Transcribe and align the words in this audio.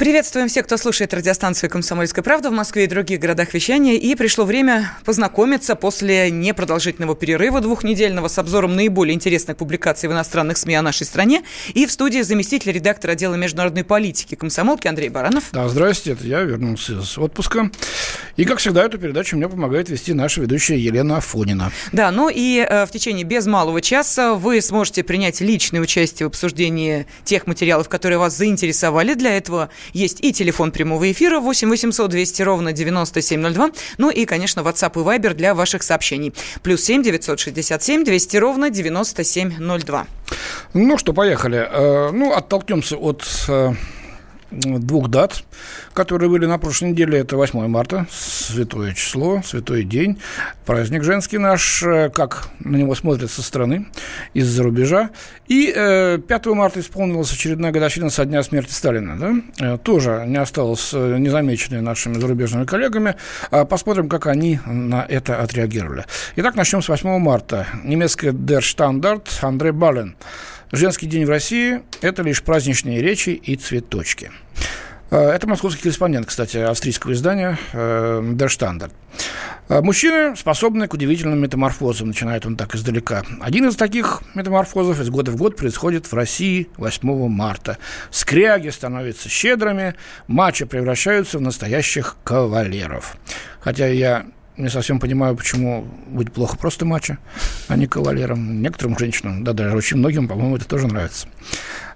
Приветствуем 0.00 0.48
всех, 0.48 0.64
кто 0.64 0.78
слушает 0.78 1.12
радиостанцию 1.12 1.68
«Комсомольская 1.68 2.22
правда» 2.22 2.48
в 2.48 2.54
Москве 2.54 2.84
и 2.84 2.86
других 2.86 3.20
городах 3.20 3.52
вещания. 3.52 3.96
И 3.96 4.14
пришло 4.14 4.46
время 4.46 4.96
познакомиться 5.04 5.74
после 5.74 6.30
непродолжительного 6.30 7.14
перерыва 7.14 7.60
двухнедельного 7.60 8.28
с 8.28 8.38
обзором 8.38 8.76
наиболее 8.76 9.14
интересных 9.14 9.58
публикаций 9.58 10.08
в 10.08 10.12
иностранных 10.12 10.56
СМИ 10.56 10.74
о 10.76 10.80
нашей 10.80 11.04
стране. 11.04 11.42
И 11.74 11.84
в 11.84 11.92
студии 11.92 12.22
заместитель 12.22 12.72
редактора 12.72 13.12
отдела 13.12 13.34
международной 13.34 13.84
политики 13.84 14.36
комсомолки 14.36 14.88
Андрей 14.88 15.10
Баранов. 15.10 15.50
Да, 15.52 15.68
здрасте, 15.68 16.12
это 16.12 16.26
я 16.26 16.40
вернулся 16.40 16.94
из 16.94 17.18
отпуска. 17.18 17.70
И, 18.36 18.46
как 18.46 18.56
всегда, 18.56 18.86
эту 18.86 18.96
передачу 18.96 19.36
мне 19.36 19.50
помогает 19.50 19.90
вести 19.90 20.14
наша 20.14 20.40
ведущая 20.40 20.78
Елена 20.78 21.18
Афонина. 21.18 21.72
Да, 21.92 22.10
ну 22.10 22.30
и 22.32 22.66
э, 22.66 22.86
в 22.86 22.90
течение 22.90 23.24
без 23.24 23.44
малого 23.44 23.82
часа 23.82 24.32
вы 24.32 24.62
сможете 24.62 25.02
принять 25.02 25.42
личное 25.42 25.82
участие 25.82 26.26
в 26.26 26.30
обсуждении 26.30 27.06
тех 27.24 27.46
материалов, 27.46 27.90
которые 27.90 28.16
вас 28.16 28.34
заинтересовали. 28.34 29.12
Для 29.12 29.36
этого 29.36 29.68
есть 29.92 30.18
и 30.22 30.32
телефон 30.32 30.72
прямого 30.72 31.10
эфира 31.10 31.40
8 31.40 31.68
800 31.68 32.10
200 32.10 32.42
ровно 32.42 32.72
9702. 32.72 33.70
Ну 33.98 34.10
и, 34.10 34.24
конечно, 34.24 34.60
WhatsApp 34.60 34.92
и 34.94 35.04
Viber 35.04 35.34
для 35.34 35.54
ваших 35.54 35.82
сообщений. 35.82 36.32
Плюс 36.62 36.82
7 36.82 37.02
967 37.02 38.04
200 38.04 38.36
ровно 38.36 38.70
9702. 38.70 40.06
Ну 40.74 40.98
что, 40.98 41.12
поехали. 41.12 41.68
Э, 41.70 42.10
ну, 42.12 42.32
оттолкнемся 42.32 42.96
от 42.96 43.24
э, 43.48 43.72
двух 44.50 45.08
дат, 45.08 45.44
которые 45.94 46.30
были 46.30 46.46
на 46.46 46.58
прошлой 46.58 46.90
неделе. 46.90 47.18
Это 47.18 47.36
8 47.36 47.66
марта, 47.68 48.06
святое 48.10 48.94
число, 48.94 49.42
святой 49.44 49.84
день, 49.84 50.20
праздник 50.66 51.04
женский 51.04 51.38
наш, 51.38 51.82
э, 51.82 52.10
как 52.10 52.48
на 52.60 52.76
него 52.76 52.94
смотрят 52.94 53.30
со 53.30 53.42
стороны, 53.42 53.86
из-за 54.34 54.62
рубежа. 54.62 55.10
И 55.48 55.72
э, 55.74 56.18
5 56.18 56.46
марта 56.46 56.80
исполнилась 56.80 57.32
очередная 57.32 57.72
годовщина 57.72 58.10
со 58.10 58.24
дня 58.24 58.42
смерти 58.42 58.72
Сталина. 58.72 59.18
Да? 59.18 59.74
Э, 59.74 59.78
тоже 59.78 60.24
не 60.26 60.36
осталось 60.36 60.90
э, 60.92 61.18
незамеченной 61.18 61.80
нашими 61.80 62.14
зарубежными 62.14 62.64
коллегами. 62.64 63.16
А 63.50 63.64
посмотрим, 63.64 64.08
как 64.08 64.26
они 64.26 64.60
на 64.66 65.04
это 65.08 65.40
отреагировали. 65.40 66.04
Итак, 66.36 66.54
начнем 66.54 66.82
с 66.82 66.88
8 66.88 67.18
марта. 67.18 67.66
Немецкая 67.84 68.32
Der 68.32 68.60
Standard 68.60 69.26
Андре 69.42 69.72
Бален. 69.72 70.16
Женский 70.72 71.06
день 71.06 71.26
в 71.26 71.30
России– 71.30 71.80
это 72.00 72.22
лишь 72.22 72.44
праздничные 72.44 73.02
речи 73.02 73.30
и 73.30 73.56
цветочки. 73.56 74.30
Э, 75.10 75.30
это 75.30 75.48
московский 75.48 75.82
корреспондент, 75.82 76.26
кстати, 76.26 76.58
австрийского 76.58 77.12
издания 77.12 77.58
Der 77.72 78.46
Standard. 78.46 78.92
Э, 79.68 79.80
мужчины 79.80 80.36
способны 80.36 80.86
к 80.86 80.94
удивительным 80.94 81.40
метаморфозам, 81.40 82.08
начинает 82.08 82.46
он 82.46 82.56
так 82.56 82.76
издалека. 82.76 83.24
Один 83.40 83.68
из 83.68 83.74
таких 83.74 84.22
метаморфозов 84.34 85.00
из 85.00 85.10
года 85.10 85.32
в 85.32 85.36
год 85.36 85.56
происходит 85.56 86.06
в 86.06 86.14
России 86.14 86.68
8 86.76 87.28
марта. 87.28 87.78
Скряги 88.12 88.68
становятся 88.68 89.28
щедрыми, 89.28 89.96
матчи 90.28 90.64
превращаются 90.66 91.38
в 91.38 91.40
настоящих 91.40 92.16
кавалеров. 92.22 93.16
Хотя 93.60 93.88
я 93.88 94.26
не 94.60 94.68
совсем 94.68 95.00
понимаю, 95.00 95.36
почему 95.36 95.86
быть 96.08 96.32
плохо 96.32 96.56
просто 96.56 96.84
мачо, 96.84 97.18
а 97.68 97.76
не 97.76 97.86
кавалером. 97.86 98.62
Некоторым 98.62 98.98
женщинам, 98.98 99.44
да 99.44 99.52
даже 99.52 99.76
очень 99.76 99.96
многим, 99.96 100.28
по-моему, 100.28 100.56
это 100.56 100.66
тоже 100.66 100.86
нравится. 100.86 101.28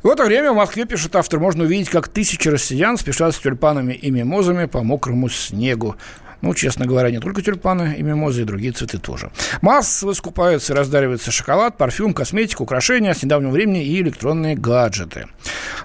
В 0.03 0.09
это 0.09 0.25
время 0.25 0.53
в 0.53 0.56
Москве, 0.56 0.84
пишет 0.84 1.17
автор, 1.17 1.41
можно 1.41 1.65
увидеть, 1.65 1.89
как 1.89 2.09
тысячи 2.09 2.48
россиян 2.48 2.98
спешат 2.98 3.34
с 3.34 3.39
тюльпанами 3.39 3.95
и 3.95 4.11
мимозами 4.11 4.67
по 4.67 4.83
мокрому 4.83 5.29
снегу. 5.29 5.97
Ну, 6.45 6.53
честно 6.53 6.84
говоря, 6.84 7.11
не 7.11 7.21
только 7.21 7.41
тюльпаны 7.41 7.95
и 7.97 8.03
мимозы, 8.03 8.43
и 8.43 8.45
другие 8.45 8.75
цветы 8.75 8.99
тоже. 8.99 9.31
Массово 9.62 10.12
скупаются 10.12 10.75
и 10.75 10.77
раздаривается 10.77 11.31
шоколад, 11.31 11.78
парфюм, 11.78 12.12
косметика, 12.12 12.61
украшения 12.61 13.15
с 13.15 13.23
недавнего 13.23 13.51
времени 13.51 13.83
и 13.83 14.03
электронные 14.03 14.55
гаджеты. 14.55 15.27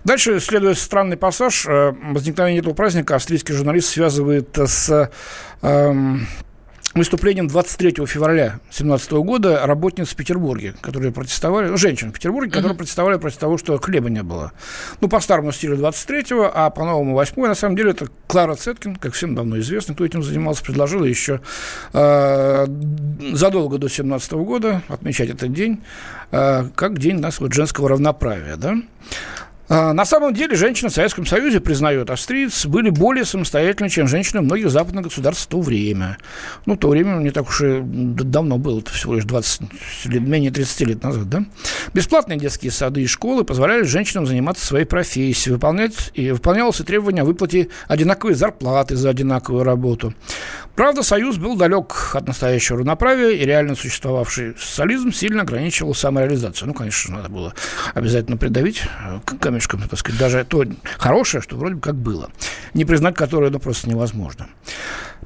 Дальше 0.04 0.38
следует 0.42 0.78
странный 0.78 1.16
пассаж. 1.16 1.66
Э, 1.66 1.94
возникновение 2.12 2.60
этого 2.60 2.74
праздника 2.74 3.16
австрийский 3.16 3.56
журналист 3.56 3.88
связывает 3.88 4.50
с 4.58 5.10
эм, 5.62 6.28
выступлением 7.00 7.48
23 7.48 8.06
февраля 8.06 8.60
2017 8.70 9.12
года 9.14 9.66
работниц 9.66 10.10
в 10.10 10.16
Петербурге, 10.16 10.76
которые 10.82 11.12
протестовали, 11.12 11.70
ну, 11.70 11.78
женщин 11.78 12.12
в 12.12 12.14
Петербурге, 12.14 12.52
которые 12.52 12.74
uh-huh. 12.74 12.78
протестовали 12.78 13.18
против 13.18 13.38
того, 13.38 13.58
что 13.58 13.78
хлеба 13.80 14.10
не 14.10 14.22
было. 14.22 14.52
Ну, 15.02 15.10
по 15.10 15.20
старому 15.20 15.52
стилю 15.52 15.78
23-го, 15.78 16.52
а 16.54 16.70
по 16.70 16.86
новому 16.86 17.14
8 17.14 17.42
На 17.42 17.56
самом 17.56 17.76
деле 17.76 17.92
это 17.92 18.08
Клара 18.28 18.56
Цеткин, 18.56 18.96
как 18.98 19.14
всем 19.14 19.34
давно 19.34 19.60
известно, 19.60 19.96
кто 19.96 20.06
этим 20.06 20.22
занимался, 20.22 20.64
предложила 20.64 21.06
еще 21.06 21.42
э, 21.94 22.68
задолго 23.34 23.78
до 23.78 23.90
17 23.90 24.32
года 24.34 24.82
отмечать 24.88 25.30
этот 25.30 25.52
день 25.52 25.82
э, 26.32 26.66
как 26.76 27.00
день 27.00 27.20
нас 27.20 27.40
вот 27.40 27.54
женского 27.54 27.90
равноправия, 27.90 28.56
да. 28.56 28.78
А, 29.70 29.94
на 29.94 30.04
самом 30.04 30.34
деле 30.34 30.56
женщины 30.56 30.90
в 30.90 30.94
Советском 30.94 31.28
Союзе, 31.28 31.60
признают 31.60 32.10
австриец, 32.10 32.66
были 32.66 32.90
более 32.90 33.24
самостоятельны, 33.24 33.88
чем 33.90 34.08
женщины 34.08 34.42
многих 34.42 34.72
западных 34.72 35.06
государств 35.06 35.46
в 35.46 35.48
то 35.48 35.62
время. 35.62 36.18
Ну, 36.66 36.76
то 36.76 36.90
время 36.90 37.18
не 37.18 37.30
так 37.30 37.48
уж 37.48 37.62
и 37.62 37.80
давно 37.84 38.58
было, 38.58 38.80
это 38.80 38.90
всего 38.90 39.14
лишь 39.14 39.26
20, 39.26 39.62
менее 40.06 40.50
30 40.50 40.82
лет 40.82 41.04
назад, 41.04 41.30
да? 41.30 41.46
Бесплатные 41.94 42.40
детские 42.40 42.72
сады 42.72 43.04
и 43.04 43.08
школы 43.08 43.44
позволяли 43.44 43.84
женщинам 43.84 44.26
заниматься 44.26 44.66
своей 44.66 44.86
профессией, 44.86 45.54
выполнять, 45.54 46.12
и 46.16 46.32
выполнялось 46.32 46.80
и 46.80 46.84
требование 46.84 47.22
о 47.22 47.26
выплате 47.26 47.70
одинаковой 47.88 48.34
зарплаты 48.34 48.96
за 48.96 49.12
одинаковую 49.12 49.64
работу. 49.64 50.16
Правда, 50.76 51.04
Союз 51.04 51.38
был 51.38 51.58
далек 51.58 52.12
от 52.14 52.26
настоящего 52.26 52.80
равноправия, 52.80 53.32
и 53.32 53.46
реально 53.46 53.76
существовавший 53.76 54.56
социализм 54.58 55.12
сильно 55.12 55.42
ограничивал 55.42 55.94
самореализацию. 55.94 56.70
Ну, 56.70 56.74
конечно, 56.74 57.18
надо 57.18 57.30
было 57.30 57.54
обязательно 57.94 58.38
придавить 58.38 58.84
э, 59.60 59.70
камешком, 59.70 59.88
так 59.88 60.00
сказать, 60.00 60.20
даже 60.20 60.46
то 60.46 60.64
хорошее, 60.98 61.42
что 61.42 61.56
вроде 61.56 61.76
бы 61.76 61.82
как 61.82 61.96
было, 61.96 62.30
не 62.74 62.86
признать 62.86 63.16
которое 63.16 63.52
ну, 63.52 63.60
просто 63.60 63.90
невозможно. 63.90 64.48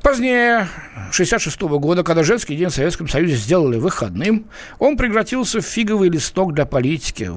Позднее, 0.01 0.67
1966 1.11 1.61
года, 1.61 2.03
когда 2.03 2.23
женский 2.23 2.55
день 2.55 2.69
в 2.69 2.73
Советском 2.73 3.07
Союзе 3.07 3.35
сделали 3.35 3.77
выходным, 3.77 4.45
он 4.79 4.97
превратился 4.97 5.61
в 5.61 5.65
фиговый 5.65 6.09
листок 6.09 6.53
для 6.53 6.65
политики. 6.65 7.31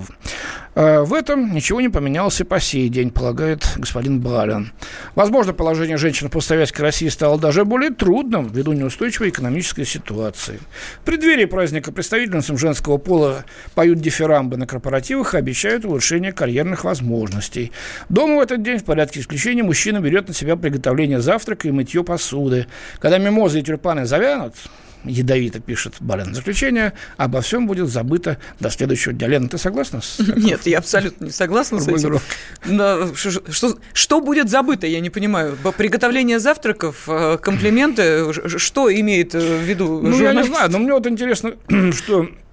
Э, 0.77 1.01
в 1.01 1.15
этом 1.15 1.55
ничего 1.55 1.81
не 1.81 1.89
поменялось 1.89 2.39
и 2.41 2.45
по 2.45 2.61
сей 2.61 2.91
день, 2.91 3.11
полагает 3.11 3.67
господин 3.77 4.21
Бален. 4.21 4.73
Возможно, 5.15 5.55
положение 5.55 5.97
женщин 5.97 6.29
в 6.29 6.33
постсоветской 6.33 6.83
России 6.83 7.09
стало 7.09 7.39
даже 7.41 7.65
более 7.65 7.91
трудным 7.91 8.49
ввиду 8.49 8.73
неустойчивой 8.73 9.31
экономической 9.31 9.87
ситуации. 9.87 10.61
В 11.01 11.07
преддверии 11.07 11.47
праздника 11.47 11.93
представительницам 11.93 12.59
женского 12.59 12.99
пола 12.99 13.47
поют 13.75 14.01
дифирамбы 14.01 14.59
на 14.59 14.67
корпоративах 14.67 15.35
и 15.35 15.39
обещают 15.39 15.87
улучшение 15.87 16.33
карьерных 16.33 16.85
возможностей. 16.85 17.73
Дома 18.11 18.37
в 18.37 18.41
этот 18.41 18.63
день 18.63 18.77
в 18.77 18.85
порядке 18.85 19.21
исключения 19.21 19.63
мужчина 19.63 20.01
берет 20.01 20.29
на 20.29 20.35
себя 20.35 20.57
приготовление 20.57 21.23
завтрака 21.23 21.69
и 21.69 21.71
мытье 21.71 22.05
посуды. 22.05 22.67
Когда 22.99 23.17
мимозы 23.17 23.61
и 23.61 23.63
тюльпаны 23.63 24.05
завянут, 24.05 24.55
ядовито 25.07 25.61
пишет 25.61 25.95
Бален. 26.01 26.35
Заключение 26.35 26.93
обо 27.17 27.41
всем 27.41 27.67
будет 27.67 27.89
забыто 27.89 28.39
до 28.61 28.71
следующего 28.71 29.15
дня. 29.15 29.29
Лена, 29.29 29.49
ты 29.49 29.59
согласна 29.59 30.01
с 30.01 30.19
Нет, 30.19 30.67
я 30.67 30.79
абсолютно 30.79 31.27
не 31.27 31.31
согласна 31.31 31.81
с 31.81 31.89
этим. 31.89 32.19
Но, 32.65 33.15
что, 33.15 33.53
что, 33.53 33.79
что 33.93 34.21
будет 34.21 34.51
забыто, 34.51 34.87
я 34.87 35.01
не 35.01 35.11
понимаю. 35.11 35.57
Приготовление 35.77 36.39
завтраков, 36.39 37.05
э, 37.09 37.39
комплименты, 37.41 38.33
что 38.59 38.93
имеет 38.93 39.35
в 39.35 39.63
виду 39.63 40.01
Ну, 40.01 40.21
я 40.21 40.33
не 40.33 40.45
знаю, 40.45 40.71
но 40.71 40.79
мне 40.79 40.93
вот 40.93 41.07
интересно, 41.07 41.55
что 41.93 42.27
Э, 42.27 42.46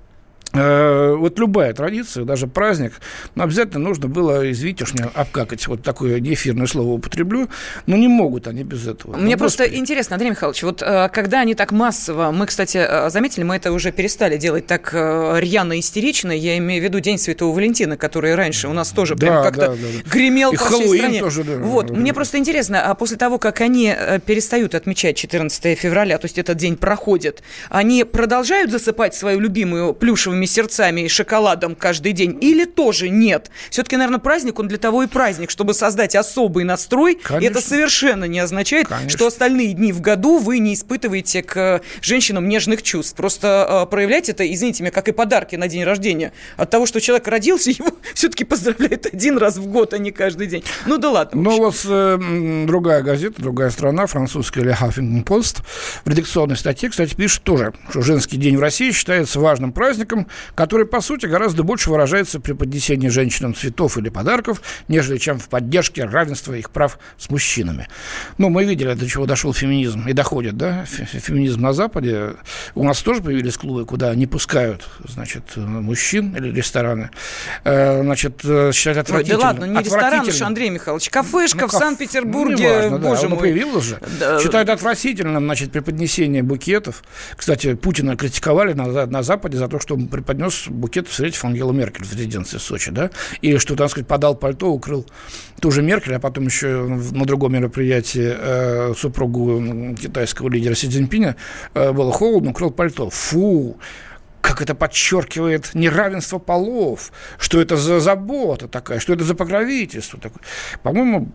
вот 0.54 1.40
любая 1.40 1.74
традиция, 1.74 2.26
даже 2.26 2.48
праздник, 2.48 2.94
но 3.34 3.44
обязательно 3.44 3.80
нужно 3.80 4.08
было, 4.08 4.50
извините 4.52 4.84
уж 4.84 4.94
меня 4.94 5.10
обкакать, 5.14 5.68
вот 5.68 5.82
такое 5.82 6.20
неэфирное 6.20 6.68
слово 6.68 6.94
употреблю, 6.94 7.50
но 7.88 7.98
не 7.98 8.08
могут 8.08 8.48
они 8.48 8.64
без 8.64 8.88
этого. 8.88 9.18
Мне 9.18 9.36
ну, 9.36 9.40
просто 9.40 9.64
господи. 9.64 9.80
интересно, 9.80 10.16
Андрей 10.16 10.30
Михайлович, 10.30 10.62
вот 10.64 10.84
э, 10.84 11.10
когда 11.12 11.40
они 11.40 11.56
так 11.56 11.72
массово, 11.72 12.32
мы, 12.32 12.46
кстати, 12.46 12.78
э, 12.78 13.10
заметили, 13.10 13.44
мы 13.44 13.56
это 13.56 13.72
уже 13.72 13.92
перестали 13.92 14.38
делать 14.38 14.68
так 14.68 14.94
рьяно 14.94 15.80
истерично, 15.80 16.32
я 16.32 16.58
имею 16.60 16.82
в 16.82 16.84
виду 16.84 17.00
День 17.00 17.18
Святого 17.18 17.56
Валентина, 17.56 17.98
который 17.98 18.36
раньше 18.36 18.68
у 18.68 18.74
нас 18.74 18.92
тоже 18.92 19.16
да, 19.16 19.20
прям 19.20 19.44
как-то 19.44 19.68
да, 19.68 19.74
да, 19.74 20.10
гремел 20.10 20.52
И 20.52 20.58
по 20.58 20.66
всей 20.66 20.98
стране. 20.98 21.20
Тоже, 21.20 21.44
да, 21.44 21.58
вот, 21.58 21.88
да, 21.88 21.94
мне 21.96 22.12
да. 22.12 22.16
просто 22.16 22.38
интересно, 22.38 22.90
а 22.90 22.94
после 22.94 23.18
того, 23.18 23.40
как 23.40 23.62
они 23.62 23.94
перестают 24.26 24.76
отмечать 24.76 25.18
14 25.18 25.80
февраля, 25.80 26.20
то 26.20 26.26
есть 26.26 26.38
этот 26.38 26.58
день 26.58 26.78
проходит, 26.78 27.42
они 27.70 28.04
продолжают 28.04 28.70
засыпать 28.70 29.16
свою 29.16 29.40
любимую 29.40 29.94
плюшевыми 29.94 30.43
синими 30.44 30.46
сердцами 30.46 31.02
и 31.02 31.08
шоколадом 31.08 31.76
каждый 31.76 32.14
день? 32.14 32.38
Или 32.42 32.66
тоже 32.66 33.10
нет? 33.10 33.50
Все-таки, 33.70 33.98
наверное, 33.98 34.20
праздник, 34.20 34.60
он 34.60 34.68
для 34.68 34.78
того 34.78 35.04
и 35.04 35.08
праздник, 35.08 35.50
чтобы 35.50 35.74
создать 35.74 36.16
особый 36.16 36.64
настрой. 36.64 37.16
Конечно. 37.16 37.44
И 37.44 37.50
это 37.50 37.62
совершенно 37.62 38.26
не 38.26 38.40
означает, 38.40 38.88
Конечно. 38.88 39.10
что 39.10 39.28
остальные 39.28 39.74
дни 39.74 39.92
в 39.92 40.02
году 40.02 40.38
вы 40.38 40.60
не 40.60 40.74
испытываете 40.74 41.44
к 41.44 41.82
женщинам 42.02 42.48
нежных 42.48 42.84
чувств. 42.84 43.16
Просто 43.16 43.84
э, 43.86 43.90
проявлять 43.90 44.30
это, 44.30 44.52
извините 44.52 44.84
меня, 44.84 44.92
как 44.92 45.08
и 45.08 45.12
подарки 45.12 45.56
на 45.56 45.68
день 45.68 45.84
рождения. 45.84 46.34
От 46.58 46.70
того, 46.70 46.86
что 46.86 47.00
человек 47.02 47.28
родился, 47.28 47.70
его 47.72 47.92
все-таки 48.14 48.44
поздравляют 48.44 49.06
один 49.06 49.38
раз 49.38 49.58
в 49.58 49.66
год, 49.68 49.94
а 49.94 49.98
не 49.98 50.12
каждый 50.12 50.48
день. 50.48 50.64
Ну 50.86 50.98
да 50.98 51.10
ладно. 51.10 51.42
Ну 51.42 51.58
вот 51.58 51.76
э, 51.86 52.66
другая 52.68 53.02
газета, 53.02 53.42
другая 53.42 53.70
страна, 53.70 54.06
французская 54.08 54.64
Le 54.64 54.76
Huffington 54.78 55.24
Post, 55.24 55.64
в 56.06 56.10
редакционной 56.10 56.58
статье, 56.58 56.90
кстати, 56.90 57.16
пишет 57.16 57.44
тоже, 57.44 57.74
что 57.90 58.02
женский 58.02 58.38
день 58.38 58.58
в 58.58 58.60
России 58.60 58.92
считается 58.92 59.40
важным 59.40 59.72
праздником, 59.72 60.28
который, 60.56 60.86
по 60.86 61.02
сути, 61.02 61.26
гораздо 61.26 61.64
больше 61.64 61.90
выражается 61.90 62.40
при 62.40 62.54
поднесении 62.54 63.10
женщинам 63.10 63.56
цветов 63.56 63.98
или 63.98 64.10
подарков, 64.10 64.62
нежели 64.88 65.18
чем 65.18 65.40
в 65.40 65.50
поддержке 65.50 66.06
равенства 66.06 66.54
их 66.54 66.70
прав 66.70 67.00
с 67.18 67.30
мужчинами. 67.30 67.88
Ну, 68.38 68.50
мы 68.50 68.66
видели, 68.66 68.94
до 68.94 69.08
чего 69.08 69.26
дошел 69.26 69.54
феминизм 69.54 70.08
и 70.08 70.14
доходит, 70.14 70.58
да, 70.58 70.86
феминизм 70.86 71.62
на 71.62 71.74
Западе. 71.74 72.34
У 72.76 72.84
нас 72.84 73.02
тоже 73.02 73.22
появились 73.22 73.58
клубы, 73.58 73.86
куда 73.86 74.14
не 74.16 74.28
пускают, 74.28 74.88
значит, 75.08 75.56
мужчин 75.56 76.36
или 76.36 76.52
рестораны. 76.52 77.10
Э, 77.64 78.02
значит, 78.02 78.42
э, 78.44 78.72
считать 78.74 78.98
отвратительным. 78.98 79.42
Да 79.42 79.48
ладно, 79.48 79.66
не 79.66 79.84
ресторан 79.84 80.28
уж, 80.28 80.42
Андрей 80.42 80.70
Михайлович, 80.70 81.10
кафешка 81.10 81.62
ну, 81.62 81.68
в 81.68 81.72
Санкт-Петербурге, 81.72 82.90
ну, 82.90 83.00
боже 83.00 83.24
да, 83.24 83.30
мой. 83.30 83.40
появилась 83.40 83.84
же. 83.84 84.00
Да. 84.20 84.40
Считают 84.40 84.70
отвратительным, 84.70 85.44
значит, 85.44 85.72
преподнесение 85.72 86.44
букетов. 86.44 87.04
Кстати, 87.36 87.76
Путина 87.76 88.16
критиковали 88.16 88.74
на, 88.74 89.06
на 89.06 89.24
Западе 89.24 89.58
за 89.58 89.68
то, 89.68 89.80
что 89.80 89.96
он 89.96 90.08
преподнес 90.24 90.68
букет, 90.70 91.08
встретив 91.08 91.44
Ангелу 91.46 91.74
Меркель 91.74 92.06
в 92.06 92.14
резиденции 92.14 92.58
в 92.58 92.62
Сочи, 92.62 92.92
да, 92.92 93.12
и 93.42 93.58
что, 93.58 93.76
так 93.76 93.90
сказать, 93.90 94.08
подал 94.08 94.36
пальто, 94.36 94.72
укрыл 94.72 95.06
ту 95.60 95.70
же 95.70 95.82
Меркель, 95.82 96.16
а 96.16 96.20
потом 96.20 96.46
еще 96.46 96.86
на 97.12 97.26
другом 97.26 97.54
мероприятии 97.54 98.34
э, 98.36 98.94
супругу 98.98 99.96
китайского 99.96 100.50
лидера 100.50 100.76
Си 100.76 100.88
Цзиньпиня 100.88 101.36
э, 101.74 101.92
было 101.92 102.12
холодно, 102.12 102.52
укрыл 102.52 102.72
пальто. 102.72 103.10
Фу! 103.10 103.78
как 104.42 104.62
это 104.62 104.76
подчеркивает 104.76 105.74
неравенство 105.74 106.38
полов, 106.38 107.14
что 107.38 107.62
это 107.62 107.78
за 107.78 108.02
забота 108.02 108.68
такая, 108.68 109.00
что 109.00 109.14
это 109.14 109.24
за 109.24 109.36
покровительство 109.36 110.20
такое. 110.20 110.42
По-моему, 110.84 111.32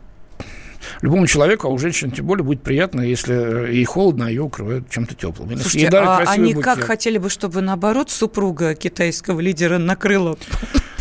любому 1.03 1.27
человеку, 1.27 1.69
а 1.69 1.71
у 1.71 1.79
женщин 1.79 2.11
тем 2.11 2.27
более 2.27 2.45
будет 2.45 2.63
приятно, 2.63 3.01
если 3.01 3.73
ей 3.73 3.85
холодно, 3.85 4.27
а 4.27 4.31
ее 4.31 4.43
укрывают 4.43 4.91
чем-то 4.91 5.15
теплым. 5.15 5.57
Слушайте, 5.59 5.89
а 5.97 6.19
они 6.27 6.55
букет. 6.55 6.65
как 6.65 6.85
хотели 6.85 7.19
бы, 7.19 7.31
чтобы 7.31 7.61
наоборот 7.61 8.11
супруга 8.11 8.75
китайского 8.75 9.41
лидера 9.41 9.79
накрыла 9.79 10.39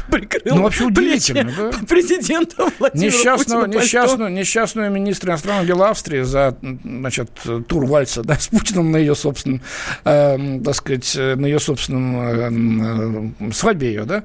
прикрыл 0.09 0.55
ну, 0.55 0.63
вообще 0.63 0.85
удивительно, 0.85 1.51
да? 1.57 1.71
президента 1.87 2.69
Владимира 2.79 3.07
несчастного, 3.07 3.65
Путина 3.65 3.81
несчастного, 3.81 4.27
несчастного 4.27 4.89
министра 4.89 5.31
иностранных 5.31 5.67
дел 5.67 5.83
Австрии 5.83 6.21
за 6.21 6.57
значит, 6.83 7.29
тур 7.67 7.85
вальса 7.85 8.23
да, 8.23 8.35
с 8.35 8.47
Путиным 8.47 8.91
на 8.91 8.97
ее 8.97 9.15
собственном, 9.15 9.61
э, 10.05 10.59
так 10.63 10.75
сказать, 10.75 11.15
на 11.15 11.45
ее 11.45 11.59
собственном 11.59 13.33
э, 13.49 13.51
свадьбе 13.53 13.87
ее, 13.87 14.05
да, 14.05 14.23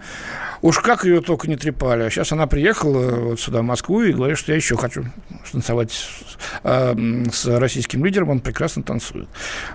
Уж 0.63 0.79
как 0.79 1.05
ее 1.05 1.21
только 1.21 1.49
не 1.49 1.57
трепали. 1.57 2.05
А 2.05 2.11
сейчас 2.11 2.31
она 2.31 2.47
приехала 2.47 3.11
вот 3.17 3.41
сюда, 3.41 3.63
в 3.63 3.65
Москву, 3.65 4.03
и 4.03 4.13
говорит, 4.13 4.39
что 4.39 4.53
я 4.53 4.57
еще 4.57 4.77
хочу 4.77 5.05
танцевать 5.51 5.91
с, 5.91 6.39
э, 6.63 6.95
с 7.33 7.47
российским 7.47 8.05
лидером. 8.05 8.31
Он 8.31 8.41
прекрасно 8.41 8.85
танцует. 8.85 9.29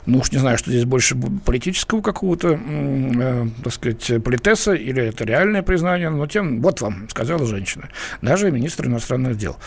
Ну 0.06 0.20
уж 0.20 0.32
не 0.32 0.38
знаю, 0.38 0.58
что 0.58 0.72
здесь 0.72 0.86
больше 0.86 1.18
политического 1.46 2.02
какого-то, 2.02 2.58
э, 2.58 3.48
так 3.66 3.74
сказать, 3.74 4.24
политеса, 4.24 4.76
или 4.76 5.04
это 5.04 5.26
реальное 5.26 5.62
признание, 5.62 5.97
но 5.98 6.28
тем, 6.28 6.62
вот 6.62 6.82
вам, 6.82 7.10
сказала 7.10 7.46
женщина. 7.46 7.90
Даже 8.22 8.52
министр 8.52 8.88
иностранных 8.88 9.38
дел. 9.38 9.58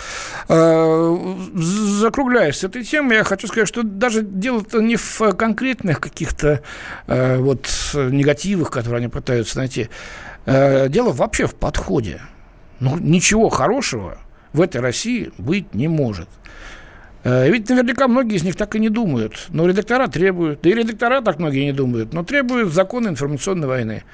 Э, 0.48 1.36
закругляясь 1.54 2.58
с 2.58 2.64
этой 2.64 2.84
темой, 2.84 3.16
я 3.16 3.24
хочу 3.24 3.46
сказать, 3.46 3.68
что 3.68 3.82
даже 3.82 4.22
дело-то 4.22 4.80
не 4.80 4.96
в 4.96 5.20
конкретных 5.36 6.00
каких-то 6.00 6.62
э, 7.06 7.38
вот 7.38 7.68
негативах, 7.94 8.70
которые 8.70 8.98
они 8.98 9.08
пытаются 9.08 9.58
найти. 9.58 9.88
Э, 10.46 10.88
дело 10.88 11.12
вообще 11.12 11.46
в 11.46 11.54
подходе. 11.54 12.20
Ну, 12.80 12.96
ничего 12.98 13.48
хорошего 13.48 14.18
в 14.52 14.60
этой 14.60 14.80
России 14.80 15.32
быть 15.38 15.74
не 15.74 15.88
может. 15.88 16.28
Ведь 17.22 17.68
наверняка 17.68 18.08
многие 18.08 18.36
из 18.36 18.44
них 18.44 18.56
так 18.56 18.74
и 18.74 18.78
не 18.78 18.88
думают. 18.88 19.48
Но 19.50 19.66
редактора 19.66 20.06
требуют, 20.06 20.62
да 20.62 20.70
и 20.70 20.72
редактора 20.72 21.20
так 21.20 21.38
многие 21.38 21.66
не 21.66 21.72
думают, 21.72 22.14
но 22.14 22.24
требуют 22.24 22.72
закона 22.72 23.08
информационной 23.08 23.68
войны 23.68 24.04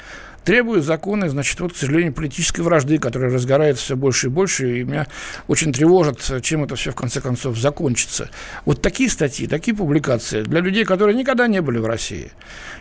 требуют 0.47 0.85
законы, 0.85 1.29
значит, 1.29 1.59
вот, 1.61 1.73
к 1.73 1.77
сожалению, 1.77 2.13
политической 2.13 2.61
вражды, 2.61 2.99
которая 2.99 3.33
разгорается 3.33 3.83
все 3.83 3.97
больше 3.97 4.29
и 4.29 4.31
больше, 4.31 4.79
и 4.79 4.85
меня 4.85 5.09
очень 5.49 5.73
тревожит, 5.73 6.23
чем 6.43 6.63
это 6.63 6.77
все 6.77 6.93
в 6.93 6.95
конце 6.95 7.21
концов 7.21 7.59
закончится. 7.59 8.31
Вот 8.65 8.81
такие 8.81 9.11
статьи, 9.11 9.49
такие 9.49 9.77
публикации 9.77 10.43
для 10.43 10.61
людей, 10.61 10.85
которые 10.85 11.17
никогда 11.17 11.49
не 11.49 11.61
были 11.61 11.79
в 11.79 11.87
России, 11.87 12.31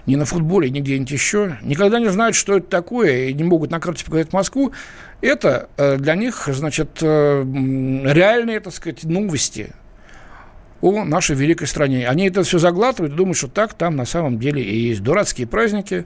ни 0.05 0.15
на 0.15 0.25
футболе, 0.25 0.69
ни 0.69 0.79
где-нибудь 0.79 1.09
еще, 1.09 1.57
никогда 1.63 1.99
не 1.99 2.09
знают, 2.09 2.35
что 2.35 2.55
это 2.57 2.67
такое, 2.67 3.29
и 3.29 3.33
не 3.33 3.43
могут 3.43 3.71
на 3.71 3.79
карте 3.79 4.05
показать 4.05 4.31
Москву, 4.31 4.71
это 5.21 5.67
э, 5.77 5.97
для 5.97 6.13
них, 6.13 6.47
значит, 6.51 6.99
э, 7.01 7.43
реальные, 8.05 8.59
так 8.59 8.75
сказать, 8.75 9.03
новости 9.05 9.73
о 10.81 11.03
нашей 11.03 11.35
великой 11.35 11.65
стране. 11.65 12.07
Они 12.07 12.27
это 12.27 12.43
все 12.43 12.59
заглатывают 12.59 13.15
думают, 13.15 13.37
что 13.37 13.47
так 13.47 13.73
там 13.73 13.95
на 13.95 14.05
самом 14.05 14.37
деле 14.37 14.61
и 14.61 14.89
есть. 14.89 15.01
Дурацкие 15.01 15.47
праздники, 15.47 16.05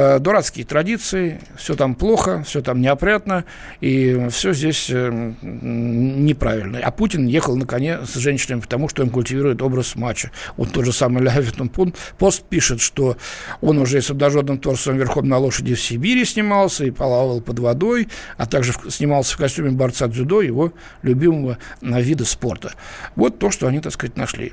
Э, 0.00 0.20
дурацкие 0.20 0.64
традиции, 0.64 1.40
все 1.56 1.74
там 1.74 1.96
плохо, 1.96 2.44
все 2.46 2.62
там 2.62 2.80
неопрятно, 2.80 3.44
и 3.80 4.28
все 4.30 4.52
здесь 4.52 4.88
э, 4.90 5.32
неправильно. 5.42 6.78
А 6.80 6.92
Путин 6.92 7.26
ехал 7.26 7.56
на 7.56 7.66
коне 7.66 8.06
с 8.06 8.14
женщинами, 8.14 8.60
потому 8.60 8.88
что 8.88 9.02
он 9.02 9.10
культивирует 9.10 9.60
образ 9.60 9.96
матча. 9.96 10.30
Вот 10.56 10.70
тот 10.70 10.84
же 10.84 10.92
самый 10.92 11.24
Левитон 11.24 11.68
Пост 12.16 12.44
пишет, 12.44 12.80
что 12.80 13.16
он 13.60 13.78
уже 13.78 14.00
с 14.00 14.08
обнаженным 14.12 14.58
торсом 14.58 14.96
верхом 14.96 15.28
на 15.28 15.38
лошади 15.38 15.74
в 15.74 15.80
Сибири 15.80 16.24
снимался 16.24 16.84
и 16.84 16.92
плавал 16.92 17.40
под 17.40 17.58
водой, 17.58 18.06
а 18.36 18.46
также 18.46 18.74
снимался 18.90 19.34
в 19.34 19.38
костюме 19.38 19.72
борца 19.72 20.06
дзюдо, 20.06 20.42
его 20.42 20.72
любимого 21.02 21.58
вида 21.82 22.24
спорта. 22.24 22.74
Вот 23.16 23.40
то, 23.40 23.50
что 23.50 23.66
они, 23.66 23.80
так 23.80 23.92
сказать, 23.92 24.16
нашли. 24.16 24.52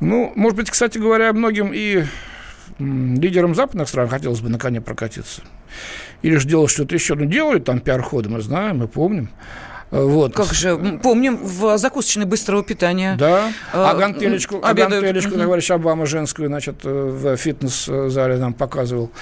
Ну, 0.00 0.30
может 0.36 0.58
быть, 0.58 0.70
кстати 0.70 0.98
говоря, 0.98 1.32
многим 1.32 1.70
и 1.72 2.04
лидерам 2.78 3.54
западных 3.54 3.88
стран 3.88 4.08
хотелось 4.08 4.40
бы 4.40 4.48
на 4.48 4.58
коне 4.58 4.80
прокатиться. 4.80 5.42
Или 6.22 6.36
же 6.36 6.48
делать 6.48 6.70
что-то 6.70 6.94
еще. 6.94 7.14
Ну, 7.14 7.26
делают 7.26 7.64
там 7.64 7.80
пиар-ходы, 7.80 8.28
мы 8.28 8.40
знаем, 8.40 8.78
мы 8.78 8.88
помним. 8.88 9.30
Вот. 9.94 10.34
Как 10.34 10.52
же, 10.52 10.98
помним, 11.00 11.36
в 11.36 11.78
закусочной 11.78 12.24
быстрого 12.24 12.64
питания. 12.64 13.14
Да, 13.16 13.52
а, 13.72 13.92
а 13.92 13.94
гантелечку, 13.94 14.58
а 14.60 14.74
гантелечку, 14.74 15.38
товарищ 15.38 15.70
Обама, 15.70 16.04
женскую, 16.04 16.48
значит, 16.48 16.82
в 16.82 17.36
фитнес-зале 17.36 18.38
нам 18.38 18.54
показывал. 18.54 19.12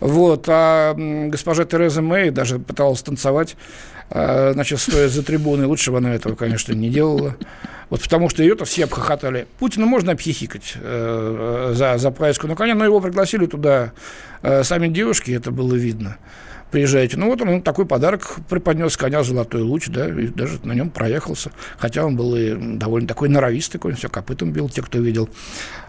Вот, 0.00 0.44
а 0.48 0.94
госпожа 0.94 1.64
Тереза 1.64 2.02
Мэй 2.02 2.28
даже 2.28 2.58
пыталась 2.58 3.00
танцевать, 3.00 3.56
а, 4.10 4.52
значит, 4.52 4.80
стоя 4.80 5.08
за 5.08 5.22
трибуной. 5.22 5.64
Лучше 5.64 5.92
бы 5.92 5.96
она 5.96 6.14
этого, 6.14 6.34
конечно, 6.34 6.74
не 6.74 6.90
делала. 6.90 7.34
Вот 7.88 8.02
потому 8.02 8.28
что 8.28 8.42
ее-то 8.42 8.66
все 8.66 8.84
обхохотали. 8.84 9.46
Путина 9.58 9.86
можно 9.86 10.12
обхихикать 10.12 10.74
э, 10.74 11.72
за, 11.74 11.96
за 11.96 12.10
поездку 12.10 12.46
на 12.46 12.54
коне, 12.54 12.74
но 12.74 12.84
его 12.84 13.00
пригласили 13.00 13.46
туда 13.46 13.92
э, 14.42 14.62
сами 14.62 14.88
девушки, 14.88 15.30
это 15.30 15.50
было 15.50 15.74
видно. 15.74 16.18
Приезжайте. 16.70 17.16
Ну, 17.16 17.26
вот 17.26 17.40
он 17.40 17.62
такой 17.62 17.86
подарок 17.86 18.36
преподнес 18.48 18.96
коня 18.96 19.22
«Золотой 19.22 19.62
луч», 19.62 19.88
да, 19.88 20.08
и 20.08 20.28
даже 20.28 20.58
на 20.64 20.72
нем 20.72 20.90
проехался. 20.90 21.50
Хотя 21.78 22.04
он 22.04 22.16
был 22.16 22.36
и 22.36 22.54
довольно 22.76 23.08
такой 23.08 23.28
норовистый, 23.28 23.80
он 23.82 23.94
все 23.94 24.08
копытом 24.08 24.52
бил, 24.52 24.68
те, 24.68 24.82
кто 24.82 24.98
видел 24.98 25.28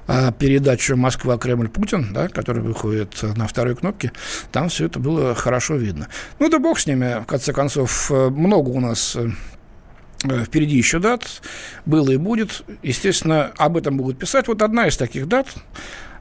а, 0.08 0.32
передачу 0.32 0.96
«Москва, 0.96 1.38
Кремль, 1.38 1.70
Путин», 1.70 2.14
да, 2.14 2.28
которая 2.28 2.64
выходит 2.64 3.22
на 3.36 3.48
второй 3.48 3.76
кнопке, 3.76 4.12
там 4.52 4.70
все 4.70 4.86
это 4.86 5.00
было 5.00 5.36
хорошо 5.36 5.76
видно. 5.76 6.08
Ну, 6.40 6.50
да 6.50 6.60
бог 6.60 6.80
с 6.80 6.88
ними, 6.88 7.22
в 7.22 7.26
конце 7.26 7.54
концов, 7.54 8.10
э, 8.12 8.30
много 8.30 8.70
у 8.70 8.80
нас 8.80 9.16
э, 9.16 9.30
Э, 10.26 10.44
впереди 10.44 10.76
еще 10.76 11.00
дат, 11.00 11.42
было 11.86 12.12
и 12.12 12.18
будет. 12.18 12.64
Естественно, 12.84 13.52
об 13.58 13.78
этом 13.78 13.98
будут 13.98 14.20
писать. 14.20 14.48
Вот 14.48 14.62
одна 14.62 14.88
из 14.88 14.98
таких 14.98 15.28
дат 15.28 15.48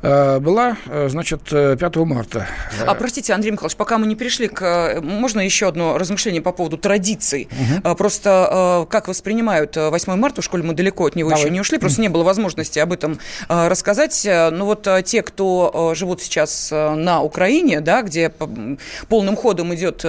была, 0.02 0.76
э, 0.86 1.08
значит, 1.08 1.42
5 1.44 1.96
э, 1.96 2.04
марта. 2.04 2.46
А 2.86 2.94
простите, 2.94 3.32
Андрей 3.32 3.50
Михайлович, 3.50 3.76
пока 3.76 3.98
мы 3.98 4.06
не 4.06 4.14
перешли 4.14 4.48
к... 4.48 5.00
Можно 5.02 5.40
еще 5.40 5.68
одно 5.68 5.98
размышление 5.98 6.40
по 6.40 6.52
поводу 6.52 6.78
традиций? 6.78 7.48
Угу. 7.82 7.96
Просто 7.96 8.86
как 8.90 9.08
воспринимают 9.08 9.76
8 9.76 10.14
марта, 10.14 10.40
в 10.40 10.44
школе 10.44 10.62
мы 10.62 10.74
далеко 10.74 11.06
от 11.06 11.16
него 11.16 11.30
Давай. 11.30 11.42
еще 11.42 11.52
не 11.52 11.60
ушли, 11.60 11.78
просто 11.78 12.00
не 12.00 12.08
было 12.08 12.22
возможности 12.22 12.78
об 12.78 12.92
этом 12.92 13.18
рассказать. 13.48 14.26
Ну 14.26 14.64
вот 14.64 14.86
те, 15.04 15.22
кто 15.22 15.92
живут 15.96 16.22
сейчас 16.22 16.70
на 16.70 17.22
Украине, 17.22 17.80
да, 17.80 18.02
где 18.02 18.30
полным 19.08 19.36
ходом 19.36 19.74
идет 19.74 20.04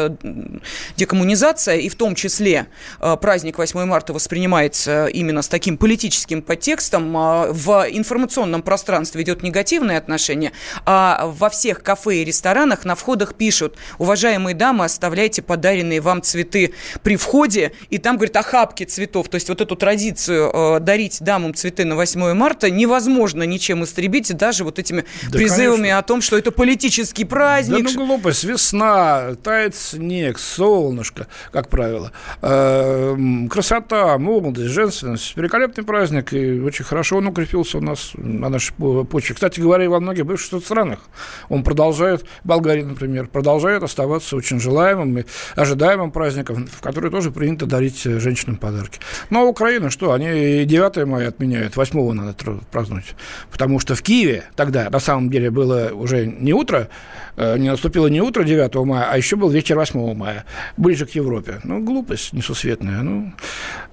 декоммунизация, 0.98 1.78
и 1.78 1.90
в 1.90 1.96
том 1.96 2.16
числе 2.16 2.68
праздник 3.00 3.58
8 3.58 3.86
марта 3.86 4.14
воспринимается 4.14 5.08
именно 5.08 5.42
с 5.42 5.48
таким 5.48 5.78
политическим 5.78 6.42
подтекстом, 6.42 7.12
в 7.14 7.88
информационном 7.90 8.62
пространстве 8.62 9.24
идет 9.24 9.44
негатив, 9.44 9.79
негативное 9.80 9.98
отношение, 9.98 10.52
а 10.86 11.26
во 11.26 11.50
всех 11.50 11.84
кафе 11.84 12.18
и 12.18 12.26
ресторанах 12.26 12.86
на 12.86 12.96
входах 12.96 13.36
пишут, 13.36 13.76
уважаемые 13.98 14.56
дамы, 14.56 14.86
оставляйте 14.86 15.42
подаренные 15.42 16.02
вам 16.02 16.22
цветы 16.22 16.74
при 17.04 17.16
входе, 17.16 17.72
и 17.90 17.98
там, 17.98 18.18
говорят, 18.18 18.36
охапки 18.38 18.84
цветов. 18.84 19.30
То 19.30 19.36
есть 19.36 19.50
вот 19.50 19.62
эту 19.62 19.76
традицию 19.76 20.52
э, 20.54 20.80
дарить 20.80 21.22
дамам 21.22 21.54
цветы 21.54 21.86
на 21.86 21.96
8 21.96 22.34
марта 22.34 22.70
невозможно 22.70 23.44
ничем 23.44 23.84
истребить, 23.84 24.36
даже 24.36 24.64
вот 24.64 24.80
этими 24.80 25.06
да, 25.32 25.38
призывами 25.38 25.78
конечно. 25.78 25.98
о 25.98 26.02
том, 26.02 26.22
что 26.22 26.38
это 26.38 26.52
политический 26.52 27.26
праздник. 27.26 27.86
Да 27.86 27.92
ну 27.92 28.06
глупость, 28.06 28.44
весна, 28.44 29.36
тает 29.44 29.76
снег, 29.76 30.40
солнышко, 30.40 31.28
как 31.52 31.70
правило. 31.70 32.12
Э, 32.42 33.16
красота, 33.50 34.18
молодость, 34.18 34.72
женственность. 34.72 35.38
Великолепный 35.38 35.84
праздник, 35.84 36.34
и 36.34 36.60
очень 36.60 36.86
хорошо 36.86 37.18
он 37.18 37.28
укрепился 37.28 37.78
у 37.78 37.82
нас 37.82 38.12
на 38.16 38.50
нашей 38.50 38.74
почве. 38.74 39.36
Кстати 39.36 39.60
говоря, 39.70 39.90
во 39.90 40.00
многих 40.00 40.26
бывших 40.26 40.64
странах 40.64 41.00
он 41.48 41.64
продолжает, 41.64 42.26
Болгария, 42.44 42.86
например, 42.86 43.28
продолжает 43.28 43.84
оставаться 43.84 44.36
очень 44.36 44.60
желаемым 44.60 45.20
и 45.20 45.26
ожидаемым 45.56 46.12
праздником, 46.12 46.68
в 46.68 46.82
который 46.82 47.12
тоже 47.12 47.32
принято 47.32 47.66
дарить 47.66 48.02
женщинам 48.04 48.58
подарки. 48.58 49.00
Ну, 49.30 49.42
а 49.42 49.44
Украина, 49.44 49.90
что, 49.90 50.12
они 50.12 50.66
9 50.66 51.06
мая 51.06 51.30
отменяют, 51.30 51.76
8 51.76 52.14
надо 52.14 52.36
праздновать. 52.72 53.16
Потому 53.52 53.80
что 53.80 53.96
в 53.96 54.02
Киеве 54.02 54.46
тогда, 54.56 54.90
на 54.90 55.00
самом 55.00 55.30
деле, 55.30 55.52
было 55.52 55.92
уже 55.94 56.26
не 56.26 56.54
утро, 56.54 56.90
э, 57.38 57.58
не 57.58 57.70
наступило 57.70 58.08
не 58.08 58.22
утро 58.22 58.44
9 58.44 58.76
мая, 58.86 59.08
а 59.12 59.18
еще 59.18 59.36
был 59.36 59.50
вечер 59.50 59.78
8 59.78 60.14
мая, 60.16 60.46
ближе 60.78 61.06
к 61.06 61.12
Европе. 61.12 61.60
Ну, 61.64 61.84
глупость 61.84 62.34
несусветная. 62.34 63.02
Ну, 63.04 63.34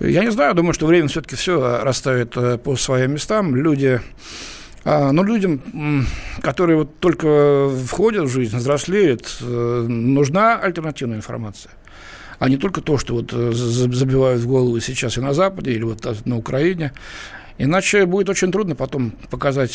я 0.00 0.24
не 0.24 0.30
знаю, 0.30 0.54
думаю, 0.54 0.72
что 0.72 0.86
время 0.86 1.08
все-таки 1.08 1.36
все 1.36 1.82
расставит 1.82 2.36
э, 2.36 2.56
по 2.58 2.76
своим 2.76 3.12
местам. 3.12 3.54
Люди 3.54 4.00
но 4.86 5.24
людям, 5.24 6.06
которые 6.40 6.76
вот 6.76 7.00
только 7.00 7.68
входят 7.86 8.24
в 8.24 8.28
жизнь, 8.28 8.56
взрослеют, 8.56 9.38
э, 9.40 9.86
нужна 9.88 10.58
альтернативная 10.58 11.16
информация 11.16 11.72
а 12.38 12.48
не 12.48 12.56
только 12.56 12.80
то, 12.80 12.98
что 12.98 13.14
вот 13.14 13.30
забивают 13.32 14.42
в 14.42 14.46
голову 14.46 14.78
сейчас 14.80 15.16
и 15.16 15.20
на 15.20 15.32
Западе, 15.32 15.72
или 15.72 15.84
вот 15.84 16.06
на 16.26 16.36
Украине. 16.36 16.92
Иначе 17.58 18.04
будет 18.04 18.28
очень 18.28 18.52
трудно 18.52 18.74
потом 18.74 19.12
показать, 19.30 19.72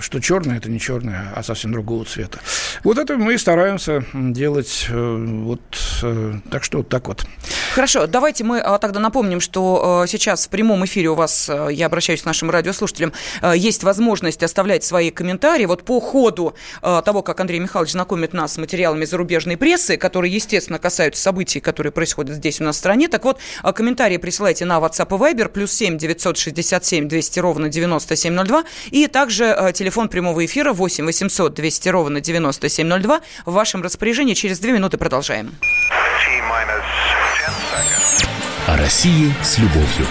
что 0.00 0.20
черное 0.20 0.58
это 0.58 0.70
не 0.70 0.78
черное, 0.78 1.32
а 1.34 1.42
совсем 1.42 1.72
другого 1.72 2.04
цвета. 2.04 2.40
Вот 2.84 2.98
это 2.98 3.16
мы 3.16 3.34
и 3.34 3.38
стараемся 3.38 4.04
делать. 4.12 4.86
Э, 4.90 5.16
вот 5.42 5.60
э, 6.02 6.34
так 6.50 6.62
что 6.62 6.78
вот 6.78 6.88
так 6.88 7.08
вот. 7.08 7.24
Хорошо, 7.74 8.06
давайте 8.06 8.44
мы 8.44 8.60
а, 8.60 8.78
тогда 8.78 9.00
напомним, 9.00 9.40
что 9.40 10.02
э, 10.04 10.08
сейчас 10.08 10.46
в 10.46 10.50
прямом 10.50 10.84
эфире 10.84 11.08
у 11.08 11.14
вас, 11.14 11.50
я 11.70 11.86
обращаюсь 11.86 12.22
к 12.22 12.26
нашим 12.26 12.50
радиослушателям, 12.50 13.12
есть 13.54 13.82
возможность 13.82 14.42
оставлять 14.42 14.84
свои 14.84 15.10
комментарии. 15.10 15.64
Вот 15.64 15.84
по 15.84 16.00
ходу 16.00 16.54
того, 16.80 17.22
как 17.22 17.40
Андрей 17.40 17.60
Михайлович 17.60 17.92
знакомит 17.92 18.32
нас 18.32 18.54
с 18.54 18.58
материалами 18.58 19.04
зарубежной 19.04 19.56
прессы, 19.56 19.96
которые, 19.96 20.32
естественно, 20.32 20.78
касаются 20.78 21.22
событий, 21.22 21.60
которые 21.60 21.92
происходят 21.92 22.36
здесь 22.36 22.60
у 22.60 22.64
нас 22.64 22.76
в 22.76 22.78
стране. 22.78 23.08
Так 23.08 23.24
вот, 23.24 23.38
комментарии 23.74 24.16
присылайте 24.18 24.64
на 24.64 24.78
WhatsApp 24.78 25.08
и 25.08 25.34
Viber, 25.34 25.48
плюс 25.48 25.72
7 25.72 25.96
967 25.98 27.08
200 27.08 27.21
200 27.22 27.38
ровно 27.40 27.68
9702. 27.68 28.64
И 28.90 29.06
также 29.06 29.44
э, 29.44 29.72
телефон 29.72 30.08
прямого 30.08 30.44
эфира 30.44 30.72
8 30.72 31.06
800 31.06 31.54
200 31.54 31.88
ровно 31.88 32.20
9702 32.20 33.20
в 33.46 33.52
вашем 33.52 33.82
распоряжении. 33.82 34.34
Через 34.34 34.58
две 34.58 34.72
минуты 34.72 34.98
продолжаем. 34.98 35.54
О 38.66 38.76
России 38.76 39.32
с 39.42 39.58
любовью. 39.58 40.06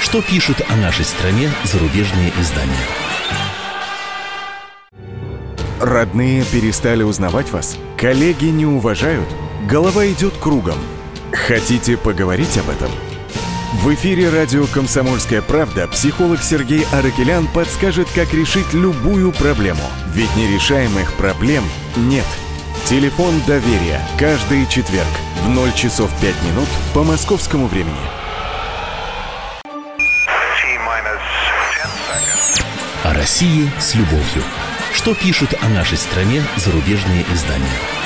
Что 0.00 0.22
пишут 0.22 0.60
о 0.68 0.76
нашей 0.76 1.04
стране 1.04 1.50
зарубежные 1.64 2.32
издания? 2.40 2.86
Родные 5.80 6.44
перестали 6.44 7.02
узнавать 7.02 7.50
вас? 7.50 7.76
Коллеги 7.96 8.46
не 8.46 8.66
уважают? 8.66 9.28
Голова 9.68 10.06
идет 10.06 10.34
кругом. 10.38 10.78
Хотите 11.32 11.96
поговорить 11.96 12.56
об 12.58 12.70
этом? 12.70 12.90
В 13.76 13.94
эфире 13.94 14.30
радио 14.30 14.66
«Комсомольская 14.66 15.42
правда» 15.42 15.86
психолог 15.86 16.42
Сергей 16.42 16.84
Аракелян 16.92 17.46
подскажет, 17.46 18.08
как 18.14 18.32
решить 18.32 18.72
любую 18.72 19.32
проблему. 19.32 19.82
Ведь 20.12 20.34
нерешаемых 20.34 21.12
проблем 21.14 21.62
нет. 21.96 22.24
Телефон 22.86 23.40
доверия. 23.46 24.00
Каждый 24.18 24.66
четверг 24.66 25.06
в 25.44 25.50
0 25.50 25.72
часов 25.74 26.10
5 26.20 26.34
минут 26.50 26.68
по 26.94 27.04
московскому 27.04 27.66
времени. 27.66 27.94
О 33.04 33.14
России 33.14 33.70
с 33.78 33.94
любовью. 33.94 34.42
Что 34.94 35.14
пишут 35.14 35.54
о 35.60 35.68
нашей 35.68 35.98
стране 35.98 36.42
зарубежные 36.56 37.24
издания? 37.32 38.05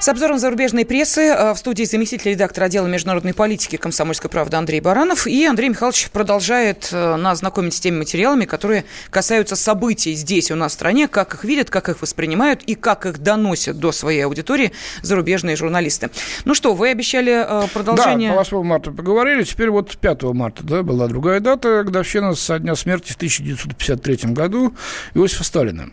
С 0.00 0.08
обзором 0.08 0.38
зарубежной 0.38 0.86
прессы 0.86 1.20
э, 1.20 1.52
в 1.52 1.58
студии 1.58 1.84
заместитель 1.84 2.30
редактора 2.30 2.64
отдела 2.64 2.86
международной 2.86 3.34
политики 3.34 3.76
«Комсомольской 3.76 4.30
правды» 4.30 4.56
Андрей 4.56 4.80
Баранов. 4.80 5.26
И 5.26 5.44
Андрей 5.44 5.68
Михайлович 5.68 6.08
продолжает 6.08 6.88
э, 6.90 7.16
нас 7.16 7.40
знакомить 7.40 7.74
с 7.74 7.80
теми 7.80 7.98
материалами, 7.98 8.46
которые 8.46 8.86
касаются 9.10 9.56
событий 9.56 10.14
здесь, 10.14 10.50
у 10.50 10.54
нас 10.54 10.72
в 10.72 10.74
стране, 10.76 11.06
как 11.06 11.34
их 11.34 11.44
видят, 11.44 11.68
как 11.68 11.90
их 11.90 12.00
воспринимают 12.00 12.62
и 12.62 12.76
как 12.76 13.04
их 13.04 13.18
доносят 13.18 13.78
до 13.78 13.92
своей 13.92 14.22
аудитории 14.24 14.72
зарубежные 15.02 15.54
журналисты. 15.54 16.08
Ну 16.46 16.54
что, 16.54 16.72
вы 16.72 16.88
обещали 16.88 17.64
э, 17.64 17.68
продолжение? 17.68 18.30
Да, 18.30 18.36
по 18.36 18.42
8 18.42 18.62
марта 18.66 18.92
поговорили. 18.92 19.42
Теперь 19.42 19.68
вот 19.68 19.98
5 19.98 20.22
марта 20.22 20.64
да, 20.64 20.82
была 20.82 21.08
другая 21.08 21.40
дата, 21.40 21.84
годовщина 21.84 22.34
со 22.34 22.58
дня 22.58 22.74
смерти 22.74 23.12
в 23.12 23.16
1953 23.16 24.32
году 24.32 24.74
Иосифа 25.12 25.44
Сталина. 25.44 25.90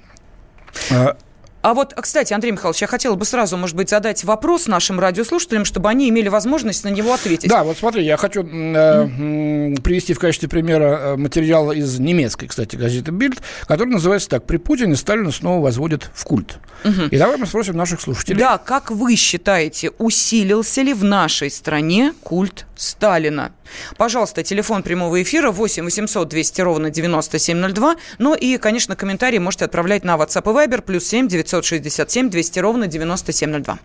А, 1.68 1.72
а 1.72 1.74
вот, 1.74 1.94
кстати, 1.94 2.34
Андрей 2.34 2.52
Михайлович, 2.52 2.82
я 2.82 2.88
хотела 2.88 3.16
бы 3.16 3.26
сразу, 3.26 3.58
может 3.58 3.76
быть, 3.76 3.90
задать 3.90 4.24
вопрос 4.24 4.68
нашим 4.68 5.02
радиослушателям, 5.02 5.66
чтобы 5.66 5.90
они 5.90 6.08
имели 6.08 6.30
возможность 6.30 6.86
на 6.86 6.88
него 6.88 7.14
ответить. 7.14 7.50
Да, 7.50 7.66
вот 7.66 7.78
смотри, 7.78 8.06
я 8.06 8.16
хочу 8.16 8.42
э, 8.42 8.46
mm. 8.46 9.82
привести 9.82 10.14
в 10.14 10.20
качестве 10.20 10.48
примера 10.48 10.86
э, 10.86 11.16
материал 11.18 11.74
из 11.74 12.00
немецкой, 12.00 12.48
кстати, 12.48 12.78
газеты 12.78 13.12
«Бильд», 13.12 13.42
который 13.68 13.90
называется 13.90 14.30
так 14.30 14.46
«При 14.46 14.56
Путине 14.56 14.96
Сталина 14.96 15.30
снова 15.30 15.62
возводят 15.62 16.10
в 16.14 16.24
культ». 16.24 16.58
Угу. 16.86 17.08
И 17.12 17.18
давай 17.18 17.38
мы 17.38 17.46
спросим 17.46 17.76
наших 17.76 18.00
слушателей. 18.00 18.40
Да, 18.40 18.58
как 18.58 18.92
вы 18.92 19.16
считаете, 19.16 19.92
усилился 19.98 20.84
ли 20.84 20.94
в 20.94 21.04
нашей 21.04 21.50
стране 21.50 22.14
культ 22.24 22.66
Сталина? 22.76 23.52
Пожалуйста, 23.98 24.44
телефон 24.44 24.84
прямого 24.84 25.22
эфира 25.22 25.52
8 25.52 25.84
800 25.84 26.28
200 26.28 26.62
ровно 26.62 26.90
9702. 26.90 27.96
Ну 28.20 28.36
и, 28.36 28.58
конечно, 28.58 28.96
комментарии 28.96 29.40
можете 29.40 29.66
отправлять 29.66 30.04
на 30.04 30.16
WhatsApp 30.16 30.44
и 30.44 30.68
Viber 30.68 30.82
плюс 30.82 31.06
7 31.06 31.28
967 31.62 32.30
200 32.30 32.60
ровно 32.60 32.88
9702. 32.88 33.80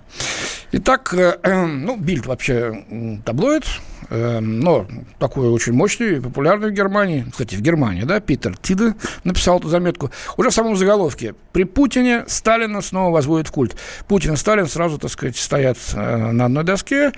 Итак, 0.72 1.14
э, 1.14 1.66
ну, 1.66 1.96
Бильд 1.96 2.26
вообще 2.26 2.84
таблоид, 3.24 3.64
Эм, 4.12 4.60
но 4.60 4.86
такой 5.18 5.48
очень 5.48 5.72
мощный 5.72 6.18
и 6.18 6.20
популярный 6.20 6.68
в 6.68 6.72
Германии, 6.72 7.24
кстати, 7.30 7.54
в 7.54 7.62
Германии, 7.62 8.02
да, 8.02 8.20
Питер 8.20 8.54
Тиде 8.58 8.94
написал 9.24 9.58
эту 9.58 9.68
заметку. 9.68 10.10
Уже 10.36 10.50
в 10.50 10.54
самом 10.54 10.76
заголовке. 10.76 11.34
При 11.52 11.64
Путине 11.64 12.24
Сталина 12.26 12.82
снова 12.82 13.10
возводит 13.10 13.48
в 13.48 13.52
культ. 13.52 13.74
Путин 14.08 14.34
и 14.34 14.36
Сталин 14.36 14.66
сразу, 14.66 14.98
так 14.98 15.10
сказать, 15.10 15.38
стоят 15.38 15.78
э, 15.94 16.30
на 16.30 16.44
одной 16.44 16.62
доске, 16.62 17.12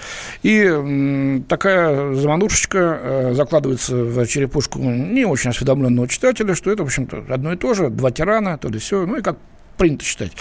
и 0.44 1.42
такая 1.49 2.14
заманушечка 2.14 2.78
э, 2.78 3.34
закладывается 3.34 3.96
в 3.96 4.26
черепушку 4.26 4.78
не 4.78 5.25
очень 5.25 5.50
осведомленного 5.50 6.06
читателя, 6.06 6.54
что 6.54 6.70
это, 6.70 6.84
в 6.84 6.87
общем-то, 6.87 7.25
одно 7.28 7.54
и 7.54 7.56
то 7.56 7.75
же, 7.75 7.90
два 7.90 8.12
тирана, 8.12 8.56
то 8.56 8.68
ли 8.68 8.78
все, 8.78 9.04
ну 9.04 9.16
и 9.16 9.23
как 9.23 9.37
принято 9.76 10.04
считать. 10.04 10.33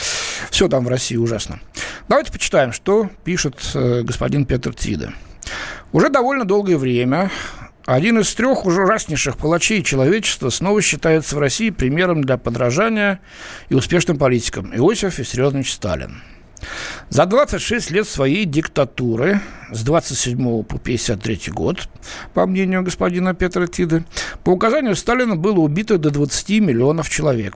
Все 0.49 0.67
там 0.67 0.85
в 0.85 0.87
России 0.87 1.17
ужасно. 1.17 1.59
Давайте 2.07 2.31
почитаем, 2.31 2.73
что 2.73 3.09
пишет 3.23 3.55
э, 3.73 4.01
господин 4.03 4.45
Петр 4.45 4.73
Тиде. 4.73 5.11
Уже 5.91 6.09
довольно 6.09 6.45
долгое 6.45 6.77
время 6.77 7.31
один 7.85 8.19
из 8.19 8.33
трех 8.33 8.65
ужаснейших 8.65 9.37
палачей 9.37 9.83
человечества 9.83 10.49
снова 10.49 10.81
считается 10.81 11.35
в 11.35 11.39
России 11.39 11.69
примером 11.69 12.23
для 12.23 12.37
подражания 12.37 13.19
и 13.67 13.75
успешным 13.75 14.17
политиком– 14.17 14.73
Иосиф 14.75 15.19
Виссарионович 15.19 15.73
Сталин. 15.73 16.21
За 17.09 17.25
26 17.25 17.91
лет 17.91 18.07
своей 18.07 18.45
диктатуры, 18.45 19.41
с 19.69 19.83
27 19.83 20.63
по 20.63 20.79
53 20.79 21.51
год, 21.51 21.89
по 22.33 22.45
мнению 22.45 22.83
господина 22.83 23.33
Петра 23.33 23.67
Тиды, 23.67 24.05
по 24.45 24.51
указанию 24.51 24.95
Сталина 24.95 25.35
было 25.35 25.59
убито 25.59 25.97
до 25.97 26.09
20 26.09 26.61
миллионов 26.61 27.09
человек. 27.09 27.55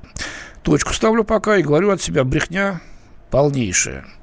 Точку 0.68 0.94
ставлю 0.94 1.24
пока 1.24 1.56
и 1.56 1.64
говорю 1.64 1.92
от 1.92 2.02
себя, 2.02 2.26
брехня 2.26 2.82
полнейшая– 3.32 4.06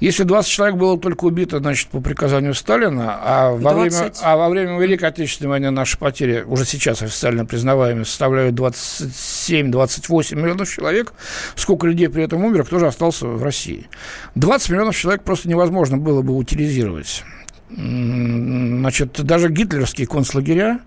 если 0.00 0.24
20 0.24 0.50
человек 0.50 0.76
было 0.76 0.98
только 0.98 1.26
убито, 1.26 1.58
значит, 1.58 1.86
по 1.88 2.00
приказанию 2.00 2.54
Сталина, 2.54 3.20
а 3.22 3.52
во, 3.52 3.72
время, 3.72 4.12
а 4.20 4.36
во 4.36 4.48
время 4.48 4.80
Великой 4.80 5.10
Отечественной 5.10 5.50
войны 5.50 5.70
наши 5.70 5.96
потери, 5.96 6.42
уже 6.44 6.64
сейчас 6.64 7.02
официально 7.02 7.46
признаваемые, 7.46 8.04
составляют 8.04 8.56
27-28 8.56 10.34
миллионов 10.34 10.68
человек, 10.68 11.12
сколько 11.54 11.86
людей 11.86 12.08
при 12.08 12.24
этом 12.24 12.44
умер, 12.44 12.64
кто 12.64 12.80
же 12.80 12.88
остался 12.88 13.26
в 13.26 13.44
России. 13.44 13.86
20 14.34 14.70
миллионов 14.70 14.96
человек 14.96 15.22
просто 15.22 15.48
невозможно 15.48 15.98
было 15.98 16.22
бы 16.22 16.34
утилизировать. 16.34 17.22
Значит, 17.70 19.22
даже 19.22 19.50
гитлеровские 19.50 20.08
концлагеря, 20.08 20.80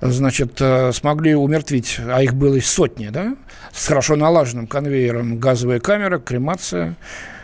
значит, 0.00 0.60
э, 0.60 0.92
смогли 0.92 1.34
умертвить, 1.34 1.98
а 2.06 2.22
их 2.22 2.34
было 2.34 2.58
сотни, 2.60 3.08
да, 3.08 3.36
с 3.72 3.86
хорошо 3.86 4.16
налаженным 4.16 4.66
конвейером 4.66 5.38
газовая 5.38 5.80
камера, 5.80 6.18
кремация 6.18 6.96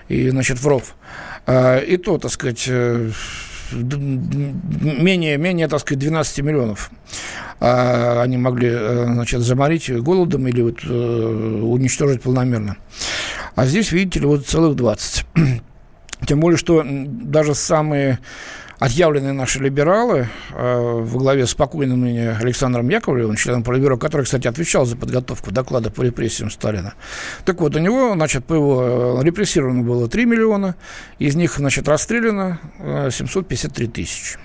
и, 0.09 0.28
значит, 0.30 0.59
в 0.59 0.66
ров. 0.66 0.95
А, 1.47 1.78
и 1.78 1.97
то, 1.97 2.19
так 2.19 2.30
сказать, 2.30 2.64
э, 2.69 3.11
менее, 3.73 5.37
менее, 5.38 5.69
так 5.69 5.80
сказать, 5.80 6.00
12 6.00 6.40
миллионов 6.40 6.90
а, 7.61 8.23
они 8.23 8.37
могли, 8.37 8.69
э, 8.73 9.04
значит, 9.04 9.40
заморить 9.40 9.90
голодом 9.90 10.47
или 10.49 10.62
вот 10.62 10.85
уничтожить 10.85 12.23
полномерно. 12.23 12.76
А 13.54 13.66
здесь, 13.66 13.92
видите 13.92 14.21
ли, 14.21 14.26
вот 14.26 14.47
целых 14.47 14.76
20. 14.76 15.26
Тем 16.26 16.40
более, 16.40 16.59
что 16.59 16.85
даже 16.85 17.54
самые 17.54 18.19
отъявленные 18.80 19.32
наши 19.32 19.60
либералы 19.60 20.28
э, 20.52 21.00
во 21.04 21.18
главе 21.18 21.46
с 21.46 21.54
покойным 21.54 22.00
ныне 22.00 22.30
Александром 22.30 22.88
Яковлевым, 22.88 23.37
членом 23.37 23.62
Политбюро, 23.62 23.99
который, 23.99 24.22
кстати, 24.22 24.49
отвечал 24.49 24.87
за 24.87 24.96
подготовку 24.96 25.52
доклада 25.52 25.90
по 25.90 26.02
репрессиям 26.02 26.50
Сталина. 26.50 26.94
Так 27.44 27.60
вот, 27.60 27.76
у 27.76 27.78
него, 27.78 28.14
значит, 28.14 28.44
по 28.46 28.54
его 28.54 29.20
э, 29.20 29.25
репрессировано 29.25 29.82
было 29.82 30.08
3 30.08 30.25
миллиона, 30.25 30.75
из 31.18 31.37
них, 31.37 31.56
значит, 31.56 31.88
расстреляно 31.88 32.58
753 33.10 33.87
э, 33.87 33.90
тысячи. 33.90 34.38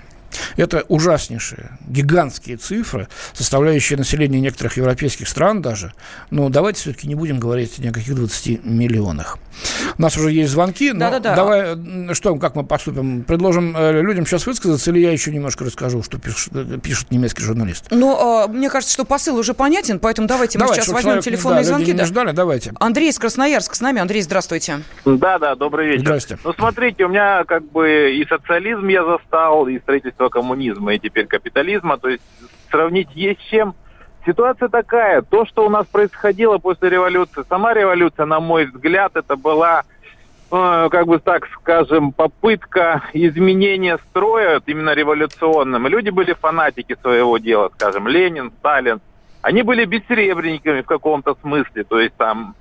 Это 0.56 0.84
ужаснейшие, 0.88 1.78
гигантские 1.86 2.58
цифры, 2.58 3.08
составляющие 3.32 3.96
население 3.96 4.40
некоторых 4.40 4.76
европейских 4.76 5.28
стран 5.28 5.62
даже. 5.62 5.94
Но 6.30 6.50
давайте 6.50 6.80
все-таки 6.80 7.08
не 7.08 7.14
будем 7.14 7.38
говорить 7.38 7.78
о 7.78 7.92
каких 7.92 8.14
20 8.14 8.64
миллионах. 8.64 9.38
У 9.98 10.02
нас 10.02 10.16
уже 10.16 10.30
есть 10.30 10.50
звонки. 10.50 10.92
Но 10.92 10.98
да, 10.98 11.10
да, 11.12 11.18
да. 11.20 11.36
Давай, 11.36 12.14
что, 12.14 12.36
как 12.36 12.54
мы 12.54 12.64
поступим? 12.64 13.24
Предложим 13.24 13.74
э, 13.76 14.02
людям 14.02 14.26
сейчас 14.26 14.46
высказаться, 14.46 14.90
или 14.90 14.98
я 14.98 15.10
еще 15.10 15.32
немножко 15.32 15.64
расскажу, 15.64 16.02
что 16.02 16.18
пишет, 16.18 16.52
э, 16.54 16.78
пишет 16.82 17.10
немецкий 17.10 17.42
журналист? 17.42 17.86
Ну, 17.90 18.44
э, 18.44 18.48
мне 18.48 18.68
кажется, 18.68 18.92
что 18.92 19.04
посыл 19.04 19.36
уже 19.36 19.54
понятен, 19.54 19.98
поэтому 19.98 20.28
давайте 20.28 20.58
мы 20.58 20.68
сейчас 20.68 20.88
возьмем 20.88 21.02
человек, 21.02 21.24
телефонные 21.24 21.62
да, 21.62 21.68
звонки. 21.68 21.92
Да. 21.92 22.04
ждали, 22.04 22.32
давайте. 22.32 22.72
Андрей 22.78 23.08
из 23.08 23.18
Красноярска 23.18 23.74
с 23.74 23.80
нами. 23.80 24.00
Андрей, 24.00 24.22
здравствуйте. 24.22 24.80
Да, 25.04 25.38
да, 25.38 25.54
добрый 25.54 25.88
вечер. 25.88 26.00
Здравствуйте. 26.00 26.42
Ну, 26.44 26.52
смотрите, 26.52 27.04
у 27.04 27.08
меня 27.08 27.44
как 27.44 27.64
бы 27.70 28.14
и 28.14 28.26
социализм 28.26 28.86
я 28.88 29.04
застал, 29.04 29.66
и 29.68 29.78
строительство 29.78 30.28
коммунизма, 30.28 30.94
и 30.94 30.98
теперь 30.98 31.26
капитализма. 31.26 31.98
То 31.98 32.08
есть 32.08 32.22
сравнить 32.70 33.08
есть 33.14 33.40
с 33.40 33.44
чем. 33.44 33.74
Ситуация 34.26 34.68
такая, 34.68 35.22
то, 35.22 35.46
что 35.46 35.64
у 35.64 35.68
нас 35.70 35.86
происходило 35.86 36.58
после 36.58 36.90
революции, 36.90 37.44
сама 37.48 37.72
революция, 37.74 38.26
на 38.26 38.40
мой 38.40 38.64
взгляд, 38.64 39.14
это 39.14 39.36
была, 39.36 39.84
э, 40.50 40.88
как 40.90 41.06
бы 41.06 41.20
так 41.20 41.46
скажем, 41.54 42.10
попытка 42.10 43.04
изменения 43.12 43.98
строя, 44.10 44.60
именно 44.66 44.94
революционным. 44.94 45.86
Люди 45.86 46.10
были 46.10 46.32
фанатики 46.32 46.96
своего 47.00 47.38
дела, 47.38 47.70
скажем, 47.74 48.08
Ленин, 48.08 48.50
Сталин. 48.58 49.00
Они 49.42 49.62
были 49.62 49.84
бессеребренниками 49.84 50.80
в 50.80 50.86
каком-то 50.86 51.36
смысле, 51.40 51.84
то 51.84 52.00
есть 52.00 52.16
там 52.16 52.56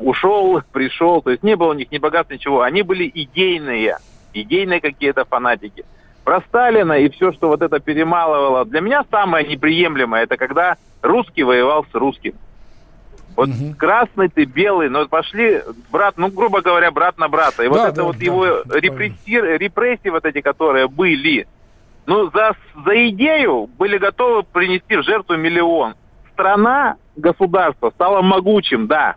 ушел, 0.00 0.60
пришел, 0.72 1.22
то 1.22 1.30
есть 1.30 1.44
не 1.44 1.54
было 1.54 1.70
у 1.70 1.74
них 1.74 1.92
ни 1.92 1.98
богатства, 1.98 2.34
ничего. 2.34 2.62
Они 2.62 2.82
были 2.82 3.08
идейные, 3.14 3.98
идейные 4.32 4.80
какие-то 4.80 5.24
фанатики 5.24 5.84
про 6.26 6.40
Сталина 6.40 6.94
и 6.94 7.08
все, 7.08 7.30
что 7.30 7.46
вот 7.46 7.62
это 7.62 7.78
перемалывало. 7.78 8.64
Для 8.64 8.80
меня 8.80 9.04
самое 9.12 9.46
неприемлемое, 9.46 10.24
это 10.24 10.36
когда 10.36 10.76
русский 11.00 11.44
воевал 11.44 11.86
с 11.92 11.94
русским. 11.94 12.34
Вот 13.36 13.48
угу. 13.48 13.76
красный 13.78 14.28
ты, 14.28 14.44
белый, 14.44 14.88
но 14.88 15.06
пошли, 15.06 15.62
брат, 15.92 16.14
ну, 16.16 16.28
грубо 16.28 16.62
говоря, 16.62 16.90
брат 16.90 17.16
на 17.16 17.28
брата. 17.28 17.62
И 17.62 17.68
да, 17.68 17.70
вот 17.70 17.84
это 17.84 17.94
да, 17.94 18.02
вот 18.02 18.18
да, 18.18 18.24
его 18.24 18.44
да, 18.64 18.80
репрессии, 18.80 19.56
репрессии 19.56 20.08
вот 20.08 20.24
эти, 20.24 20.40
которые 20.40 20.88
были, 20.88 21.46
ну, 22.06 22.28
за, 22.32 22.56
за 22.84 23.08
идею 23.10 23.70
были 23.78 23.96
готовы 23.96 24.42
принести 24.42 24.96
в 24.96 25.04
жертву 25.04 25.36
миллион. 25.36 25.94
Страна, 26.32 26.96
государство 27.14 27.90
стало 27.90 28.22
могучим, 28.22 28.88
да. 28.88 29.14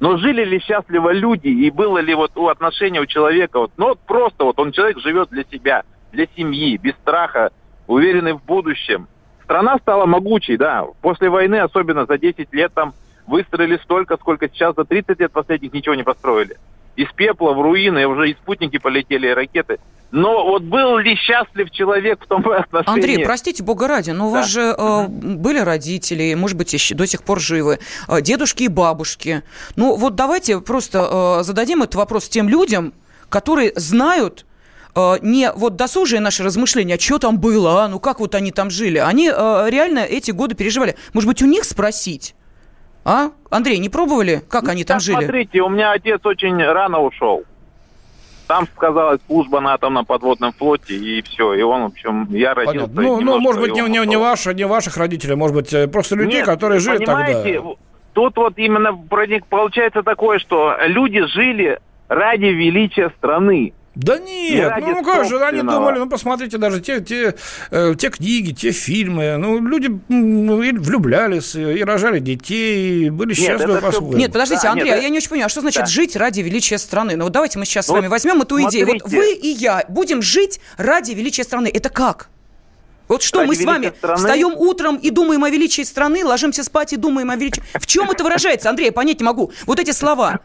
Но 0.00 0.16
жили 0.16 0.44
ли 0.44 0.58
счастливо 0.58 1.12
люди, 1.12 1.46
и 1.46 1.70
было 1.70 1.98
ли 1.98 2.12
вот 2.12 2.32
у 2.34 2.48
отношения 2.48 3.00
у 3.00 3.06
человека, 3.06 3.60
вот, 3.60 3.70
ну, 3.76 3.90
вот 3.90 4.00
просто 4.00 4.42
вот 4.42 4.58
он 4.58 4.72
человек 4.72 4.98
живет 4.98 5.28
для 5.28 5.44
себя 5.44 5.84
для 6.12 6.26
семьи, 6.36 6.76
без 6.76 6.94
страха, 6.94 7.50
уверенный 7.86 8.34
в 8.34 8.44
будущем. 8.44 9.08
Страна 9.44 9.78
стала 9.78 10.06
могучей, 10.06 10.56
да. 10.56 10.86
После 11.00 11.28
войны, 11.28 11.56
особенно 11.56 12.06
за 12.06 12.18
10 12.18 12.52
лет, 12.52 12.72
там 12.74 12.94
выстроили 13.26 13.78
столько, 13.82 14.16
сколько 14.16 14.48
сейчас 14.48 14.74
за 14.76 14.84
30 14.84 15.18
лет 15.20 15.32
последних 15.32 15.72
ничего 15.72 15.94
не 15.94 16.04
построили. 16.04 16.56
Из 16.96 17.10
пепла 17.12 17.52
в 17.52 17.60
руины, 17.60 18.06
уже 18.06 18.30
и 18.30 18.34
спутники 18.34 18.78
полетели, 18.78 19.28
и 19.28 19.32
ракеты. 19.32 19.78
Но 20.10 20.46
вот 20.46 20.62
был 20.62 20.98
ли 20.98 21.16
счастлив 21.16 21.70
человек 21.70 22.22
в 22.22 22.26
том 22.26 22.46
отношении? 22.50 23.00
Андрей, 23.00 23.24
простите, 23.24 23.62
бога 23.62 23.88
ради, 23.88 24.10
но 24.10 24.28
у 24.28 24.30
вас 24.30 24.46
же 24.46 24.74
э, 24.76 25.06
были 25.08 25.58
родители, 25.58 26.34
может 26.34 26.58
быть, 26.58 26.72
еще 26.72 26.94
до 26.94 27.06
сих 27.06 27.22
пор 27.22 27.40
живы, 27.40 27.78
э, 28.08 28.20
дедушки 28.20 28.64
и 28.64 28.68
бабушки. 28.68 29.42
Ну 29.74 29.96
вот 29.96 30.14
давайте 30.14 30.60
просто 30.60 31.38
э, 31.40 31.44
зададим 31.44 31.82
этот 31.82 31.94
вопрос 31.94 32.28
тем 32.28 32.48
людям, 32.48 32.92
которые 33.30 33.72
знают, 33.74 34.44
не 34.94 35.50
вот 35.52 35.76
досужие 35.76 36.20
наши 36.20 36.42
размышления, 36.42 36.96
а 36.96 37.00
что 37.00 37.18
там 37.18 37.38
было, 37.38 37.84
а? 37.84 37.88
ну 37.88 37.98
как 37.98 38.20
вот 38.20 38.34
они 38.34 38.52
там 38.52 38.70
жили. 38.70 38.98
Они 38.98 39.30
э, 39.34 39.66
реально 39.70 40.00
эти 40.00 40.30
годы 40.30 40.54
переживали. 40.54 40.96
Может 41.14 41.28
быть, 41.28 41.42
у 41.42 41.46
них 41.46 41.64
спросить? 41.64 42.34
А? 43.04 43.30
Андрей, 43.50 43.78
не 43.78 43.88
пробовали, 43.88 44.42
как 44.48 44.64
ну, 44.64 44.70
они 44.70 44.84
там 44.84 45.00
жили? 45.00 45.16
Смотрите, 45.16 45.60
у 45.62 45.68
меня 45.68 45.92
отец 45.92 46.20
очень 46.24 46.56
рано 46.62 47.00
ушел. 47.00 47.44
Там 48.46 48.68
сказалась 48.76 49.20
служба 49.26 49.60
на 49.60 49.74
атомном 49.74 50.04
подводном 50.04 50.52
флоте, 50.52 50.94
и 50.94 51.22
все. 51.22 51.54
И 51.54 51.62
он, 51.62 51.82
в 51.82 51.86
общем, 51.86 52.26
я 52.30 52.54
родился... 52.54 52.86
Понятно. 52.86 53.02
Ну, 53.02 53.20
ну, 53.20 53.40
может 53.40 53.60
быть, 53.60 53.72
не, 53.72 53.80
не, 53.88 54.06
не, 54.06 54.16
ваши, 54.16 54.52
не 54.52 54.66
ваших 54.66 54.96
родителей, 54.98 55.36
может 55.36 55.56
быть, 55.56 55.72
э, 55.72 55.88
просто 55.88 56.16
людей, 56.16 56.38
Нет, 56.38 56.46
которые 56.46 56.80
жили 56.80 56.98
понимаете, 56.98 57.54
тогда. 57.54 57.70
Тут 58.12 58.36
вот 58.36 58.58
именно 58.58 58.92
получается 59.48 60.02
такое, 60.02 60.38
что 60.38 60.76
люди 60.86 61.24
жили 61.28 61.80
ради 62.08 62.44
величия 62.44 63.10
страны. 63.16 63.72
Да 63.94 64.18
нет, 64.18 64.72
ну, 64.80 64.86
ну 64.94 65.02
как 65.02 65.26
же, 65.26 65.44
они 65.44 65.60
думали, 65.60 65.98
ну 65.98 66.08
посмотрите 66.08 66.56
даже 66.56 66.80
те, 66.80 67.00
те, 67.02 67.34
э, 67.70 67.94
те 67.98 68.08
книги, 68.08 68.52
те 68.52 68.70
фильмы, 68.70 69.36
ну 69.36 69.60
люди 69.60 70.00
ну, 70.08 70.62
и 70.62 70.72
влюблялись, 70.72 71.54
и 71.54 71.84
рожали 71.84 72.18
детей, 72.18 73.06
и 73.06 73.10
были 73.10 73.34
счастливы 73.34 73.82
по-своему. 73.82 74.14
Нет, 74.14 74.32
подождите, 74.32 74.62
да, 74.62 74.70
Андрей, 74.70 74.88
нет, 74.88 74.98
а 74.98 75.02
я 75.02 75.08
не 75.10 75.18
очень 75.18 75.28
понимаю, 75.28 75.46
а 75.46 75.48
что 75.50 75.60
значит 75.60 75.82
да. 75.82 75.86
жить 75.86 76.16
ради 76.16 76.40
величия 76.40 76.78
страны? 76.78 77.16
Ну 77.16 77.28
давайте 77.28 77.58
мы 77.58 77.66
сейчас 77.66 77.86
ну, 77.88 77.94
с 77.94 77.96
вами 77.98 78.06
возьмем 78.06 78.40
эту 78.40 78.58
смотрите. 78.58 78.84
идею. 78.84 78.98
Вот 79.02 79.12
вы 79.12 79.34
и 79.34 79.48
я 79.48 79.84
будем 79.90 80.22
жить 80.22 80.60
ради 80.78 81.12
величия 81.12 81.44
страны. 81.44 81.70
Это 81.72 81.90
как? 81.90 82.30
Вот 83.08 83.22
что, 83.22 83.40
ради 83.40 83.48
мы 83.48 83.56
с 83.56 83.64
вами 83.64 83.92
страны? 83.98 84.16
встаем 84.16 84.54
утром 84.56 84.96
и 84.96 85.10
думаем 85.10 85.44
о 85.44 85.50
величии 85.50 85.82
страны, 85.82 86.24
ложимся 86.24 86.64
спать 86.64 86.94
и 86.94 86.96
думаем 86.96 87.28
о 87.28 87.36
величии... 87.36 87.62
В 87.74 87.86
чем 87.86 88.10
это 88.10 88.24
выражается, 88.24 88.70
Андрей, 88.70 88.86
я 88.86 88.92
понять 88.92 89.20
не 89.20 89.26
могу. 89.26 89.52
Вот 89.66 89.78
эти 89.78 89.90
слова. 89.90 90.40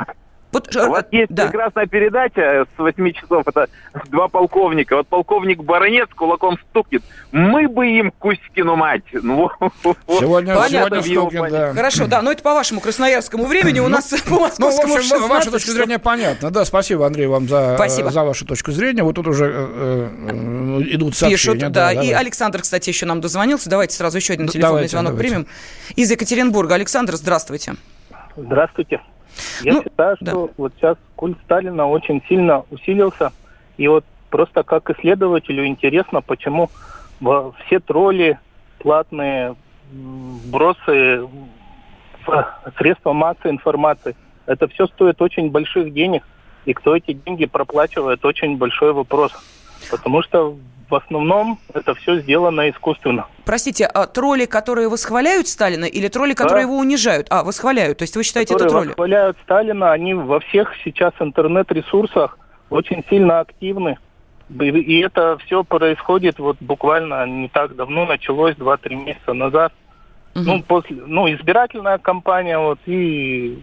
Вот, 0.52 0.74
У 0.76 0.90
вас 0.90 1.06
есть 1.12 1.30
да. 1.30 1.48
прекрасная 1.48 1.88
передача 1.88 2.66
с 2.76 2.80
8 2.80 3.12
часов, 3.12 3.44
это 3.48 3.68
два 4.10 4.28
полковника. 4.30 4.96
Вот 4.96 5.08
полковник 5.08 5.62
Баронец 5.62 6.08
кулаком 6.16 6.58
стукнет. 6.70 7.04
Мы 7.32 7.68
бы 7.68 7.88
им 7.88 8.12
Кузькину 8.12 8.76
мать. 8.76 9.04
Ну, 9.12 9.52
сегодня, 10.08 10.56
Понятно. 10.56 11.02
сегодня 11.02 11.22
стукнет, 11.22 11.52
да. 11.52 11.74
Хорошо, 11.74 12.08
да, 12.08 12.22
но 12.22 12.32
это 12.32 12.42
по 12.44 12.54
вашему 12.54 12.80
красноярскому 12.80 13.46
времени, 13.46 13.80
у 13.80 13.90
нас 13.90 14.10
по 14.30 14.40
московскому 14.40 14.96
Ну, 14.96 15.02
в 15.02 15.14
общем, 15.14 15.28
ваша 15.28 15.52
точка 15.52 15.72
зрения 15.72 16.00
понятна. 16.00 16.50
Да, 16.50 16.64
спасибо, 16.64 17.06
Андрей, 17.06 17.28
вам 17.28 17.48
за, 17.50 17.76
спасибо. 17.76 18.10
за 18.10 18.24
вашу 18.24 18.46
точку 18.46 18.72
зрения. 18.72 19.04
Вот 19.04 19.16
тут 19.16 19.28
уже 19.28 19.46
э, 19.46 20.10
э, 20.30 20.82
идут 20.92 21.16
сообщения. 21.16 21.58
Пишут, 21.58 21.72
да, 21.74 21.92
и 21.92 22.12
Александр, 22.12 22.62
кстати, 22.62 22.90
еще 22.90 23.06
нам 23.06 23.20
дозвонился. 23.20 23.70
Давайте 23.70 23.96
сразу 23.96 24.18
еще 24.18 24.34
один 24.34 24.48
телефонный 24.48 24.88
звонок 24.88 25.18
примем. 25.18 25.46
Из 25.96 26.10
Екатеринбурга. 26.10 26.76
Александр, 26.76 27.16
здравствуйте. 27.16 27.76
Здравствуйте. 28.38 29.02
Я 29.62 29.74
ну, 29.74 29.84
считаю, 29.84 30.16
что 30.18 30.48
да. 30.48 30.54
вот 30.58 30.74
сейчас 30.78 30.98
культ 31.16 31.38
Сталина 31.46 31.88
очень 31.88 32.22
сильно 32.28 32.64
усилился. 32.72 33.32
И 33.78 33.88
вот 33.88 34.06
просто 34.30 34.64
как 34.64 34.90
исследователю 34.90 35.66
интересно, 35.66 36.22
почему 36.22 36.70
все 37.66 37.80
тролли, 37.80 38.40
платные 38.80 39.56
бросы, 39.92 41.28
средства 42.78 43.14
массовой 43.14 43.52
информации, 43.52 44.16
это 44.46 44.68
все 44.68 44.88
стоит 44.88 45.22
очень 45.22 45.50
больших 45.50 45.94
денег. 45.94 46.24
И 46.66 46.74
кто 46.74 46.96
эти 46.96 47.14
деньги 47.14 47.46
проплачивает, 47.46 48.26
очень 48.26 48.58
большой 48.58 48.92
вопрос. 48.92 49.32
Потому 49.90 50.22
что 50.22 50.58
в 50.90 50.96
основном 50.96 51.60
это 51.74 51.96
все 51.96 52.20
сделано 52.20 52.70
искусственно. 52.70 53.28
Простите, 53.46 53.86
а 53.86 54.08
тролли, 54.08 54.46
которые 54.46 54.90
восхваляют 54.90 55.48
Сталина, 55.48 55.86
или 55.86 56.08
тролли, 56.08 56.34
которые 56.34 56.66
да. 56.66 56.72
его 56.72 56.78
унижают? 56.78 57.28
А, 57.30 57.44
восхваляют. 57.44 57.98
То 57.98 58.04
есть 58.04 58.16
вы 58.16 58.24
считаете, 58.24 58.54
которые 58.54 58.68
это 58.68 58.74
тролли? 58.74 58.88
восхваляют 58.90 59.38
Сталина, 59.44 59.92
они 59.92 60.14
во 60.14 60.40
всех 60.40 60.74
сейчас 60.84 61.14
интернет-ресурсах 61.20 62.38
очень 62.70 63.04
сильно 63.10 63.40
активны. 63.40 63.98
И 64.60 65.00
это 65.00 65.38
все 65.46 65.64
происходит 65.64 66.40
вот 66.40 66.58
буквально 66.62 67.26
не 67.26 67.50
так 67.50 67.76
давно, 67.76 68.06
началось 68.06 68.56
2-3 68.56 68.96
месяца 68.96 69.34
назад. 69.34 69.74
Угу. 70.36 70.44
Ну, 70.46 70.64
после, 70.64 70.98
ну, 71.06 71.30
избирательная 71.34 71.98
кампания, 71.98 72.58
вот, 72.58 72.80
и 72.86 73.62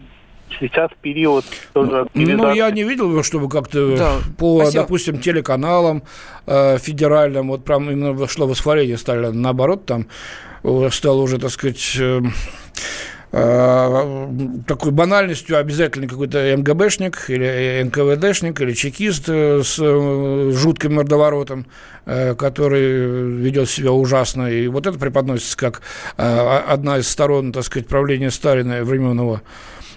сейчас 0.60 0.90
период 1.00 1.44
тоже 1.72 2.06
Ну, 2.14 2.54
я 2.54 2.70
не 2.70 2.84
видел, 2.84 3.22
чтобы 3.22 3.48
как-то 3.48 3.96
да, 3.96 4.12
по, 4.38 4.60
спасибо. 4.62 4.82
допустим, 4.82 5.20
телеканалам 5.20 6.02
э, 6.46 6.78
федеральным, 6.78 7.48
вот 7.48 7.64
прям 7.64 7.90
именно 7.90 8.26
шло 8.28 8.46
восхваление 8.46 8.98
Сталина. 8.98 9.32
Наоборот, 9.32 9.86
там 9.86 10.06
стало 10.90 11.22
уже, 11.22 11.38
так 11.38 11.50
сказать... 11.50 11.96
Э, 11.98 12.20
Э, 13.36 14.28
такой 14.68 14.92
банальностью 14.92 15.58
обязательно 15.58 16.06
какой-то 16.06 16.56
МГБшник 16.56 17.24
или 17.30 17.82
НКВДшник 17.82 18.60
или 18.60 18.74
чекист 18.74 19.24
э, 19.26 19.60
с 19.64 19.76
э, 19.80 20.52
жутким 20.54 20.94
мордоворотом, 20.94 21.66
который 22.04 23.32
ведет 23.38 23.68
себя 23.68 23.90
ужасно. 23.90 24.46
И 24.52 24.68
вот 24.68 24.86
это 24.86 24.98
преподносится 24.98 25.56
как 25.56 25.80
одна 26.16 26.98
из 26.98 27.08
сторон, 27.08 27.50
так 27.50 27.64
сказать, 27.64 27.88
правления 27.88 28.30
Сталина 28.30 28.84
времен 28.84 29.18
его 29.18 29.40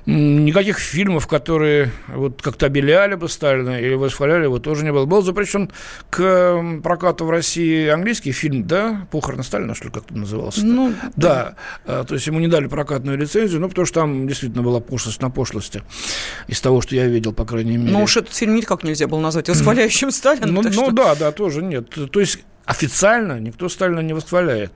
Никаких 0.07 0.79
фильмов, 0.79 1.27
которые 1.27 1.91
вот 2.07 2.41
как-то 2.41 2.67
обеляли 2.67 3.15
бы 3.15 3.27
Сталина 3.27 3.77
или 3.77 3.93
восхваляли 3.93 4.45
его, 4.45 4.57
тоже 4.57 4.85
не 4.85 4.93
было. 4.93 5.05
Был 5.05 5.21
запрещен 5.21 5.69
к 6.09 6.79
прокату 6.81 7.25
в 7.25 7.29
России 7.29 7.87
английский 7.87 8.31
фильм, 8.31 8.65
да, 8.65 9.05
«Похороны 9.11 9.43
Сталина», 9.43 9.75
что 9.75 9.85
ли, 9.85 9.91
как-то 9.91 10.15
назывался? 10.15 10.65
Ну, 10.65 10.93
да. 11.17 11.55
да. 11.85 12.05
То 12.05 12.13
есть 12.13 12.25
ему 12.25 12.39
не 12.39 12.47
дали 12.47 12.67
прокатную 12.67 13.17
лицензию, 13.17 13.59
ну, 13.59 13.67
потому 13.67 13.85
что 13.85 13.99
там 13.99 14.27
действительно 14.29 14.63
была 14.63 14.79
пошлость 14.79 15.21
на 15.21 15.29
пошлости 15.29 15.83
из 16.47 16.61
того, 16.61 16.79
что 16.79 16.95
я 16.95 17.05
видел, 17.07 17.33
по 17.33 17.43
крайней 17.43 17.75
мере. 17.75 17.91
Ну, 17.91 18.03
уж 18.03 18.15
этот 18.15 18.33
фильм 18.33 18.55
никак 18.55 18.83
нельзя 18.83 19.07
было 19.07 19.19
назвать 19.19 19.49
восхваляющим 19.49 20.11
Сталина. 20.11 20.47
Ну, 20.47 20.61
ну 20.61 20.71
что... 20.71 20.91
да, 20.91 21.15
да, 21.15 21.33
тоже 21.33 21.61
нет. 21.61 21.89
То 21.89 22.19
есть 22.21 22.39
официально 22.63 23.41
никто 23.41 23.67
Сталина 23.67 23.99
не 23.99 24.13
восхваляет. 24.13 24.71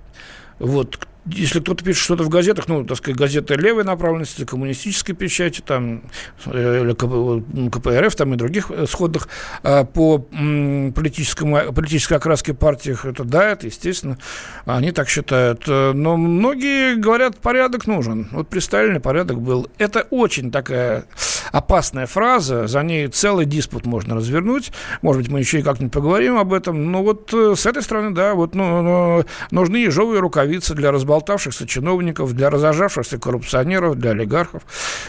Вот 0.60 1.08
если 1.26 1.60
кто-то 1.60 1.84
пишет 1.84 2.04
что-то 2.04 2.24
в 2.24 2.30
газетах, 2.30 2.68
ну, 2.68 2.84
так 2.84 2.98
сказать, 2.98 3.18
газеты 3.18 3.54
левой 3.56 3.84
направленности, 3.84 4.44
коммунистической 4.44 5.14
печати, 5.14 5.62
там, 5.62 6.02
э, 6.48 6.94
КПРФ, 6.96 8.16
там 8.16 8.34
и 8.34 8.38
других 8.38 8.72
э, 8.72 8.88
сходных 8.88 9.28
а, 9.64 9.84
по 9.84 10.18
политическому, 10.20 11.74
политической 11.74 12.16
окраске 12.16 12.54
партиях, 12.54 13.06
это 13.06 13.24
да, 13.24 13.52
это 13.52 13.68
естественно, 13.68 14.18
они 14.66 14.92
так 14.92 15.10
считают. 15.10 15.68
Но 15.68 16.18
многие 16.18 16.96
говорят, 16.96 17.38
порядок 17.38 17.86
нужен. 17.86 18.28
Вот 18.32 18.48
при 18.48 18.60
Сталине 18.60 19.00
порядок 19.00 19.40
был. 19.40 19.70
Это 19.78 20.08
очень 20.10 20.52
такая 20.52 21.06
опасная 21.52 22.08
фраза, 22.08 22.68
за 22.68 22.82
ней 22.82 23.08
целый 23.08 23.46
диспут 23.46 23.86
можно 23.86 24.16
развернуть. 24.16 24.72
Может 25.02 25.24
быть, 25.24 25.32
мы 25.32 25.40
еще 25.40 25.60
и 25.60 25.64
как-нибудь 25.64 25.94
поговорим 25.94 26.38
об 26.38 26.54
этом. 26.54 26.92
Но 26.92 27.04
вот 27.04 27.34
э, 27.34 27.54
с 27.56 27.66
этой 27.66 27.84
стороны, 27.84 28.16
да, 28.16 28.34
вот 28.34 28.56
ну, 28.56 29.24
нужны 29.52 29.78
ежовые 29.78 30.20
рукавицы 30.20 30.74
для 30.74 30.92
разбора 30.92 31.11
разболтавшихся 31.12 31.68
чиновников, 31.68 32.34
для 32.34 32.50
разожавшихся 32.50 33.18
коррупционеров, 33.18 33.98
для 33.98 34.12
олигархов. 34.12 34.64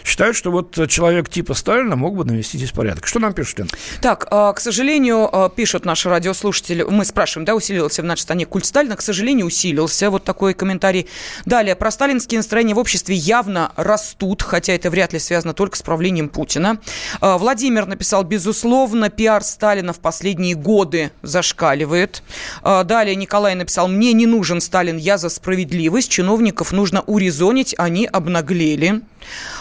Считают, 0.04 0.36
что 0.36 0.50
вот 0.50 0.88
человек 0.88 1.28
типа 1.28 1.54
Сталина 1.54 1.94
мог 1.94 2.16
бы 2.16 2.24
навести 2.24 2.58
здесь 2.58 2.72
порядок. 2.72 3.06
Что 3.06 3.20
нам 3.20 3.32
пишут, 3.32 3.60
Лен? 3.60 3.68
Так, 4.00 4.26
а, 4.30 4.52
к 4.52 4.58
сожалению, 4.58 5.28
а, 5.32 5.48
пишут 5.48 5.84
наши 5.84 6.08
радиослушатели, 6.08 6.82
мы 6.82 7.04
спрашиваем, 7.04 7.44
да, 7.44 7.54
усилился 7.54 8.02
в 8.02 8.04
нашей 8.04 8.22
стране 8.22 8.46
культ 8.46 8.66
Сталина? 8.66 8.96
К 8.96 9.00
сожалению, 9.00 9.46
усилился. 9.46 10.10
Вот 10.10 10.24
такой 10.24 10.54
комментарий. 10.54 11.06
Далее, 11.44 11.76
про 11.76 11.92
сталинские 11.92 12.40
настроения 12.40 12.74
в 12.74 12.78
обществе 12.78 13.14
явно 13.14 13.70
растут, 13.76 14.42
хотя 14.42 14.72
это 14.72 14.90
вряд 14.90 15.12
ли 15.12 15.20
связано 15.20 15.54
только 15.54 15.76
с 15.76 15.82
правлением 15.82 16.28
Путина. 16.28 16.78
А, 17.20 17.38
Владимир 17.38 17.86
написал, 17.86 18.24
безусловно, 18.24 19.08
пиар 19.08 19.44
Сталина 19.44 19.92
в 19.92 20.00
последние 20.00 20.56
годы 20.56 21.12
зашкаливает. 21.22 22.22
Далее 22.62 23.14
Николай 23.14 23.54
написал, 23.54 23.86
мне 23.86 24.12
не 24.12 24.26
нужен 24.26 24.60
Сталин, 24.60 24.96
я 24.96 25.16
за 25.16 25.28
справедливость 25.28 25.91
справедливость. 25.92 26.10
Чиновников 26.10 26.72
нужно 26.72 27.02
урезонить, 27.02 27.74
они 27.78 28.06
обнаглели. 28.06 29.02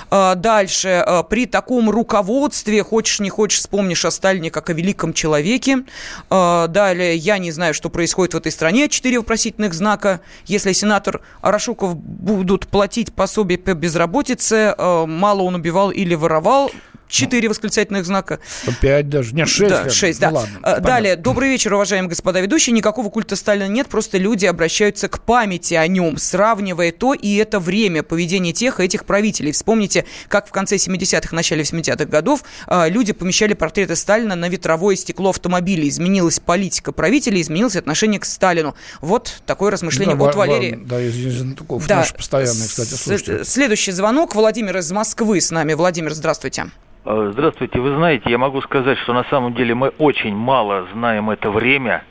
А, 0.10 0.36
дальше. 0.36 1.04
А, 1.06 1.24
при 1.24 1.46
таком 1.46 1.90
руководстве, 1.90 2.84
хочешь 2.84 3.20
не 3.20 3.30
хочешь, 3.30 3.60
вспомнишь 3.60 4.06
о 4.06 4.12
Сталине 4.12 4.50
как 4.52 4.70
о 4.70 4.74
великом 4.74 5.14
человеке. 5.14 5.84
А, 6.30 6.68
далее. 6.68 7.16
Я 7.16 7.38
не 7.38 7.52
знаю, 7.52 7.74
что 7.74 7.90
происходит 7.90 8.34
в 8.34 8.38
этой 8.38 8.52
стране. 8.52 8.90
Четыре 8.90 9.20
вопросительных 9.20 9.74
знака. 9.74 10.22
Если 10.46 10.74
сенатор 10.74 11.22
Арашуков 11.42 11.96
будут 11.96 12.68
платить 12.68 13.14
пособие 13.14 13.58
по 13.58 13.74
безработице, 13.74 14.76
мало 14.78 15.42
он 15.44 15.56
убивал 15.56 15.92
или 15.92 16.16
воровал, 16.16 16.72
Четыре 17.12 17.50
восклицательных 17.50 18.06
знака. 18.06 18.40
Пять 18.80 19.10
даже. 19.10 19.36
Нет, 19.36 19.50
шесть. 19.50 19.70
Да, 19.70 19.90
шесть, 19.90 20.22
ну, 20.22 20.28
да. 20.28 20.34
ладно, 20.34 20.60
а, 20.64 20.80
Далее. 20.80 21.12
Понятно. 21.12 21.24
Добрый 21.24 21.50
вечер, 21.50 21.74
уважаемые 21.74 22.10
господа 22.10 22.40
ведущие. 22.40 22.74
Никакого 22.74 23.10
культа 23.10 23.36
Сталина 23.36 23.68
нет, 23.68 23.88
просто 23.88 24.18
люди 24.18 24.46
обращаются 24.46 25.10
к 25.10 25.22
памяти 25.22 25.74
о 25.74 25.86
нем, 25.88 26.18
сравнивая 26.18 26.92
то 26.94 27.14
и 27.14 27.36
это 27.36 27.60
время 27.60 28.02
поведения 28.02 28.54
тех 28.54 28.80
и 28.80 28.84
этих 28.84 29.06
правителей. 29.06 29.52
Вспомните, 29.52 30.06
как 30.30 30.48
в 30.48 30.52
конце 30.52 30.78
70-х, 30.78 31.36
начале 31.36 31.64
80-х 31.64 32.06
годов 32.06 32.44
а, 32.66 32.88
люди 32.88 33.12
помещали 33.12 33.54
портреты 33.54 33.98
Сталина 33.98 34.36
на 34.36 34.48
ветровое 34.48 34.96
стекло 34.96 35.32
автомобиля. 35.32 35.88
Изменилась 35.90 36.40
политика 36.40 36.94
правителей, 36.94 37.42
изменилось 37.42 37.76
отношение 37.76 38.22
к 38.22 38.26
Сталину. 38.26 38.74
Вот 39.02 39.42
такое 39.46 39.72
размышление 39.72 40.16
да, 40.16 40.26
от 40.26 40.36
Валерия. 40.36 40.80
Да, 40.82 41.02
из 41.02 41.14
Зентуков, 41.14 41.86
да. 41.88 41.98
наш 41.98 42.14
постоянный, 42.14 42.68
кстати, 42.68 42.94
слушатель. 42.94 43.46
Следующий 43.46 43.92
звонок. 43.92 44.34
Владимир 44.34 44.78
из 44.78 44.90
Москвы 44.92 45.42
с 45.42 45.52
нами. 45.52 45.74
Владимир, 45.74 46.14
здравствуйте. 46.14 46.68
Э, 47.04 47.30
здравствуйте. 47.34 47.80
Вы 47.80 47.96
знаете, 47.96 48.30
я 48.30 48.38
могу 48.38 48.62
сказать, 48.62 48.98
что 49.00 49.14
на 49.14 49.24
самом 49.24 49.56
деле 49.56 49.74
мы 49.74 49.90
очень 49.98 50.36
мало 50.36 50.86
знаем 50.94 51.32
это 51.32 51.50
время, 51.50 52.04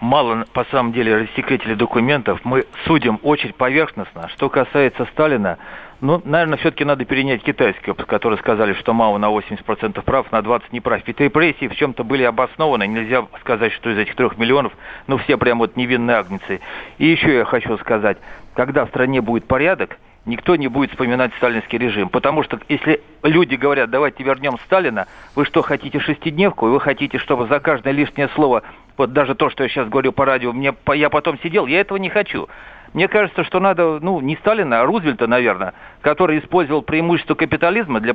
мало 0.00 0.44
по 0.52 0.64
самом 0.66 0.92
деле 0.92 1.16
рассекретили 1.16 1.74
документов, 1.74 2.40
мы 2.44 2.64
судим 2.86 3.18
очень 3.24 3.52
поверхностно. 3.52 4.28
Что 4.28 4.48
касается 4.48 5.06
Сталина, 5.06 5.58
ну, 6.00 6.22
наверное, 6.24 6.56
все-таки 6.58 6.84
надо 6.84 7.04
перенять 7.04 7.42
китайский 7.42 7.90
опыт, 7.90 8.06
которые 8.06 8.38
сказали, 8.38 8.74
что 8.74 8.94
Мао 8.94 9.18
на 9.18 9.26
80% 9.26 10.00
прав, 10.02 10.30
на 10.30 10.38
20% 10.38 10.62
не 10.70 10.80
прав. 10.80 11.02
Ведь 11.04 11.18
репрессии 11.18 11.66
в 11.66 11.74
чем-то 11.74 12.04
были 12.04 12.22
обоснованы. 12.22 12.86
Нельзя 12.86 13.26
сказать, 13.40 13.72
что 13.72 13.90
из 13.90 13.98
этих 13.98 14.14
трех 14.14 14.38
миллионов, 14.38 14.72
ну, 15.08 15.18
все 15.18 15.36
прям 15.36 15.58
вот 15.58 15.74
невинные 15.74 16.16
агнецы. 16.16 16.60
И 16.98 17.06
еще 17.06 17.34
я 17.38 17.44
хочу 17.44 17.76
сказать, 17.78 18.18
когда 18.54 18.84
в 18.84 18.90
стране 18.90 19.20
будет 19.20 19.48
порядок, 19.48 19.98
никто 20.26 20.56
не 20.56 20.68
будет 20.68 20.90
вспоминать 20.90 21.32
сталинский 21.36 21.78
режим. 21.78 22.08
Потому 22.08 22.42
что 22.42 22.60
если 22.68 23.00
люди 23.22 23.54
говорят, 23.54 23.90
давайте 23.90 24.22
вернем 24.22 24.58
Сталина, 24.66 25.06
вы 25.34 25.44
что, 25.44 25.62
хотите 25.62 26.00
шестидневку? 26.00 26.66
Вы 26.66 26.80
хотите, 26.80 27.18
чтобы 27.18 27.46
за 27.46 27.60
каждое 27.60 27.92
лишнее 27.92 28.28
слово, 28.34 28.62
вот 28.96 29.12
даже 29.12 29.34
то, 29.34 29.50
что 29.50 29.62
я 29.62 29.68
сейчас 29.68 29.88
говорю 29.88 30.12
по 30.12 30.24
радио, 30.24 30.52
мне, 30.52 30.74
я 30.94 31.10
потом 31.10 31.38
сидел, 31.40 31.66
я 31.66 31.80
этого 31.80 31.98
не 31.98 32.10
хочу. 32.10 32.48
Мне 32.94 33.06
кажется, 33.06 33.44
что 33.44 33.60
надо, 33.60 33.98
ну, 34.00 34.20
не 34.20 34.36
Сталина, 34.36 34.80
а 34.80 34.84
Рузвельта, 34.86 35.26
наверное, 35.26 35.74
который 36.00 36.38
использовал 36.38 36.82
преимущество 36.82 37.34
капитализма 37.34 38.00
для 38.00 38.14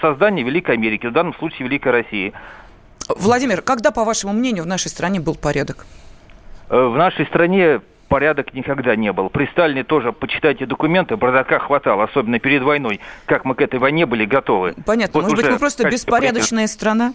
создания 0.00 0.42
Великой 0.42 0.76
Америки, 0.76 1.06
в 1.06 1.12
данном 1.12 1.34
случае 1.34 1.66
Великой 1.66 1.92
России. 1.92 2.32
Владимир, 3.08 3.62
когда, 3.62 3.90
по 3.90 4.04
вашему 4.04 4.32
мнению, 4.32 4.64
в 4.64 4.68
нашей 4.68 4.88
стране 4.88 5.20
был 5.20 5.34
порядок? 5.34 5.86
Э, 6.70 6.86
в 6.86 6.96
нашей 6.96 7.26
стране 7.26 7.80
порядок 8.12 8.52
никогда 8.52 8.94
не 8.94 9.10
был. 9.10 9.30
При 9.30 9.46
Сталине 9.46 9.84
тоже, 9.84 10.12
почитайте 10.12 10.66
документы, 10.66 11.16
бардака 11.16 11.58
хватало, 11.58 12.04
особенно 12.04 12.38
перед 12.38 12.62
войной, 12.62 13.00
как 13.24 13.46
мы 13.46 13.54
к 13.54 13.62
этой 13.62 13.78
войне 13.80 14.04
были 14.04 14.26
готовы. 14.26 14.74
Понятно. 14.84 15.12
Вот 15.14 15.30
Может 15.30 15.36
быть, 15.38 15.50
мы 15.50 15.58
просто 15.58 15.88
беспорядочная 15.88 16.66
страна? 16.66 17.14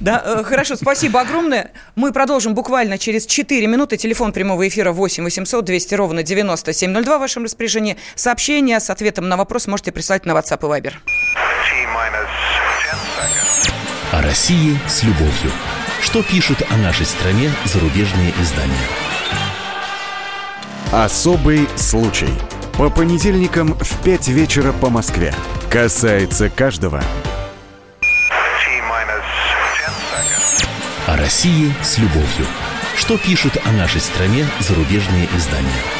Да, 0.00 0.22
э, 0.24 0.42
хорошо, 0.44 0.76
спасибо 0.76 1.20
огромное. 1.20 1.72
Мы 1.96 2.14
продолжим 2.14 2.54
буквально 2.54 2.96
через 2.96 3.26
4 3.26 3.66
минуты. 3.66 3.98
Телефон 3.98 4.32
прямого 4.32 4.66
эфира 4.66 4.92
8 4.92 5.22
800 5.22 5.66
200 5.66 5.94
ровно 5.96 6.22
9702 6.22 7.18
в 7.18 7.20
вашем 7.20 7.44
распоряжении. 7.44 7.98
Сообщение 8.14 8.80
с 8.80 8.88
ответом 8.88 9.28
на 9.28 9.36
вопрос 9.36 9.66
можете 9.66 9.92
прислать 9.92 10.24
на 10.24 10.32
WhatsApp 10.32 10.60
и 10.62 10.80
Viber. 10.80 10.94
О 14.12 14.22
России 14.22 14.78
с 14.88 15.02
любовью. 15.02 15.52
Что 16.00 16.22
пишут 16.22 16.62
о 16.70 16.76
нашей 16.78 17.04
стране 17.04 17.50
зарубежные 17.66 18.32
издания? 18.40 19.17
Особый 20.92 21.68
случай. 21.76 22.30
По 22.78 22.88
понедельникам 22.88 23.74
в 23.74 24.02
5 24.04 24.28
вечера 24.28 24.72
по 24.72 24.88
Москве. 24.88 25.34
Касается 25.70 26.48
каждого. 26.48 27.02
О 31.06 31.16
России 31.18 31.74
с 31.82 31.98
любовью. 31.98 32.46
Что 32.96 33.18
пишут 33.18 33.58
о 33.66 33.72
нашей 33.72 34.00
стране 34.00 34.46
зарубежные 34.60 35.28
издания? 35.36 35.97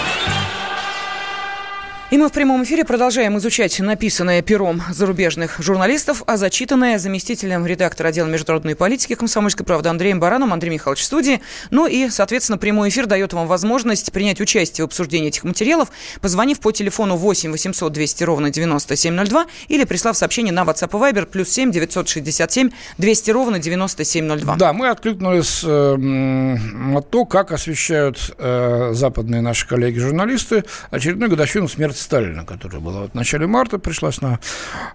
И 2.10 2.16
мы 2.16 2.30
в 2.30 2.32
прямом 2.32 2.64
эфире 2.64 2.86
продолжаем 2.86 3.36
изучать 3.36 3.78
написанное 3.80 4.40
пером 4.40 4.80
зарубежных 4.90 5.60
журналистов, 5.60 6.22
а 6.26 6.38
зачитанное 6.38 6.98
заместителем 6.98 7.66
редактора 7.66 8.08
отдела 8.08 8.26
международной 8.26 8.74
политики 8.76 9.14
комсомольской 9.14 9.66
правды 9.66 9.90
Андреем 9.90 10.18
Бараном. 10.18 10.54
Андрей 10.54 10.70
Михайлович 10.70 11.02
в 11.02 11.04
студии. 11.04 11.42
Ну 11.70 11.86
и, 11.86 12.08
соответственно, 12.08 12.56
прямой 12.56 12.88
эфир 12.88 13.04
дает 13.04 13.34
вам 13.34 13.46
возможность 13.46 14.10
принять 14.10 14.40
участие 14.40 14.86
в 14.86 14.88
обсуждении 14.88 15.28
этих 15.28 15.44
материалов, 15.44 15.90
позвонив 16.22 16.60
по 16.60 16.72
телефону 16.72 17.16
8 17.16 17.50
800 17.50 17.92
200 17.92 18.24
ровно 18.24 18.48
9702 18.48 19.44
или 19.68 19.84
прислав 19.84 20.16
сообщение 20.16 20.54
на 20.54 20.62
WhatsApp 20.62 20.88
и 20.88 21.12
Viber 21.12 21.26
плюс 21.26 21.50
7 21.50 21.70
967 21.70 22.70
200 22.96 23.30
ровно 23.32 23.58
9702. 23.58 24.56
Да, 24.56 24.72
мы 24.72 24.88
откликнулись 24.88 25.60
э, 25.62 25.96
на 25.96 27.02
то, 27.02 27.26
как 27.26 27.52
освещают 27.52 28.34
э, 28.38 28.92
западные 28.94 29.42
наши 29.42 29.68
коллеги-журналисты 29.68 30.64
очередную 30.90 31.28
годовщину 31.28 31.68
смерти 31.68 31.97
Сталина, 31.98 32.44
которая 32.44 32.80
была 32.80 33.02
вот 33.02 33.12
в 33.12 33.14
начале 33.14 33.46
марта, 33.46 33.78
пришлась 33.78 34.20
на 34.20 34.40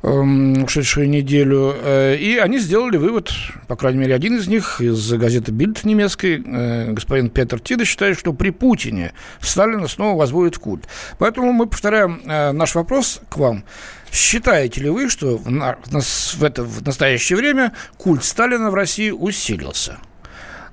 э, 0.01 0.09
ушедшую 0.09 1.09
неделю. 1.09 1.75
Э, 1.75 2.15
и 2.15 2.37
они 2.37 2.59
сделали 2.59 2.97
вывод, 2.97 3.31
по 3.67 3.75
крайней 3.75 3.99
мере, 3.99 4.15
один 4.15 4.37
из 4.37 4.47
них 4.47 4.81
из 4.81 5.11
газеты 5.13 5.51
«Бильд» 5.51 5.83
немецкой, 5.83 6.43
э, 6.45 6.91
господин 6.91 7.29
Петр 7.29 7.59
Тида 7.59 7.85
считает, 7.85 8.17
что 8.17 8.33
при 8.33 8.49
Путине 8.49 9.13
Сталина 9.39 9.87
снова 9.87 10.17
возводит 10.17 10.57
культ. 10.57 10.87
Поэтому 11.17 11.51
мы 11.51 11.67
повторяем 11.67 12.21
э, 12.25 12.51
наш 12.51 12.75
вопрос 12.75 13.21
к 13.29 13.37
вам. 13.37 13.63
Считаете 14.11 14.81
ли 14.81 14.89
вы, 14.89 15.09
что 15.09 15.37
в, 15.37 15.49
на, 15.49 15.77
в, 15.91 16.43
это, 16.43 16.63
в 16.63 16.85
настоящее 16.85 17.37
время 17.37 17.73
культ 17.97 18.23
Сталина 18.23 18.69
в 18.69 18.75
России 18.75 19.09
усилился? 19.09 19.97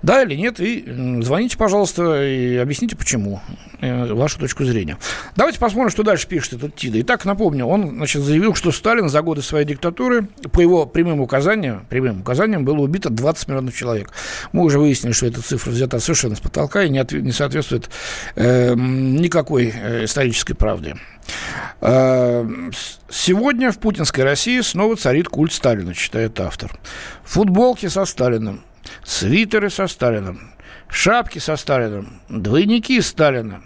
Да 0.03 0.23
или 0.23 0.35
нет, 0.35 0.61
и 0.61 0.85
звоните, 1.23 1.59
пожалуйста, 1.59 2.25
и 2.25 2.57
объясните, 2.57 2.97
почему, 2.97 3.41
э, 3.81 4.13
вашу 4.13 4.39
точку 4.39 4.65
зрения. 4.65 4.97
Давайте 5.37 5.59
посмотрим, 5.59 5.91
что 5.91 6.03
дальше 6.03 6.27
пишет 6.27 6.55
этот 6.55 6.75
Тида. 6.75 7.01
Итак, 7.03 7.25
напомню, 7.27 7.67
он 7.67 7.97
значит, 7.97 8.23
заявил, 8.23 8.55
что 8.55 8.73
Сталин 8.73 9.09
за 9.11 9.21
годы 9.21 9.43
своей 9.43 9.67
диктатуры, 9.67 10.27
по 10.53 10.61
его 10.61 10.87
прямым 10.87 11.21
указаниям, 11.21 11.85
прямым 11.89 12.21
указаниям 12.21 12.65
было 12.65 12.79
убито 12.79 13.11
20 13.11 13.49
миллионов 13.49 13.77
человек. 13.77 14.11
Мы 14.53 14.63
уже 14.63 14.79
выяснили, 14.79 15.13
что 15.13 15.27
эта 15.27 15.43
цифра 15.43 15.71
взята 15.71 16.01
совершенно 16.01 16.35
с 16.35 16.41
потолка 16.41 16.83
и 16.85 16.89
не, 16.89 16.99
ответ, 16.99 17.23
не 17.23 17.33
соответствует 17.33 17.91
э, 18.37 18.75
никакой 18.75 19.69
исторической 20.05 20.55
правде. 20.55 20.97
Э, 21.81 22.47
сегодня 23.09 23.73
в 23.73 23.79
путинской 23.79 24.25
России 24.25 24.61
снова 24.61 24.97
царит 24.97 25.29
культ 25.29 25.53
Сталина, 25.53 25.95
считает 25.95 26.39
автор. 26.41 26.79
Футболки 27.25 27.87
со 27.87 28.05
Сталиным, 28.05 28.63
свитеры 29.05 29.71
со 29.71 29.87
Сталиным, 29.87 30.53
шапки 30.89 31.39
со 31.39 31.57
Сталиным, 31.57 32.21
двойники 32.29 33.01
Сталина, 33.01 33.63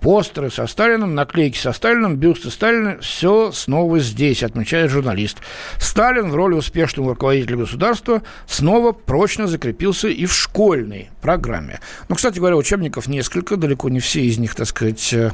постеры 0.00 0.50
со 0.50 0.66
Сталиным, 0.66 1.14
наклейки 1.14 1.58
со 1.58 1.72
Сталиным, 1.72 2.16
бюсты 2.16 2.50
Сталина, 2.50 2.98
все 3.00 3.52
снова 3.52 3.98
здесь, 3.98 4.42
отмечает 4.42 4.90
журналист. 4.90 5.38
Сталин 5.78 6.30
в 6.30 6.34
роли 6.34 6.54
успешного 6.54 7.10
руководителя 7.10 7.58
государства 7.58 8.22
снова 8.46 8.92
прочно 8.92 9.46
закрепился 9.46 10.08
и 10.08 10.26
в 10.26 10.32
школьной 10.32 11.10
программе. 11.20 11.80
Ну, 12.08 12.14
кстати 12.14 12.38
говоря, 12.38 12.56
учебников 12.56 13.06
несколько, 13.08 13.56
далеко 13.56 13.88
не 13.88 14.00
все 14.00 14.22
из 14.22 14.38
них, 14.38 14.54
так 14.54 14.66
сказать, 14.66 15.12
э, 15.12 15.30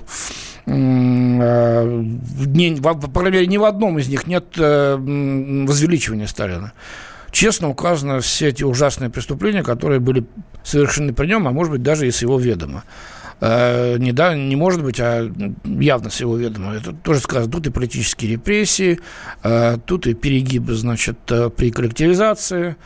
э, 0.66 2.02
не, 2.46 2.76
по 2.80 2.94
крайней 2.94 3.38
мере, 3.38 3.46
ни 3.46 3.56
в 3.56 3.64
одном 3.64 3.98
из 3.98 4.08
них 4.08 4.26
нет 4.26 4.46
э, 4.56 4.96
возвеличивания 4.96 6.26
Сталина 6.26 6.72
честно 7.34 7.68
указаны 7.68 8.20
все 8.20 8.48
эти 8.48 8.62
ужасные 8.62 9.10
преступления, 9.10 9.62
которые 9.62 10.00
были 10.00 10.24
совершены 10.62 11.12
при 11.12 11.26
нем, 11.26 11.46
а 11.46 11.50
может 11.50 11.72
быть 11.72 11.82
даже 11.82 12.06
и 12.06 12.10
с 12.10 12.22
его 12.22 12.38
ведома. 12.38 12.84
Э, 13.40 13.98
не, 13.98 14.12
да, 14.12 14.34
не 14.34 14.56
может 14.56 14.82
быть, 14.82 15.00
а 15.00 15.30
явно 15.64 16.08
с 16.08 16.20
его 16.20 16.36
ведома. 16.36 16.74
Это 16.74 16.92
тоже 16.92 17.20
сказано. 17.20 17.50
Тут 17.50 17.66
и 17.66 17.70
политические 17.70 18.32
репрессии, 18.32 19.00
э, 19.42 19.76
тут 19.84 20.06
и 20.06 20.14
перегибы, 20.14 20.74
значит, 20.74 21.18
э, 21.30 21.50
при 21.50 21.70
коллективизации, 21.70 22.76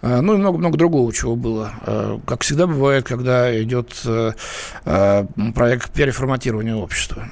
ну 0.00 0.34
и 0.34 0.36
много-много 0.36 0.78
другого 0.78 1.12
чего 1.12 1.34
было. 1.34 2.20
Как 2.24 2.42
всегда 2.42 2.68
бывает, 2.68 3.04
когда 3.04 3.60
идет 3.60 4.00
проект 4.84 5.90
переформатирования 5.92 6.76
общества. 6.76 7.28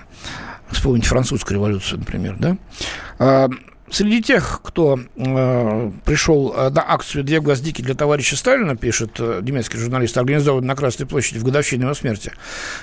Вспомните 0.72 1.06
французскую 1.06 1.58
революцию, 1.58 2.00
например, 2.00 2.36
да? 2.40 3.48
Среди 3.96 4.20
тех, 4.20 4.60
кто 4.62 5.00
э, 5.16 5.90
пришел 6.04 6.52
э, 6.54 6.68
на 6.68 6.84
акцию 6.86 7.24
«Две 7.24 7.40
гвоздики 7.40 7.80
для 7.80 7.94
товарища 7.94 8.36
Сталина», 8.36 8.76
пишет 8.76 9.12
э, 9.20 9.40
немецкий 9.42 9.78
журналист, 9.78 10.18
организованный 10.18 10.68
на 10.68 10.76
Красной 10.76 11.06
площади 11.06 11.38
в 11.38 11.44
годовщину 11.44 11.84
его 11.84 11.94
смерти, 11.94 12.30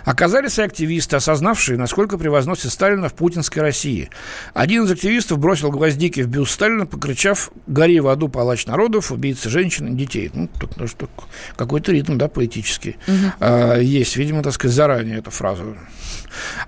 оказались 0.06 0.58
и 0.58 0.64
активисты, 0.64 1.16
осознавшие, 1.16 1.78
насколько 1.78 2.18
превозносит 2.18 2.72
Сталина 2.72 3.10
в 3.10 3.14
путинской 3.14 3.62
России. 3.62 4.10
Один 4.56 4.86
из 4.86 4.92
активистов 4.92 5.38
бросил 5.38 5.70
гвоздики 5.70 6.22
в 6.22 6.30
бюст 6.30 6.54
Сталина, 6.54 6.88
покричав 6.88 7.52
«Гори 7.68 8.00
в 8.00 8.08
аду, 8.08 8.28
палач 8.28 8.66
народов, 8.66 9.12
убийца 9.12 9.52
женщин 9.52 9.94
и 9.94 9.96
детей». 9.96 10.32
Ну, 10.34 10.50
тут, 10.60 10.78
ну, 10.78 10.88
тут 10.88 11.12
какой-то 11.56 11.92
ритм, 11.92 12.18
да, 12.18 12.28
поэтический. 12.28 12.98
Угу. 13.08 13.34
А, 13.40 13.78
есть, 13.78 14.18
видимо, 14.18 14.42
так 14.42 14.54
сказать, 14.54 14.76
заранее 14.76 15.20
эту 15.20 15.30
фразу. 15.30 15.78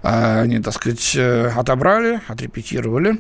А, 0.04 0.42
они, 0.42 0.60
так 0.60 0.76
сказать, 0.76 1.16
э, 1.16 1.48
отобрали, 1.56 2.22
отрепетировали. 2.28 3.18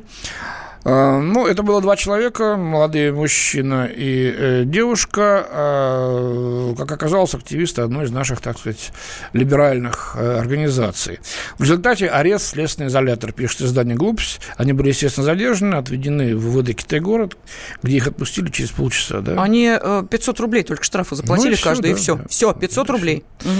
А, 0.87 1.19
ну, 1.19 1.47
это 1.47 1.63
было 1.63 1.81
два 1.81 1.95
человека, 1.95 2.57
молодые 2.57 3.11
мужчина 3.11 3.85
и 3.87 4.31
э, 4.37 4.63
девушка, 4.65 5.47
э, 5.49 6.75
как 6.77 6.91
оказалось, 6.91 7.33
активисты 7.33 7.81
одной 7.81 8.05
из 8.05 8.11
наших, 8.11 8.39
так 8.39 8.59
сказать, 8.59 8.91
либеральных 9.33 10.15
э, 10.15 10.37
организаций. 10.37 11.19
В 11.57 11.63
результате 11.63 12.05
арест, 12.05 12.49
следственный 12.49 12.89
изолятор, 12.89 13.31
пишет 13.31 13.61
издание 13.61 13.95
«Глупость». 13.95 14.41
Они 14.57 14.73
были, 14.73 14.89
естественно, 14.89 15.25
задержаны, 15.25 15.73
отведены 15.73 16.35
в 16.35 16.61
ВД 16.61 16.75
Китай-город, 16.75 17.35
где 17.81 17.97
их 17.97 18.05
отпустили 18.05 18.51
через 18.51 18.69
полчаса. 18.69 19.21
Да? 19.21 19.41
Они 19.41 19.75
500 20.09 20.39
рублей 20.39 20.61
только 20.61 20.83
штрафы 20.83 21.15
заплатили 21.15 21.53
ну, 21.53 21.57
и 21.57 21.61
каждый, 21.63 21.95
все, 21.95 22.13
и 22.13 22.17
все. 22.17 22.17
Да. 22.17 22.27
Все, 22.29 22.53
500 22.53 22.89
рублей. 22.91 23.23
Все. 23.39 23.49
Угу. 23.49 23.59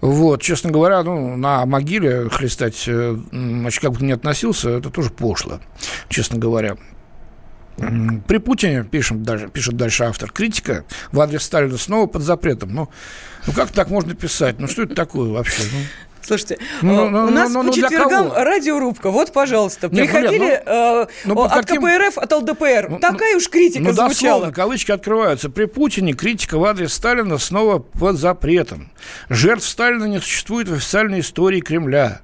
Вот, 0.00 0.42
честно 0.42 0.70
говоря, 0.70 1.02
ну, 1.02 1.36
на 1.36 1.64
могиле 1.64 2.28
хлестать, 2.28 2.84
э, 2.86 3.16
значит, 3.32 3.80
как 3.80 3.92
бы 3.92 4.04
ни 4.04 4.12
относился, 4.12 4.70
это 4.70 4.90
тоже 4.90 5.10
пошло, 5.10 5.60
честно 6.08 6.38
говоря. 6.38 6.76
При 7.76 8.38
Путине, 8.38 8.84
пишем 8.84 9.24
дальше, 9.24 9.48
пишет 9.48 9.76
дальше 9.76 10.04
автор, 10.04 10.30
критика 10.30 10.84
в 11.10 11.20
адрес 11.20 11.42
Сталина 11.42 11.76
снова 11.76 12.06
под 12.06 12.22
запретом. 12.22 12.72
Ну, 12.72 12.88
ну 13.46 13.52
как 13.52 13.70
так 13.70 13.90
можно 13.90 14.14
писать? 14.14 14.60
Ну, 14.60 14.68
что 14.68 14.82
это 14.82 14.94
такое 14.94 15.30
вообще? 15.30 15.62
Ну, 15.72 15.78
Слушайте, 16.26 16.58
ну, 16.80 17.10
ну, 17.10 17.24
у 17.26 17.30
нас 17.30 17.50
ну, 17.50 17.62
ну, 17.62 17.70
по 17.70 17.74
четвергам 17.74 18.32
радиорубка. 18.32 19.10
Вот, 19.10 19.32
пожалуйста, 19.32 19.88
Нет, 19.90 20.06
приходили 20.06 20.38
нет, 20.38 20.62
ну, 20.66 20.72
э, 20.72 21.06
ну, 21.24 21.42
от 21.42 21.66
каким... 21.66 21.82
КПРФ, 21.82 22.18
от 22.18 22.32
ЛДПР. 22.32 22.86
Ну, 22.90 22.98
Такая 22.98 23.36
уж 23.36 23.48
критика 23.48 23.84
ну, 23.84 23.92
звучала. 23.92 24.08
Дословно, 24.08 24.52
кавычки 24.52 24.90
открываются. 24.90 25.50
При 25.50 25.66
Путине 25.66 26.14
критика 26.14 26.58
в 26.58 26.64
адрес 26.64 26.94
Сталина 26.94 27.36
снова 27.38 27.78
под 27.78 28.16
запретом. 28.16 28.90
Жертв 29.28 29.66
Сталина 29.66 30.04
не 30.04 30.20
существует 30.20 30.68
в 30.68 30.74
официальной 30.74 31.20
истории 31.20 31.60
Кремля. 31.60 32.22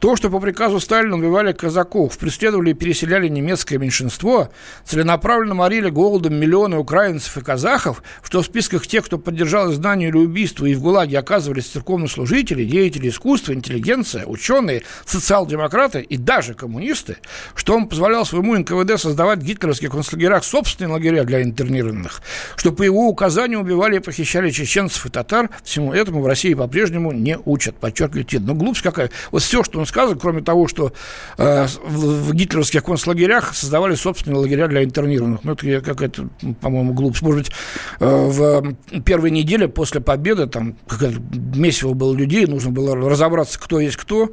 То, 0.00 0.16
что 0.16 0.30
по 0.30 0.40
приказу 0.40 0.80
Сталина 0.80 1.14
убивали 1.14 1.52
казаков, 1.52 2.16
преследовали 2.16 2.70
и 2.70 2.74
переселяли 2.74 3.28
немецкое 3.28 3.78
меньшинство, 3.78 4.48
целенаправленно 4.86 5.54
морили 5.54 5.90
голодом 5.90 6.36
миллионы 6.36 6.78
украинцев 6.78 7.36
и 7.36 7.42
казахов, 7.42 8.02
что 8.22 8.40
в 8.40 8.46
списках 8.46 8.86
тех, 8.86 9.04
кто 9.04 9.18
поддержал 9.18 9.70
изгнание 9.70 10.08
или 10.08 10.16
убийство 10.16 10.64
и 10.64 10.74
в 10.74 10.80
ГУЛАГе 10.80 11.18
оказывались 11.18 11.66
церковнослужители, 11.66 12.64
деятели 12.64 13.10
искусства, 13.10 13.52
интеллигенция, 13.52 14.24
ученые, 14.24 14.84
социал-демократы 15.04 16.00
и 16.00 16.16
даже 16.16 16.54
коммунисты, 16.54 17.18
что 17.54 17.76
он 17.76 17.86
позволял 17.86 18.24
своему 18.24 18.56
НКВД 18.56 18.98
создавать 18.98 19.40
в 19.40 19.44
гитлеровских 19.44 19.90
концлагерях 19.90 20.44
собственные 20.44 20.94
лагеря 20.94 21.24
для 21.24 21.42
интернированных, 21.42 22.22
что 22.56 22.72
по 22.72 22.82
его 22.82 23.06
указанию 23.06 23.60
убивали 23.60 23.96
и 23.96 24.00
похищали 24.00 24.48
чеченцев 24.48 25.04
и 25.04 25.10
татар, 25.10 25.50
всему 25.62 25.92
этому 25.92 26.22
в 26.22 26.26
России 26.26 26.54
по-прежнему 26.54 27.12
не 27.12 27.36
учат, 27.44 27.76
подчеркивает 27.76 28.28
Тит. 28.28 28.40
Ну, 28.40 28.54
глупость 28.54 28.82
какая. 28.82 29.10
Вот 29.30 29.42
все, 29.42 29.62
что 29.62 29.78
он 29.78 29.89
сказок, 29.90 30.20
кроме 30.20 30.40
того, 30.40 30.66
что 30.66 30.92
э, 31.36 31.66
в, 31.84 32.32
гитлеровских 32.32 32.82
концлагерях 32.84 33.54
создавали 33.54 33.94
собственные 33.94 34.38
лагеря 34.38 34.66
для 34.68 34.82
интернированных. 34.82 35.44
Ну, 35.44 35.52
это 35.52 35.80
какая-то, 35.82 36.28
по-моему, 36.60 36.94
глупость. 36.94 37.22
Может 37.22 37.40
быть, 37.40 37.52
э, 38.00 38.06
в 38.06 39.02
первой 39.02 39.30
неделе 39.30 39.68
после 39.68 40.00
победы, 40.00 40.46
там, 40.46 40.76
какое-то 40.88 41.20
месиво 41.54 41.92
было 41.92 42.14
людей, 42.14 42.46
нужно 42.46 42.70
было 42.70 42.96
разобраться, 42.96 43.60
кто 43.60 43.80
есть 43.80 43.96
кто, 43.96 44.30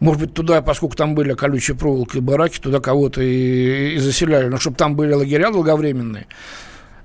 может 0.00 0.20
быть, 0.20 0.34
туда, 0.34 0.62
поскольку 0.62 0.96
там 0.96 1.14
были 1.14 1.34
колючие 1.34 1.76
проволоки 1.76 2.16
и 2.16 2.20
бараки, 2.20 2.58
туда 2.58 2.80
кого-то 2.80 3.22
и, 3.22 3.94
и 3.94 3.98
заселяли, 3.98 4.48
но 4.48 4.58
чтобы 4.58 4.76
там 4.76 4.96
были 4.96 5.12
лагеря 5.12 5.50
долговременные. 5.50 6.26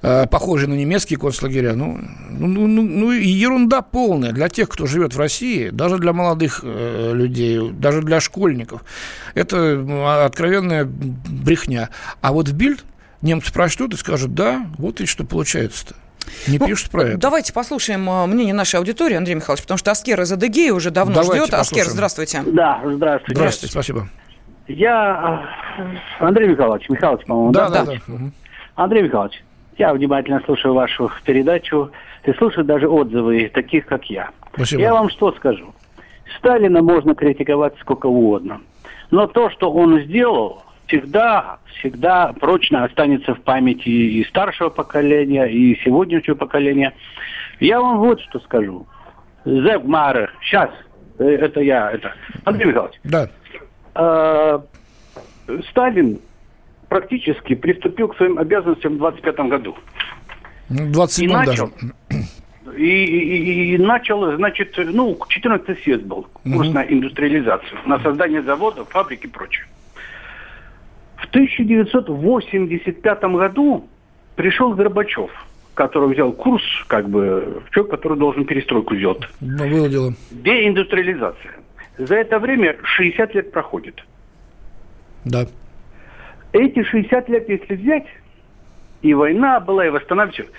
Э, 0.03 0.27
похожие 0.27 0.69
на 0.69 0.75
немецкие 0.75 1.17
концлагеря. 1.17 1.73
Ну, 1.73 1.99
ну, 2.29 2.47
ну, 2.47 2.67
ну, 2.67 2.81
ну 2.83 3.11
ерунда 3.11 3.81
полная 3.81 4.31
для 4.31 4.47
тех, 4.47 4.69
кто 4.69 4.85
живет 4.85 5.15
в 5.15 5.19
России, 5.19 5.69
даже 5.69 5.97
для 5.97 6.13
молодых 6.13 6.61
э, 6.63 7.13
людей, 7.13 7.71
даже 7.71 8.01
для 8.01 8.19
школьников. 8.19 8.83
Это 9.33 10.23
откровенная 10.25 10.85
брехня. 10.85 11.89
А 12.21 12.31
вот 12.31 12.47
в 12.47 12.53
Бильд 12.53 12.85
немцы 13.23 13.51
прочтут 13.51 13.95
и 13.95 13.97
скажут, 13.97 14.35
да, 14.35 14.67
вот 14.77 15.01
и 15.01 15.07
что 15.07 15.25
получается-то. 15.25 15.95
Не 16.47 16.59
ну, 16.59 16.67
пишут 16.67 16.91
про 16.91 17.03
это. 17.03 17.17
Давайте 17.17 17.51
послушаем 17.51 18.07
э, 18.07 18.27
мнение 18.27 18.53
нашей 18.53 18.75
аудитории, 18.75 19.15
Андрей 19.15 19.33
Михайлович, 19.33 19.63
потому 19.63 19.79
что 19.79 19.89
Аскер 19.89 20.21
из 20.21 20.31
Адыгеи 20.31 20.69
уже 20.69 20.91
давно 20.91 21.15
давайте 21.15 21.45
ждет. 21.45 21.57
Послушаем. 21.57 21.81
Аскер, 21.81 21.91
здравствуйте. 21.91 22.43
Да, 22.45 22.81
здравствуйте. 22.85 23.35
Здравствуйте, 23.35 23.71
спасибо. 23.71 24.09
Я 24.67 25.49
Андрей 26.19 26.49
Михайлович, 26.49 26.87
Михайлович, 26.87 27.25
по-моему, 27.25 27.51
да? 27.51 27.69
Да, 27.69 27.83
да. 27.83 27.93
да. 28.05 28.15
Андрей 28.75 29.03
Михайлович, 29.03 29.41
я 29.77 29.93
внимательно 29.93 30.41
слушаю 30.45 30.73
вашу 30.73 31.11
передачу 31.23 31.91
и 32.25 32.33
слушаю 32.33 32.65
даже 32.65 32.87
отзывы 32.87 33.49
таких, 33.53 33.85
как 33.85 34.05
я. 34.09 34.29
Спасибо. 34.53 34.81
Я 34.81 34.93
вам 34.93 35.09
что 35.09 35.31
скажу. 35.33 35.73
Сталина 36.37 36.81
можно 36.81 37.15
критиковать 37.15 37.75
сколько 37.79 38.07
угодно. 38.07 38.61
Но 39.11 39.27
то, 39.27 39.49
что 39.49 39.71
он 39.71 40.01
сделал, 40.01 40.63
всегда, 40.87 41.59
всегда 41.79 42.33
прочно 42.39 42.83
останется 42.83 43.33
в 43.35 43.41
памяти 43.41 43.89
и 43.89 44.23
старшего 44.25 44.69
поколения, 44.69 45.45
и 45.45 45.79
сегодняшнего 45.83 46.35
поколения. 46.35 46.93
Я 47.59 47.79
вам 47.79 47.99
вот 47.99 48.19
что 48.21 48.39
скажу. 48.39 48.85
Зеб 49.45 49.85
Маре, 49.85 50.29
сейчас, 50.41 50.69
э, 51.19 51.23
это 51.23 51.61
я, 51.61 51.91
это. 51.91 52.13
Андрей 52.43 52.67
Михайлович. 52.67 52.99
Да. 53.03 53.29
э, 53.95 54.59
Сталин 55.69 56.19
практически 56.89 57.55
приступил 57.55 58.07
к 58.09 58.17
своим 58.17 58.37
обязанностям 58.37 58.95
в 58.95 58.97
25 58.97 59.39
году. 59.49 59.75
Ну, 60.69 60.91
27 60.91 61.45
даже. 61.45 61.69
И, 62.77 63.05
и, 63.05 63.75
и 63.75 63.77
начал, 63.77 64.35
значит, 64.35 64.75
ну, 64.77 65.17
14 65.27 65.81
съезд 65.83 66.03
был, 66.03 66.27
курс 66.43 66.67
угу. 66.67 66.75
на 66.75 66.83
индустриализацию, 66.83 67.79
на 67.85 67.99
создание 68.01 68.41
заводов, 68.41 68.89
фабрик 68.89 69.23
и 69.23 69.27
прочее. 69.27 69.65
В 71.15 71.25
1985 71.29 73.23
году 73.23 73.87
пришел 74.35 74.73
Горбачев, 74.73 75.31
который 75.73 76.13
взял 76.13 76.31
курс, 76.33 76.63
как 76.87 77.09
бы, 77.09 77.63
человек, 77.71 77.91
который 77.91 78.17
должен 78.17 78.45
перестройку 78.45 78.95
сделать. 78.95 79.23
Ну, 79.39 79.69
было 79.69 79.89
дело. 79.89 80.13
Деиндустриализация. 80.31 81.53
За 81.97 82.15
это 82.15 82.37
время 82.39 82.77
60 82.83 83.33
лет 83.33 83.51
проходит. 83.51 84.03
Да. 85.25 85.47
Эти 86.53 86.83
60 86.83 87.29
лет, 87.29 87.49
если 87.49 87.75
взять, 87.75 88.05
и 89.01 89.13
война 89.13 89.59
была, 89.59 89.85
и 89.85 89.89
восстанавливать, 89.89 90.51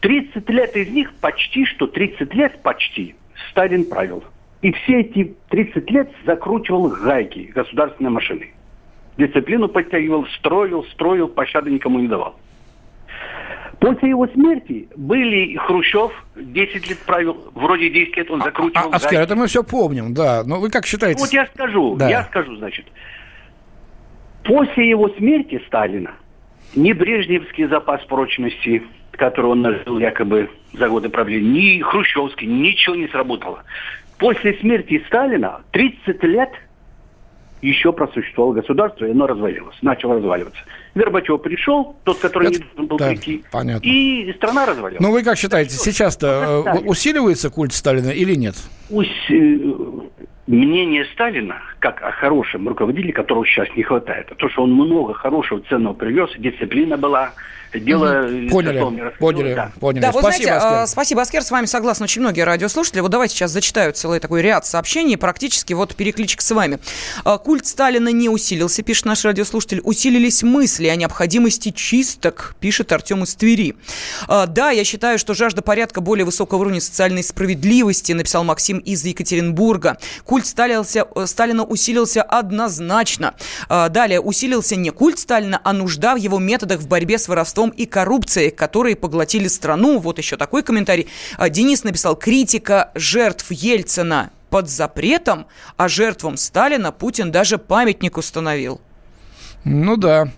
30 0.00 0.48
лет 0.50 0.76
из 0.76 0.88
них, 0.90 1.12
почти 1.20 1.64
что 1.66 1.86
30 1.86 2.34
лет, 2.34 2.62
почти, 2.62 3.14
Сталин 3.50 3.84
правил. 3.84 4.24
И 4.62 4.72
все 4.72 5.00
эти 5.00 5.34
30 5.48 5.90
лет 5.90 6.10
закручивал 6.26 6.88
гайки 6.88 7.50
государственной 7.54 8.10
машины. 8.10 8.52
Дисциплину 9.16 9.68
подтягивал, 9.68 10.26
строил, 10.38 10.84
строил, 10.84 11.28
пощады 11.28 11.70
никому 11.70 11.98
не 11.98 12.08
давал. 12.08 12.36
После 13.78 14.10
его 14.10 14.26
смерти 14.28 14.88
были 14.94 15.56
Хрущев, 15.56 16.12
10 16.36 16.90
лет 16.90 16.98
правил, 16.98 17.50
вроде 17.54 17.88
10 17.88 18.16
лет 18.16 18.30
он 18.30 18.42
закручивал. 18.42 18.92
А, 18.92 18.96
Аскер, 18.96 19.20
это 19.20 19.34
мы 19.34 19.46
все 19.46 19.64
помним, 19.64 20.12
да. 20.12 20.42
Но 20.44 20.60
вы 20.60 20.68
как 20.68 20.84
считаете? 20.84 21.18
Вот 21.18 21.32
я 21.32 21.46
скажу, 21.46 21.96
да. 21.96 22.08
я 22.08 22.24
скажу, 22.24 22.56
значит. 22.56 22.84
После 24.44 24.88
его 24.88 25.08
смерти 25.10 25.62
Сталина 25.66 26.12
ни 26.74 26.92
Брежневский 26.92 27.66
запас 27.66 28.02
прочности, 28.04 28.82
который 29.12 29.46
он 29.52 29.62
нажил 29.62 29.98
якобы 29.98 30.50
за 30.72 30.88
годы 30.88 31.08
правления, 31.08 31.76
ни 31.76 31.80
Хрущевский, 31.80 32.46
ничего 32.46 32.94
не 32.94 33.08
сработало. 33.08 33.64
После 34.18 34.54
смерти 34.58 35.02
Сталина 35.06 35.62
30 35.72 36.22
лет 36.24 36.50
еще 37.62 37.92
просуществовало 37.92 38.54
государство, 38.54 39.04
и 39.04 39.10
оно 39.10 39.26
развалилось, 39.26 39.76
начало 39.82 40.14
разваливаться. 40.14 40.60
Горбачев 40.94 41.42
пришел, 41.42 41.96
тот, 42.04 42.18
который 42.18 42.48
Это, 42.48 42.58
не 42.58 42.64
должен 42.64 42.86
был 42.86 42.96
да, 42.96 43.08
прийти, 43.08 43.44
понятно. 43.52 43.86
и 43.86 44.32
страна 44.34 44.66
развалилась. 44.66 45.00
Ну, 45.00 45.12
вы 45.12 45.22
как 45.22 45.36
считаете, 45.36 45.72
сейчас-то 45.72 46.64
э, 46.66 46.78
усиливается 46.86 47.50
культ 47.50 47.72
Сталина 47.72 48.10
или 48.10 48.34
нет? 48.34 48.54
Ус... 48.88 49.06
Э, 49.28 49.58
мнение 50.46 51.04
Сталина, 51.12 51.60
как 51.80 52.02
о 52.02 52.12
хорошем 52.12 52.68
руководителе, 52.68 53.12
которого 53.12 53.44
сейчас 53.46 53.68
не 53.74 53.82
хватает, 53.82 54.30
то, 54.36 54.48
что 54.48 54.62
он 54.62 54.72
много 54.72 55.14
хорошего, 55.14 55.60
ценного 55.68 55.94
привез, 55.94 56.30
дисциплина 56.38 56.96
была, 56.96 57.32
дело... 57.78 58.26
Угу. 58.26 58.48
Поняли, 58.50 58.80
поняли, 59.18 59.54
да. 59.54 59.72
поняли. 59.78 60.02
Да, 60.02 60.12
вы 60.12 60.20
спасибо, 60.20 60.44
знаете, 60.48 60.66
Аскер. 60.66 60.86
спасибо, 60.88 61.22
Аскер, 61.22 61.42
с 61.42 61.50
вами 61.50 61.66
согласны 61.66 62.04
очень 62.04 62.20
многие 62.20 62.42
радиослушатели. 62.42 63.00
Вот 63.00 63.10
давайте 63.10 63.34
сейчас 63.34 63.52
зачитаю 63.52 63.92
целый 63.92 64.18
такой 64.18 64.42
ряд 64.42 64.66
сообщений, 64.66 65.16
практически 65.16 65.72
вот 65.72 65.94
перекличек 65.94 66.40
с 66.40 66.50
вами. 66.50 66.78
А, 67.24 67.38
культ 67.38 67.66
Сталина 67.66 68.08
не 68.08 68.28
усилился, 68.28 68.82
пишет 68.82 69.06
наш 69.06 69.24
радиослушатель. 69.24 69.80
Усилились 69.84 70.42
мысли 70.42 70.88
о 70.88 70.96
необходимости 70.96 71.70
чисток, 71.70 72.56
пишет 72.60 72.92
Артем 72.92 73.22
из 73.22 73.34
Твери. 73.34 73.76
А, 74.26 74.46
да, 74.46 74.70
я 74.70 74.84
считаю, 74.84 75.18
что 75.18 75.34
жажда 75.34 75.62
порядка 75.62 76.00
более 76.00 76.24
высокого 76.24 76.60
уровня 76.60 76.80
социальной 76.80 77.22
справедливости, 77.22 78.12
написал 78.12 78.44
Максим 78.44 78.78
из 78.78 79.04
Екатеринбурга. 79.04 79.98
Культ 80.24 80.46
Сталился, 80.46 81.06
э, 81.14 81.26
Сталина 81.26 81.64
усилился 81.70 82.22
однозначно. 82.22 83.34
А, 83.68 83.88
далее, 83.88 84.20
усилился 84.20 84.76
не 84.76 84.90
культ 84.90 85.18
Сталина, 85.18 85.60
а 85.64 85.72
нужда 85.72 86.14
в 86.14 86.18
его 86.18 86.38
методах 86.38 86.80
в 86.80 86.88
борьбе 86.88 87.18
с 87.18 87.28
воровством 87.28 87.70
и 87.70 87.86
коррупцией, 87.86 88.50
которые 88.50 88.96
поглотили 88.96 89.48
страну. 89.48 89.98
Вот 89.98 90.18
еще 90.18 90.36
такой 90.36 90.62
комментарий. 90.62 91.08
А, 91.38 91.48
Денис 91.48 91.84
написал, 91.84 92.16
критика 92.16 92.90
жертв 92.94 93.50
Ельцина 93.50 94.30
под 94.50 94.68
запретом, 94.68 95.46
а 95.76 95.88
жертвам 95.88 96.36
Сталина 96.36 96.92
Путин 96.92 97.30
даже 97.30 97.56
памятник 97.56 98.18
установил. 98.18 98.80
Ну 99.64 99.96
да. 99.96 100.28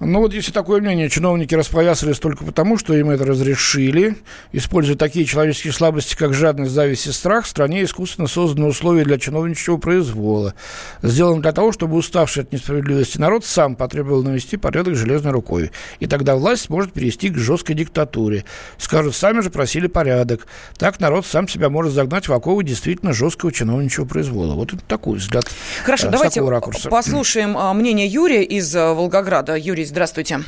Ну 0.00 0.20
вот 0.20 0.32
если 0.32 0.50
такое 0.50 0.80
мнение, 0.80 1.10
чиновники 1.10 1.54
распоясались 1.54 2.18
только 2.18 2.42
потому, 2.42 2.78
что 2.78 2.94
им 2.94 3.10
это 3.10 3.26
разрешили, 3.26 4.16
используя 4.50 4.96
такие 4.96 5.26
человеческие 5.26 5.74
слабости, 5.74 6.16
как 6.16 6.32
жадность, 6.32 6.72
зависть 6.72 7.06
и 7.06 7.12
страх, 7.12 7.44
в 7.44 7.48
стране 7.48 7.84
искусственно 7.84 8.26
созданы 8.26 8.68
условия 8.68 9.04
для 9.04 9.18
чиновничьего 9.18 9.76
произвола. 9.76 10.54
Сделано 11.02 11.42
для 11.42 11.52
того, 11.52 11.72
чтобы 11.72 11.96
уставший 11.98 12.44
от 12.44 12.52
несправедливости 12.52 13.18
народ 13.18 13.44
сам 13.44 13.76
потребовал 13.76 14.22
навести 14.22 14.56
порядок 14.56 14.94
железной 14.94 15.32
рукой. 15.32 15.70
И 15.98 16.06
тогда 16.06 16.34
власть 16.34 16.70
может 16.70 16.94
перейти 16.94 17.28
к 17.28 17.36
жесткой 17.36 17.76
диктатуре. 17.76 18.46
Скажут, 18.78 19.14
сами 19.14 19.40
же 19.40 19.50
просили 19.50 19.86
порядок. 19.86 20.46
Так 20.78 20.98
народ 21.00 21.26
сам 21.26 21.46
себя 21.46 21.68
может 21.68 21.92
загнать 21.92 22.26
в 22.26 22.32
оковы 22.32 22.64
действительно 22.64 23.12
жесткого 23.12 23.52
чиновничьего 23.52 24.06
произвола. 24.06 24.54
Вот 24.54 24.72
это 24.72 24.82
такой 24.82 25.18
взгляд. 25.18 25.44
Хорошо, 25.84 26.06
э, 26.06 26.10
давайте 26.10 26.42
послушаем 26.88 27.58
а, 27.58 27.74
мнение 27.74 28.06
Юрия 28.06 28.42
из 28.42 28.74
а, 28.74 28.94
Волгограда. 28.94 29.56
Юрий, 29.56 29.89
здравствуйте. 29.90 30.38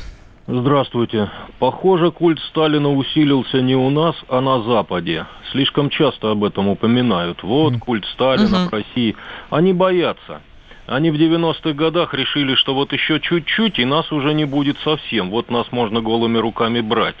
Здравствуйте. 0.47 1.29
Похоже, 1.59 2.11
культ 2.11 2.39
Сталина 2.49 2.91
усилился 2.91 3.61
не 3.61 3.75
у 3.75 3.89
нас, 3.89 4.15
а 4.27 4.41
на 4.41 4.61
Западе. 4.63 5.25
Слишком 5.51 5.89
часто 5.89 6.31
об 6.31 6.43
этом 6.43 6.67
упоминают. 6.67 7.43
Вот 7.43 7.77
культ 7.79 8.05
Сталина 8.13 8.55
uh-huh. 8.55 8.69
в 8.69 8.73
России. 8.73 9.15
Они 9.49 9.71
боятся. 9.71 10.41
Они 10.85 11.11
в 11.11 11.15
90-х 11.15 11.71
годах 11.73 12.13
решили, 12.13 12.55
что 12.55 12.73
вот 12.73 12.91
еще 12.91 13.21
чуть-чуть, 13.21 13.79
и 13.79 13.85
нас 13.85 14.11
уже 14.11 14.33
не 14.33 14.43
будет 14.43 14.77
совсем. 14.83 15.29
Вот 15.29 15.49
нас 15.49 15.71
можно 15.71 16.01
голыми 16.01 16.39
руками 16.39 16.81
брать. 16.81 17.15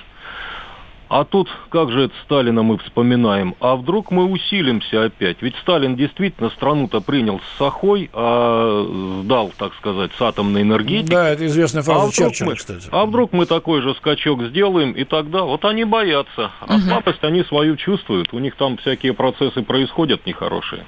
А 1.13 1.25
тут, 1.25 1.47
как 1.69 1.91
же 1.91 2.05
это 2.05 2.13
Сталина 2.23 2.63
мы 2.63 2.79
вспоминаем? 2.79 3.53
А 3.59 3.75
вдруг 3.75 4.09
мы 4.09 4.25
усилимся 4.25 5.03
опять? 5.03 5.43
Ведь 5.43 5.55
Сталин 5.57 5.95
действительно 5.95 6.49
страну-то 6.49 7.01
принял 7.01 7.39
с 7.39 7.57
Сахой, 7.59 8.09
а 8.13 9.21
дал, 9.23 9.51
так 9.55 9.75
сказать, 9.75 10.09
с 10.17 10.19
атомной 10.19 10.63
энергетикой. 10.63 11.15
Да, 11.15 11.29
это 11.29 11.45
известная 11.45 11.83
фраза 11.83 12.07
а 12.07 12.11
Черчилля, 12.11 12.49
мы, 12.49 12.55
кстати. 12.55 12.87
А 12.91 13.05
вдруг 13.05 13.31
мы 13.31 13.45
такой 13.45 13.83
же 13.83 13.93
скачок 13.93 14.41
сделаем, 14.45 14.93
и 14.93 15.03
тогда 15.03 15.43
вот 15.43 15.65
они 15.65 15.83
боятся. 15.83 16.49
А 16.61 16.73
угу. 16.73 16.81
слабость 16.81 17.23
они 17.23 17.43
свою 17.43 17.75
чувствуют. 17.75 18.33
У 18.33 18.39
них 18.39 18.55
там 18.55 18.77
всякие 18.77 19.13
процессы 19.13 19.61
происходят 19.61 20.25
нехорошие. 20.25 20.83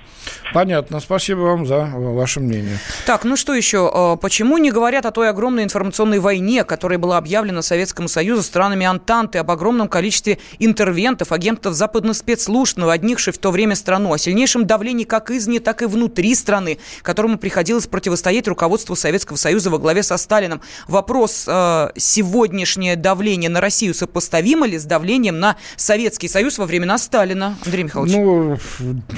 Понятно. 0.54 1.00
Спасибо 1.02 1.42
вам 1.42 1.68
за 1.68 1.86
ваше 1.86 2.40
мнение. 2.40 2.80
Так, 3.06 3.26
ну 3.26 3.36
что 3.36 3.54
еще? 3.54 3.92
А, 3.94 4.16
почему 4.16 4.58
не 4.58 4.72
говорят 4.72 5.06
о 5.06 5.12
той 5.12 5.30
огромной 5.30 5.64
информационной 5.64 6.18
войне, 6.18 6.64
которая 6.64 6.98
была 6.98 7.20
объявлена 7.20 7.62
Советскому 7.62 8.08
Союзу 8.08 8.42
странами 8.42 8.88
Антанты, 8.88 9.38
об 9.38 9.52
огромном 9.52 9.88
количестве 9.88 10.14
количестве 10.15 10.38
интервентов, 10.60 11.32
агентов 11.32 11.73
западных 11.73 12.15
спецслужб, 12.15 12.78
наводнивших 12.78 13.36
в 13.36 13.38
то 13.38 13.51
время 13.51 13.75
страну, 13.75 14.13
о 14.13 14.17
сильнейшем 14.17 14.65
давлении 14.65 15.04
как 15.04 15.32
извне, 15.32 15.60
так 15.60 15.82
и 15.82 15.86
внутри 15.86 16.34
страны, 16.36 16.78
которому 17.01 17.38
приходилось 17.38 17.88
противостоять 17.88 18.47
руководству 18.47 18.95
Советского 18.95 19.38
Союза 19.38 19.69
во 19.69 19.78
главе 19.78 20.04
со 20.04 20.17
Сталином. 20.17 20.62
Вопрос, 20.88 21.45
э, 21.47 21.89
сегодняшнее 21.97 22.95
давление 22.95 23.49
на 23.49 23.60
Россию 23.60 23.93
сопоставимо 23.93 24.65
ли 24.65 24.78
с 24.78 24.86
давлением 24.86 25.39
на 25.39 25.58
Советский 25.75 26.28
Союз 26.28 26.58
во 26.58 26.65
времена 26.65 26.97
Сталина? 26.97 27.58
Андрей 27.65 27.84
Михайлович. 27.84 28.13
Ну, 28.13 28.58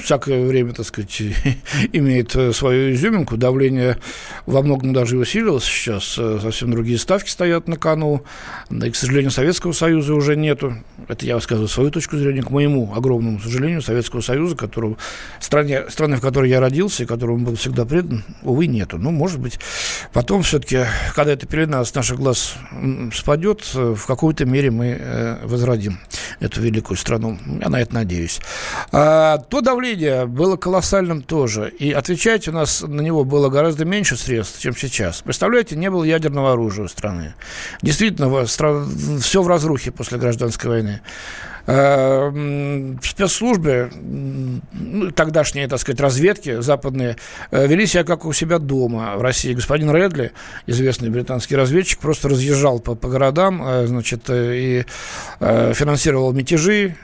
всякое 0.03 0.45
время, 0.45 0.73
так 0.73 0.85
сказать, 0.85 1.21
имеет 1.93 2.35
э, 2.35 2.53
свою 2.53 2.93
изюминку. 2.93 3.37
Давление 3.37 3.97
во 4.45 4.61
многом 4.61 4.93
даже 4.93 5.17
усилилось 5.17 5.63
сейчас. 5.63 6.15
Э, 6.17 6.39
совсем 6.41 6.71
другие 6.71 6.97
ставки 6.97 7.29
стоят 7.29 7.67
на 7.67 7.77
кону. 7.77 8.23
И, 8.71 8.89
к 8.89 8.95
сожалению, 8.95 9.31
Советского 9.31 9.73
Союза 9.73 10.13
уже 10.15 10.35
нету 10.35 10.73
это 11.07 11.25
я 11.25 11.35
высказываю 11.35 11.67
свою 11.67 11.91
точку 11.91 12.17
зрения, 12.17 12.41
к 12.41 12.49
моему 12.49 12.93
огромному 12.93 13.39
сожалению, 13.39 13.81
Советского 13.81 14.21
Союза, 14.21 14.55
которого, 14.55 14.97
стране, 15.39 15.89
страны, 15.89 16.17
в 16.17 16.21
которой 16.21 16.49
я 16.49 16.59
родился 16.59 17.03
и 17.03 17.05
которому 17.05 17.45
был 17.45 17.55
всегда 17.55 17.85
предан, 17.85 18.23
увы, 18.43 18.67
нету. 18.67 18.97
Ну, 18.97 19.11
может 19.11 19.39
быть, 19.39 19.59
потом 20.13 20.43
все-таки, 20.43 20.85
когда 21.15 21.33
эта 21.33 21.45
пелена 21.45 21.83
с 21.85 21.93
наших 21.93 22.17
глаз 22.17 22.55
спадет, 23.13 23.73
в 23.73 24.05
какой-то 24.05 24.45
мере 24.45 24.71
мы 24.71 24.97
э, 24.99 25.45
возродим 25.45 25.99
эту 26.39 26.61
великую 26.61 26.97
страну. 26.97 27.37
Я 27.61 27.69
на 27.69 27.79
это 27.79 27.93
надеюсь. 27.93 28.39
А, 28.91 29.37
то 29.37 29.61
давление 29.61 30.25
было 30.25 30.57
колоссальным 30.57 31.21
тоже. 31.21 31.69
И 31.79 31.91
отвечать 31.91 32.47
у 32.47 32.51
нас 32.51 32.81
на 32.81 33.01
него 33.01 33.23
было 33.23 33.49
гораздо 33.49 33.85
меньше 33.85 34.17
средств, 34.17 34.59
чем 34.59 34.75
сейчас. 34.75 35.21
Представляете, 35.21 35.75
не 35.75 35.89
было 35.89 36.03
ядерного 36.03 36.53
оружия 36.53 36.85
у 36.85 36.87
страны. 36.87 37.33
Действительно, 37.81 38.45
все 38.45 39.41
в 39.41 39.47
разрухе 39.47 39.91
после 39.91 40.17
гражданской 40.17 40.66
гражданской 40.67 40.69
войны. 40.69 41.01
Э, 41.69 42.31
спецслужбы, 43.03 43.91
ну, 44.01 45.11
тогдашние, 45.11 45.67
так 45.67 45.79
сказать, 45.79 45.99
разведки 45.99 46.61
западные, 46.61 47.17
э, 47.51 47.67
вели 47.67 47.85
себя 47.85 48.05
как 48.05 48.25
у 48.25 48.31
себя 48.31 48.57
дома 48.57 49.17
в 49.17 49.21
России. 49.21 49.53
Господин 49.53 49.91
Редли, 49.91 50.31
известный 50.65 51.09
британский 51.09 51.57
разведчик, 51.57 51.99
просто 51.99 52.29
разъезжал 52.29 52.79
по, 52.79 52.95
по 52.95 53.09
городам, 53.09 53.61
э, 53.65 53.87
значит, 53.87 54.29
и 54.29 54.85
финансировал 55.39 56.31
мятежи, 56.33 56.95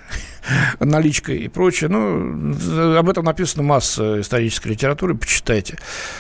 наличкой 0.79 1.39
и 1.39 1.47
прочее. 1.47 1.89
Ну, 1.89 2.97
об 2.97 3.09
этом 3.09 3.25
написано 3.25 3.63
масса 3.63 4.21
исторической 4.21 4.69
литературы, 4.69 5.15
почитайте. 5.15 5.77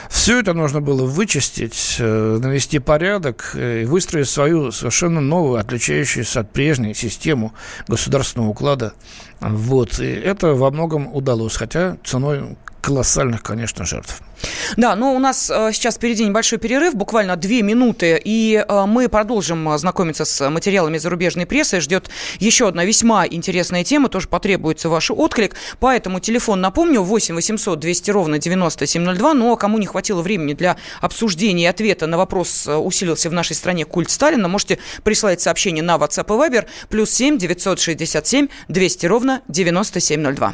Все 0.09 0.39
это 0.39 0.53
нужно 0.53 0.81
было 0.81 1.05
вычистить, 1.05 1.97
э, 1.99 2.39
навести 2.41 2.79
порядок 2.79 3.55
и 3.55 3.85
выстроить 3.85 4.29
свою 4.29 4.71
совершенно 4.71 5.21
новую, 5.21 5.59
отличающуюся 5.59 6.41
от 6.41 6.51
прежней 6.51 6.93
систему 6.93 7.53
государственного 7.87 8.49
уклада. 8.49 8.93
Вот. 9.39 9.99
И 9.99 10.05
это 10.05 10.53
во 10.53 10.71
многом 10.71 11.13
удалось, 11.13 11.55
хотя 11.55 11.97
ценой 12.03 12.55
колоссальных, 12.83 13.41
конечно, 13.41 13.85
жертв. 13.85 14.21
Да, 14.75 14.97
но 14.97 15.15
у 15.15 15.19
нас 15.19 15.49
э, 15.49 15.71
сейчас 15.71 15.95
впереди 15.95 16.25
небольшой 16.25 16.59
перерыв, 16.59 16.95
буквально 16.95 17.37
две 17.37 17.61
минуты, 17.61 18.19
и 18.21 18.63
э, 18.67 18.85
мы 18.85 19.07
продолжим 19.07 19.69
э, 19.69 19.77
знакомиться 19.77 20.25
с 20.25 20.49
материалами 20.49 20.97
зарубежной 20.97 21.45
прессы. 21.45 21.79
Ждет 21.79 22.09
еще 22.39 22.67
одна 22.67 22.83
весьма 22.83 23.25
интересная 23.25 23.85
тема, 23.85 24.09
тоже 24.09 24.27
потребуется 24.27 24.89
ваш 24.89 25.11
отклик. 25.11 25.55
Поэтому 25.79 26.19
телефон, 26.19 26.59
напомню, 26.59 27.01
8 27.03 27.35
800 27.35 27.79
200 27.79 28.11
ровно 28.11 28.37
9702. 28.37 29.33
Но 29.33 29.55
кому 29.55 29.77
не 29.77 29.85
хватило 29.85 30.21
времени 30.21 30.53
для 30.53 30.75
обсуждения 30.99 31.63
и 31.63 31.67
ответа 31.67 32.05
на 32.05 32.17
вопрос, 32.17 32.67
усилился 32.67 33.29
в 33.29 33.33
нашей 33.33 33.55
стране 33.55 33.85
культ 33.85 34.09
Сталина, 34.09 34.49
можете 34.49 34.79
прислать 35.03 35.39
сообщение 35.39 35.83
на 35.83 35.95
WhatsApp 35.95 36.25
и 36.25 36.51
Viber 36.51 36.67
плюс 36.89 37.11
7 37.11 37.37
967 37.37 38.49
200 38.67 39.05
ровно 39.05 39.41
9702. 39.47 40.53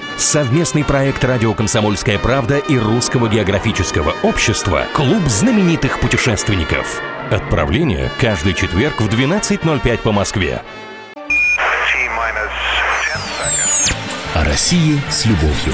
Совместный 0.17 0.83
проект 0.83 1.23
«Радио 1.23 1.53
Комсомольская 1.53 2.19
правда» 2.19 2.57
и 2.57 2.77
Русского 2.77 3.27
географического 3.27 4.13
общества 4.23 4.85
«Клуб 4.93 5.23
знаменитых 5.27 5.99
путешественников». 5.99 7.01
Отправление 7.31 8.11
каждый 8.19 8.53
четверг 8.53 8.99
в 8.99 9.07
12.05 9.07 9.97
по 9.99 10.11
Москве. 10.11 10.61
О 14.33 14.43
России 14.43 15.01
с 15.09 15.25
любовью. 15.25 15.73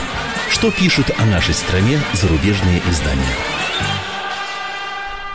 Что 0.49 0.71
пишут 0.71 1.11
о 1.17 1.25
нашей 1.25 1.53
стране 1.53 1.99
зарубежные 2.13 2.81
издания? 2.89 3.56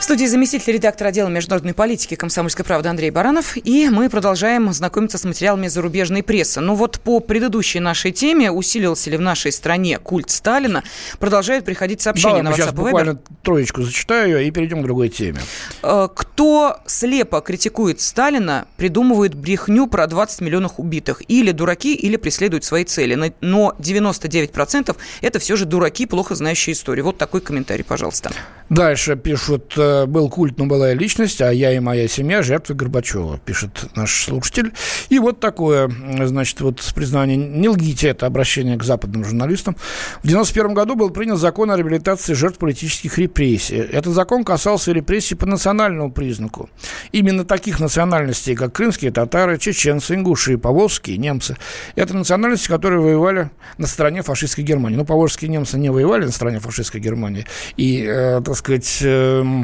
В 0.02 0.04
студии 0.04 0.24
заместитель 0.26 0.72
редактора 0.72 1.10
отдела 1.10 1.28
международной 1.28 1.74
политики 1.74 2.16
«Комсомольской 2.16 2.64
правды» 2.64 2.88
Андрей 2.88 3.10
Баранов. 3.10 3.56
И 3.56 3.88
мы 3.88 4.10
продолжаем 4.10 4.72
знакомиться 4.72 5.16
с 5.16 5.22
материалами 5.22 5.68
зарубежной 5.68 6.24
прессы. 6.24 6.60
Ну 6.60 6.74
вот 6.74 6.98
по 6.98 7.20
предыдущей 7.20 7.78
нашей 7.78 8.10
теме, 8.10 8.50
усилился 8.50 9.10
ли 9.10 9.16
в 9.16 9.20
нашей 9.20 9.52
стране 9.52 10.00
культ 10.00 10.28
Сталина, 10.28 10.82
продолжают 11.20 11.64
приходить 11.64 12.00
сообщения 12.00 12.42
да, 12.42 12.42
на 12.42 12.48
WhatsApp 12.48 12.56
сейчас 12.56 12.72
буквально 12.72 13.20
троечку 13.44 13.82
зачитаю 13.82 14.44
и 14.44 14.50
перейдем 14.50 14.80
к 14.80 14.82
другой 14.82 15.08
теме. 15.08 15.38
Э, 15.84 16.08
кто 16.12 16.78
слепо 16.84 17.40
критикует 17.40 18.00
Сталина, 18.00 18.66
придумывает 18.76 19.36
брехню 19.36 19.86
про 19.86 20.08
20 20.08 20.40
миллионов 20.40 20.72
убитых. 20.78 21.22
Или 21.28 21.52
дураки, 21.52 21.94
или 21.94 22.16
преследуют 22.16 22.64
свои 22.64 22.84
цели. 22.84 23.32
Но 23.40 23.76
99% 23.78 24.96
это 25.20 25.38
все 25.38 25.54
же 25.54 25.64
дураки, 25.64 26.06
плохо 26.06 26.34
знающие 26.34 26.72
историю. 26.72 27.04
Вот 27.04 27.18
такой 27.18 27.40
комментарий, 27.40 27.84
пожалуйста. 27.84 28.32
Дальше 28.68 29.16
пишут 29.16 29.74
э, 29.92 30.06
был 30.06 30.28
культ, 30.28 30.58
но 30.58 30.66
была 30.66 30.92
и 30.92 30.96
личность, 30.96 31.40
а 31.40 31.52
я 31.52 31.72
и 31.72 31.78
моя 31.78 32.08
семья 32.08 32.42
жертвы 32.42 32.74
Горбачева, 32.74 33.38
пишет 33.38 33.84
наш 33.94 34.24
слушатель. 34.24 34.72
И 35.08 35.18
вот 35.18 35.40
такое, 35.40 35.90
значит, 36.24 36.60
вот 36.60 36.92
признание. 36.94 37.36
Не 37.36 37.68
лгите, 37.68 38.08
это 38.08 38.26
обращение 38.26 38.76
к 38.76 38.84
западным 38.84 39.24
журналистам. 39.24 39.76
В 40.22 40.26
91 40.28 40.74
году 40.74 40.94
был 40.94 41.10
принят 41.10 41.38
закон 41.38 41.70
о 41.70 41.76
реабилитации 41.76 42.34
жертв 42.34 42.58
политических 42.58 43.18
репрессий. 43.18 43.76
Этот 43.76 44.14
закон 44.14 44.44
касался 44.44 44.92
репрессий 44.92 45.34
по 45.34 45.46
национальному 45.46 46.12
признаку. 46.12 46.70
Именно 47.12 47.44
таких 47.44 47.80
национальностей, 47.80 48.54
как 48.54 48.72
крымские 48.72 49.12
татары, 49.12 49.58
чеченцы, 49.58 50.14
ингуши, 50.14 50.58
поволжские 50.58 51.18
немцы. 51.18 51.56
Это 51.94 52.16
национальности, 52.16 52.68
которые 52.68 53.00
воевали 53.00 53.50
на 53.78 53.86
стороне 53.86 54.22
фашистской 54.22 54.64
Германии. 54.64 54.96
Ну, 54.96 55.04
поволжские 55.04 55.50
немцы 55.50 55.78
не 55.78 55.90
воевали 55.90 56.24
на 56.24 56.32
стороне 56.32 56.58
фашистской 56.60 57.00
Германии. 57.00 57.46
И, 57.76 58.04
э, 58.06 58.40
так 58.44 58.56
сказать, 58.56 58.98
э, 59.02 59.32
Э, 59.32 59.62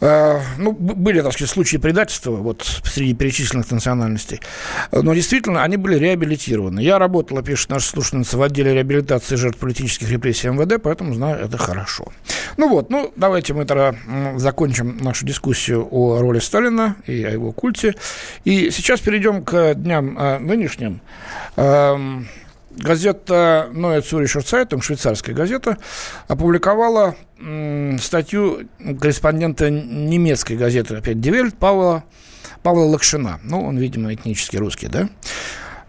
ну, 0.00 0.72
были, 0.72 1.20
так 1.20 1.32
сказать, 1.32 1.50
случаи 1.50 1.76
предательства 1.76 2.32
вот, 2.32 2.64
среди 2.84 3.14
перечисленных 3.14 3.70
национальностей. 3.70 4.40
Но 4.90 5.14
действительно, 5.14 5.62
они 5.62 5.76
были 5.76 5.96
реабилитированы. 5.96 6.80
Я 6.80 6.98
работала, 6.98 7.40
пишет 7.40 7.70
наша 7.70 7.88
слушательница, 7.88 8.36
в 8.36 8.42
отделе 8.42 8.74
реабилитации 8.74 9.36
жертв 9.36 9.60
политических 9.60 10.10
репрессий 10.10 10.48
МВД, 10.48 10.82
поэтому 10.82 11.14
знаю 11.14 11.44
это 11.44 11.56
хорошо. 11.56 12.08
Ну 12.56 12.68
вот, 12.68 12.90
ну 12.90 13.12
давайте 13.14 13.54
мы 13.54 13.64
тогда 13.64 13.94
закончим 14.38 14.98
нашу 14.98 15.24
дискуссию 15.24 15.86
о 15.88 16.18
роли 16.18 16.40
Сталина 16.40 16.96
и 17.06 17.22
о 17.22 17.30
его 17.30 17.52
культе. 17.52 17.94
И 18.44 18.70
сейчас 18.72 18.98
перейдем 18.98 19.44
к 19.44 19.74
дням 19.74 20.18
э, 20.18 20.38
нынешним. 20.40 21.00
Эм, 21.54 22.26
газета 22.76 23.70
Neue 23.72 24.00
Zürcher 24.00 24.42
Zeitung, 24.42 24.82
швейцарская 24.82 25.34
газета, 25.34 25.78
опубликовала 26.28 27.16
статью 28.00 28.68
корреспондента 29.00 29.70
немецкой 29.70 30.56
газеты, 30.56 30.96
опять 30.96 31.20
Die 31.20 31.34
Welt, 31.34 31.56
Павла, 31.56 32.04
Павла 32.62 32.84
Лакшина. 32.84 33.40
Ну, 33.42 33.62
он, 33.62 33.78
видимо, 33.78 34.14
этнически 34.14 34.56
русский, 34.56 34.88
да? 34.88 35.08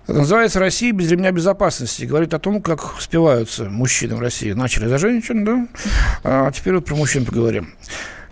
называется 0.07 0.59
«Россия 0.59 0.91
без 0.91 1.09
ремня 1.11 1.31
безопасности». 1.31 2.05
Говорит 2.05 2.33
о 2.33 2.39
том, 2.39 2.61
как 2.61 2.99
спиваются 2.99 3.65
мужчины 3.65 4.15
в 4.15 4.19
России. 4.19 4.51
Начали 4.51 4.87
за 4.87 4.97
женщин, 4.97 5.45
да? 5.45 5.67
А 6.23 6.51
теперь 6.51 6.75
вот 6.75 6.85
про 6.85 6.95
мужчин 6.95 7.25
поговорим. 7.25 7.73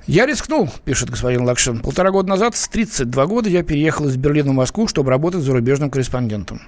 Я 0.08 0.26
рискнул, 0.26 0.70
пишет 0.84 1.12
господин 1.12 1.43
Лакшин. 1.43 1.80
Полтора 1.80 2.10
года 2.12 2.30
назад, 2.30 2.56
с 2.56 2.68
32 2.68 3.26
года, 3.28 3.49
я 3.49 3.64
переехал 3.64 4.08
из 4.08 4.18
Берлина 4.18 4.52
в 4.52 4.56
Москву, 4.56 4.88
чтобы 4.88 5.12
работать 5.12 5.41
зарубежным 5.41 5.91
корреспондентом. 5.91 6.62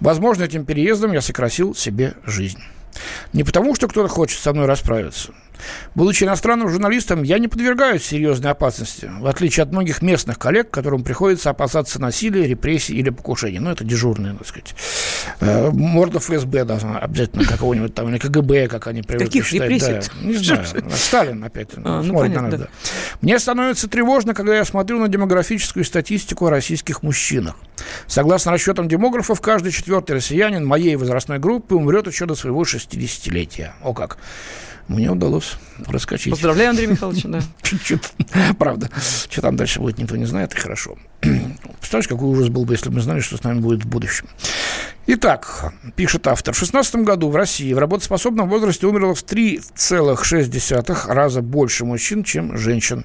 Возможно, 0.00 0.44
этим 0.44 0.64
переездом 0.64 1.12
я 1.12 1.20
сократил 1.20 1.74
себе 1.74 2.14
жизнь. 2.24 2.60
Не 3.32 3.44
потому, 3.44 3.74
что 3.74 3.86
кто-то 3.86 4.08
хочет 4.08 4.40
со 4.40 4.52
мной 4.52 4.66
расправиться. 4.66 5.32
Будучи 5.94 6.24
иностранным 6.24 6.68
журналистом, 6.68 7.22
я 7.22 7.38
не 7.38 7.48
подвергаюсь 7.48 8.04
серьезной 8.04 8.52
опасности, 8.52 9.10
в 9.18 9.26
отличие 9.26 9.62
от 9.62 9.72
многих 9.72 10.02
местных 10.02 10.38
коллег, 10.38 10.70
которым 10.70 11.02
приходится 11.02 11.50
опасаться 11.50 12.00
насилия, 12.00 12.46
репрессий 12.46 12.94
или 12.94 13.10
покушений. 13.10 13.58
Ну, 13.58 13.70
это 13.70 13.84
дежурные, 13.84 14.34
так 14.34 14.46
сказать. 14.46 14.74
Э, 15.40 15.70
морда 15.70 16.18
ФСБ 16.18 16.64
должна 16.64 16.98
обязательно 16.98 17.44
какого-нибудь 17.44 17.94
там, 17.94 18.08
или 18.08 18.18
КГБ, 18.18 18.68
как 18.68 18.86
они 18.86 19.02
привыкли 19.02 19.26
Каких 19.26 19.46
считать. 19.46 19.70
Репрессий? 19.70 19.92
Да, 19.92 20.26
не 20.26 20.34
знаю. 20.34 20.64
Сталин 20.94 21.44
опять 21.44 21.70
а, 21.76 22.02
ну, 22.02 22.14
понятно, 22.14 22.42
на 22.42 22.48
нас, 22.48 22.60
да. 22.60 22.66
Да. 22.66 22.68
Мне 23.20 23.38
становится 23.38 23.88
тревожно, 23.88 24.34
когда 24.34 24.56
я 24.56 24.64
смотрю 24.64 24.98
на 24.98 25.08
демографическую 25.08 25.84
статистику 25.84 26.46
о 26.46 26.50
российских 26.50 27.02
мужчинах. 27.02 27.56
Согласно 28.06 28.52
расчетам 28.52 28.88
демографов, 28.88 29.40
каждый 29.40 29.72
четвертый 29.72 30.12
россиянин 30.12 30.66
моей 30.66 30.96
возрастной 30.96 31.38
группы 31.38 31.74
умрет 31.74 32.06
еще 32.06 32.26
до 32.26 32.34
своего 32.34 32.62
60-летия. 32.62 33.72
О 33.82 33.94
как! 33.94 34.18
Мне 34.88 35.10
удалось 35.10 35.56
проскочить. 35.86 36.32
Поздравляю, 36.32 36.70
Андрей 36.70 36.86
Михайлович, 36.86 37.22
да. 37.24 37.40
Чуть-чуть, 37.62 38.12
правда. 38.58 38.90
Что 39.30 39.42
там 39.42 39.56
дальше 39.56 39.80
будет, 39.80 39.98
никто 39.98 40.16
не 40.16 40.26
знает, 40.26 40.52
и 40.54 40.56
хорошо. 40.56 40.96
Представляешь, 41.20 42.08
какой 42.08 42.28
ужас 42.28 42.48
был 42.48 42.64
бы, 42.64 42.74
если 42.74 42.88
бы 42.88 42.96
мы 42.96 43.00
знали, 43.00 43.20
что 43.20 43.36
с 43.36 43.44
нами 43.44 43.60
будет 43.60 43.84
в 43.84 43.88
будущем. 43.88 44.26
Итак, 45.06 45.72
пишет 45.96 46.26
автор, 46.28 46.54
в 46.54 46.58
2016 46.58 46.96
году 46.96 47.30
в 47.30 47.36
России 47.36 47.72
в 47.72 47.78
работоспособном 47.78 48.48
возрасте 48.48 48.86
умерло 48.86 49.14
в 49.14 49.24
3,6 49.24 51.12
раза 51.12 51.42
больше 51.42 51.84
мужчин, 51.84 52.22
чем 52.22 52.56
женщин. 52.56 53.04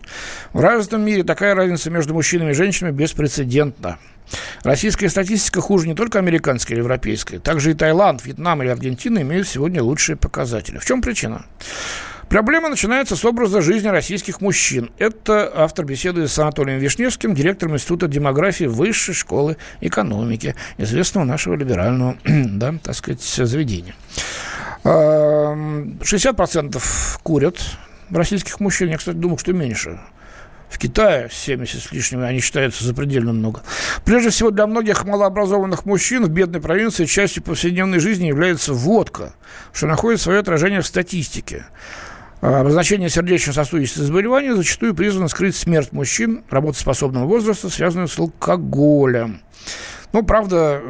В 0.53 0.59
развитом 0.59 1.01
мире 1.03 1.23
такая 1.23 1.55
разница 1.55 1.89
между 1.89 2.13
мужчинами 2.13 2.51
и 2.51 2.53
женщинами 2.53 2.93
беспрецедентна. 2.93 3.97
Российская 4.63 5.09
статистика 5.09 5.61
хуже 5.61 5.88
не 5.88 5.95
только 5.95 6.19
американской 6.19 6.73
или 6.73 6.82
европейской. 6.82 7.38
Также 7.38 7.71
и 7.71 7.73
Таиланд, 7.73 8.26
Вьетнам 8.26 8.61
или 8.61 8.69
Аргентина 8.69 9.19
имеют 9.19 9.47
сегодня 9.47 9.84
лучшие 9.84 10.15
показатели. 10.15 10.78
В 10.78 10.86
чем 10.86 11.01
причина? 11.01 11.45
Проблема 12.30 12.69
начинается 12.69 13.15
с 13.15 13.23
образа 13.23 13.61
жизни 13.61 13.88
российских 13.88 14.41
мужчин. 14.41 14.89
Это 14.97 15.51
автор 15.55 15.86
беседы 15.86 16.28
с 16.28 16.39
Анатолием 16.39 16.80
Вишневским, 16.80 17.36
директором 17.36 17.76
Института 17.76 18.07
демографии 18.07 18.65
Высшей 18.65 19.13
школы 19.13 19.57
экономики, 19.80 20.55
известного 20.78 21.23
нашего 21.23 21.53
либерального, 21.55 22.17
да, 22.26 22.73
так 22.84 22.95
сказать, 22.95 23.21
заведения. 23.21 23.93
60% 24.84 26.82
курят 27.23 27.59
российских 28.09 28.59
мужчин. 28.59 28.89
Я, 28.89 28.97
кстати, 28.97 29.15
думал, 29.15 29.38
что 29.38 29.53
меньше. 29.53 29.99
В 30.70 30.78
Китае 30.78 31.30
70 31.32 31.82
с 31.82 31.91
лишним, 31.91 32.24
они 32.24 32.39
считаются 32.39 32.84
запредельно 32.84 33.34
много. 33.34 33.61
Прежде 34.03 34.30
всего, 34.30 34.51
для 34.51 34.68
многих 34.68 35.05
малообразованных 35.05 35.86
мужчин 35.86 36.26
в 36.26 36.30
бедной 36.30 36.59
провинции 36.59 37.05
частью 37.05 37.43
повседневной 37.43 37.99
жизни 37.99 38.28
является 38.28 38.74
водка, 38.74 39.34
что 39.74 39.88
находит 39.88 40.22
свое 40.22 40.39
отражение 40.39 40.82
в 40.82 40.88
статистике. 40.88 41.66
А, 42.41 42.61
обозначение 42.61 43.09
сердечно-сосудистых 43.09 44.03
заболеваний 44.03 44.51
зачастую 44.51 44.93
призвано 44.93 45.28
скрыть 45.28 45.55
смерть 45.55 45.91
мужчин 45.91 46.43
работоспособного 46.49 47.26
возраста, 47.26 47.70
связанную 47.70 48.07
с 48.07 48.20
алкоголем. 48.20 49.41
Ну, 50.16 50.24
правда, 50.24 50.82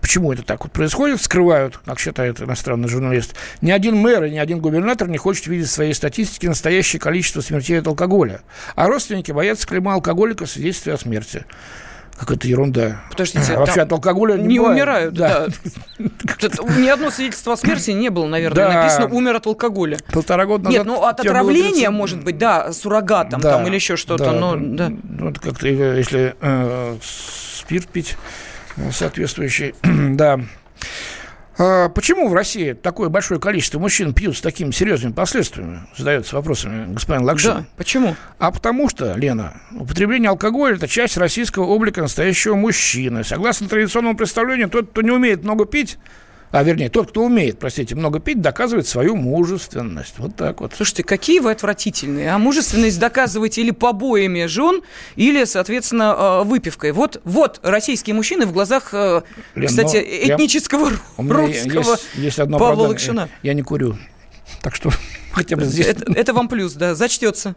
почему 0.00 0.32
это 0.32 0.42
так 0.42 0.64
вот 0.64 0.72
происходит, 0.72 1.22
скрывают, 1.22 1.78
как 1.84 2.00
считает 2.00 2.40
иностранный 2.40 2.88
журналист. 2.88 3.36
Ни 3.60 3.70
один 3.70 3.94
мэр 3.94 4.24
и 4.24 4.30
ни 4.32 4.38
один 4.38 4.58
губернатор 4.58 5.06
не 5.06 5.18
хочет 5.18 5.46
видеть 5.46 5.68
в 5.68 5.70
своей 5.70 5.94
статистике 5.94 6.48
настоящее 6.48 6.98
количество 6.98 7.42
смертей 7.42 7.78
от 7.78 7.86
алкоголя. 7.86 8.40
А 8.74 8.88
родственники 8.88 9.30
боятся 9.30 9.68
клейма 9.68 9.94
алкоголика 9.94 10.46
в 10.46 10.50
свидетельстве 10.50 10.94
о 10.94 10.98
смерти 10.98 11.46
какая-то 12.20 12.46
ерунда. 12.46 13.02
Подождите, 13.10 13.54
а 13.54 13.60
вообще 13.60 13.80
от 13.80 13.92
алкоголя 13.92 14.36
не, 14.36 14.46
не 14.46 14.60
умирают. 14.60 15.14
Да. 15.14 15.46
да. 15.98 16.48
Ни 16.78 16.88
одно 16.88 17.10
свидетельство 17.10 17.54
о 17.54 17.56
смерти 17.56 17.92
не 17.92 18.10
было, 18.10 18.26
наверное, 18.26 18.68
да. 18.68 18.74
написано 18.74 19.06
«умер 19.06 19.36
от 19.36 19.46
алкоголя». 19.46 19.98
Полтора 20.12 20.44
года 20.44 20.64
назад. 20.64 20.78
Нет, 20.78 20.86
ну 20.86 21.02
от 21.02 21.20
отравления, 21.20 21.90
может 21.90 22.22
быть, 22.22 22.36
да, 22.36 22.72
суррогатом 22.72 23.40
да, 23.40 23.52
там 23.52 23.66
или 23.66 23.74
еще 23.74 23.96
что-то. 23.96 24.24
Да. 24.24 24.32
Но, 24.32 24.56
да. 24.56 24.90
Ну, 24.90 25.32
как-то, 25.32 25.66
если 25.66 26.34
э, 26.40 26.96
спирт 27.02 27.88
пить 27.88 28.16
э, 28.76 28.90
соответствующий, 28.92 29.74
да. 29.82 30.40
А 31.62 31.90
почему 31.90 32.26
в 32.28 32.32
России 32.32 32.72
такое 32.72 33.10
большое 33.10 33.38
количество 33.38 33.78
мужчин 33.78 34.14
пьют 34.14 34.34
с 34.34 34.40
такими 34.40 34.70
серьезными 34.70 35.12
последствиями? 35.12 35.82
Задается 35.94 36.36
вопросами 36.36 36.90
господин 36.90 37.24
Лакшин. 37.24 37.50
Да, 37.50 37.64
почему? 37.76 38.16
А 38.38 38.50
потому 38.50 38.88
что, 38.88 39.12
Лена, 39.12 39.60
употребление 39.72 40.30
алкоголя– 40.30 40.76
это 40.76 40.88
часть 40.88 41.18
российского 41.18 41.64
облика 41.64 42.00
настоящего 42.00 42.54
мужчины. 42.54 43.24
Согласно 43.24 43.68
традиционному 43.68 44.16
представлению, 44.16 44.70
тот, 44.70 44.88
кто 44.88 45.02
не 45.02 45.10
умеет 45.10 45.44
много 45.44 45.66
пить, 45.66 45.98
а 46.50 46.62
вернее, 46.64 46.88
тот, 46.88 47.10
кто 47.10 47.24
умеет, 47.24 47.58
простите, 47.58 47.94
много 47.94 48.18
пить, 48.18 48.40
доказывает 48.40 48.86
свою 48.86 49.14
мужественность. 49.14 50.14
Вот 50.18 50.34
так 50.34 50.60
вот. 50.60 50.72
Слушайте, 50.74 51.04
какие 51.04 51.38
вы 51.38 51.52
отвратительные. 51.52 52.32
А 52.32 52.38
мужественность 52.38 52.98
доказываете 52.98 53.60
или 53.60 53.70
побоями 53.70 54.46
жен, 54.46 54.82
или, 55.14 55.44
соответственно, 55.44 56.42
э, 56.42 56.44
выпивкой. 56.44 56.90
Вот, 56.92 57.20
вот 57.24 57.60
российские 57.62 58.14
мужчины 58.14 58.46
в 58.46 58.52
глазах, 58.52 58.90
э, 58.92 59.22
Лен, 59.54 59.68
кстати, 59.68 59.96
этнического 59.98 60.90
я, 60.90 60.96
русского 61.18 61.92
есть, 61.92 62.06
есть 62.14 62.38
одно 62.40 62.58
Павла 62.58 62.88
Лакшина. 62.88 63.28
Я, 63.42 63.50
я 63.50 63.54
не 63.54 63.62
курю. 63.62 63.96
Так 64.60 64.74
что 64.74 64.90
хотя 65.32 65.56
бы 65.56 65.64
здесь... 65.64 65.86
Это, 65.86 66.12
это 66.12 66.32
вам 66.32 66.48
плюс, 66.48 66.72
да, 66.72 66.96
зачтется. 66.96 67.54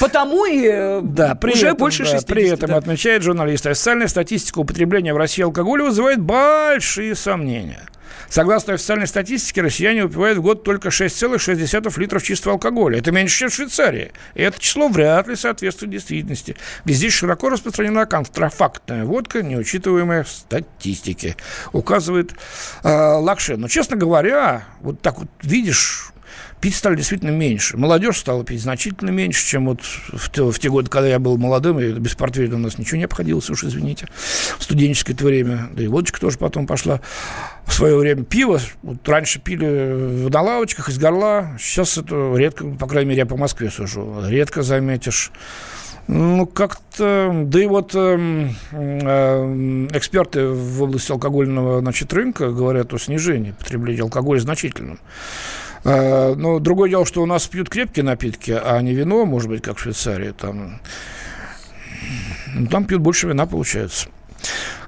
Потому 0.00 0.44
и 0.44 0.68
э, 0.70 1.00
да, 1.02 1.34
при 1.34 1.52
уже 1.52 1.68
этом, 1.68 1.78
больше 1.78 2.04
60. 2.04 2.20
Да, 2.20 2.34
при 2.34 2.48
этом, 2.48 2.70
да. 2.70 2.76
отмечает 2.76 3.22
журналист, 3.22 3.66
официальная 3.66 4.08
статистика 4.08 4.58
употребления 4.58 5.14
в 5.14 5.16
России 5.16 5.42
алкоголя 5.42 5.84
вызывает 5.84 6.20
большие 6.20 7.14
сомнения. 7.14 7.86
Согласно 8.28 8.74
официальной 8.74 9.06
статистике, 9.06 9.62
россияне 9.62 10.04
выпивают 10.04 10.38
в 10.38 10.42
год 10.42 10.64
только 10.64 10.88
6,6 10.88 12.00
литров 12.00 12.22
чистого 12.22 12.54
алкоголя. 12.54 12.98
Это 12.98 13.12
меньше, 13.12 13.40
чем 13.40 13.50
в 13.50 13.54
Швейцарии. 13.54 14.12
И 14.34 14.42
это 14.42 14.60
число 14.60 14.88
вряд 14.88 15.28
ли 15.28 15.36
соответствует 15.36 15.92
действительности. 15.92 16.56
Ведь 16.84 16.96
здесь 16.96 17.12
широко 17.12 17.50
распространена 17.50 18.06
контрафактная 18.06 19.04
водка, 19.04 19.42
не 19.42 19.56
учитываемая 19.56 20.24
в 20.24 20.28
статистике, 20.28 21.36
указывает 21.72 22.34
э, 22.82 22.88
Лакшин. 22.88 23.60
Но, 23.60 23.68
честно 23.68 23.96
говоря, 23.96 24.64
вот 24.80 25.00
так 25.00 25.18
вот 25.18 25.28
видишь 25.42 26.13
пить 26.64 26.76
стали 26.76 26.96
действительно 26.96 27.28
меньше. 27.28 27.76
Молодежь 27.76 28.16
стала 28.16 28.42
пить 28.42 28.62
значительно 28.62 29.10
меньше, 29.10 29.46
чем 29.46 29.66
вот 29.66 29.82
в 29.82 30.30
те, 30.30 30.50
в 30.50 30.58
те 30.58 30.70
годы, 30.70 30.88
когда 30.88 31.08
я 31.08 31.18
был 31.18 31.36
молодым, 31.36 31.78
и 31.78 31.92
без 31.92 32.14
портфеля 32.14 32.54
у 32.54 32.58
нас 32.58 32.78
ничего 32.78 32.96
не 32.96 33.04
обходилось, 33.04 33.50
уж 33.50 33.64
извините, 33.64 34.08
в 34.58 34.62
студенческое 34.62 35.14
время. 35.14 35.68
Да 35.74 35.82
и 35.82 35.88
водочка 35.88 36.18
тоже 36.18 36.38
потом 36.38 36.66
пошла 36.66 37.02
в 37.66 37.74
свое 37.74 37.98
время. 37.98 38.24
Пиво 38.24 38.62
вот 38.82 39.06
раньше 39.06 39.40
пили 39.40 40.30
на 40.30 40.40
лавочках 40.40 40.88
из 40.88 40.98
горла, 40.98 41.50
сейчас 41.60 41.98
это 41.98 42.34
редко, 42.34 42.64
по 42.64 42.86
крайней 42.86 43.10
мере, 43.10 43.18
я 43.18 43.26
по 43.26 43.36
Москве 43.36 43.68
сужу, 43.68 44.22
редко 44.26 44.62
заметишь. 44.62 45.32
Ну, 46.06 46.46
как-то... 46.46 47.30
Да 47.44 47.62
и 47.62 47.66
вот 47.66 47.94
э, 47.94 48.48
э, 48.72 49.86
эксперты 49.92 50.48
в 50.48 50.82
области 50.82 51.12
алкогольного 51.12 51.80
значит, 51.80 52.10
рынка 52.14 52.50
говорят 52.50 52.94
о 52.94 52.98
снижении 52.98 53.50
потребления 53.52 54.02
алкоголя 54.02 54.38
значительном. 54.40 54.98
Э, 55.84 56.34
но 56.34 56.58
другое 56.58 56.90
дело, 56.90 57.06
что 57.06 57.22
у 57.22 57.26
нас 57.26 57.46
пьют 57.46 57.68
крепкие 57.68 58.04
напитки, 58.04 58.50
а 58.50 58.80
не 58.80 58.94
вино, 58.94 59.24
может 59.26 59.48
быть, 59.48 59.62
как 59.62 59.76
в 59.76 59.80
Швейцарии. 59.80 60.32
Там, 60.32 60.80
ну, 62.54 62.66
там 62.66 62.84
пьют 62.84 63.00
больше 63.00 63.28
вина, 63.28 63.46
получается. 63.46 64.08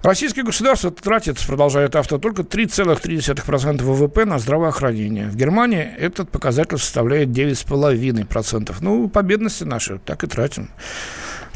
Российское 0.03 0.43
государство 0.43 0.91
тратит, 0.91 1.39
продолжает 1.47 1.97
автор, 1.97 2.21
только 2.21 2.43
3,3% 2.43 3.83
ВВП 3.83 4.25
на 4.25 4.39
здравоохранение. 4.39 5.29
В 5.29 5.37
Германии 5.37 5.83
этот 5.83 6.31
показатель 6.31 6.79
составляет 6.79 7.31
9,5%. 7.31 8.75
Ну, 8.81 9.09
по 9.09 9.23
бедности 9.23 9.65
наши 9.65 9.99
так 9.99 10.25
и 10.25 10.27
тратим. 10.27 10.71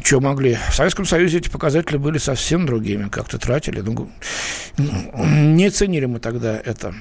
Что 0.03 0.19
могли? 0.19 0.57
В 0.69 0.75
Советском 0.75 1.05
Союзе 1.05 1.37
эти 1.37 1.49
показатели 1.49 1.97
были 1.97 2.17
совсем 2.17 2.65
другими. 2.65 3.07
Как-то 3.09 3.37
тратили. 3.37 3.81
Ну, 3.81 4.09
не 4.77 5.69
ценили 5.69 6.05
мы 6.05 6.19
тогда 6.19 6.59
это. 6.65 6.95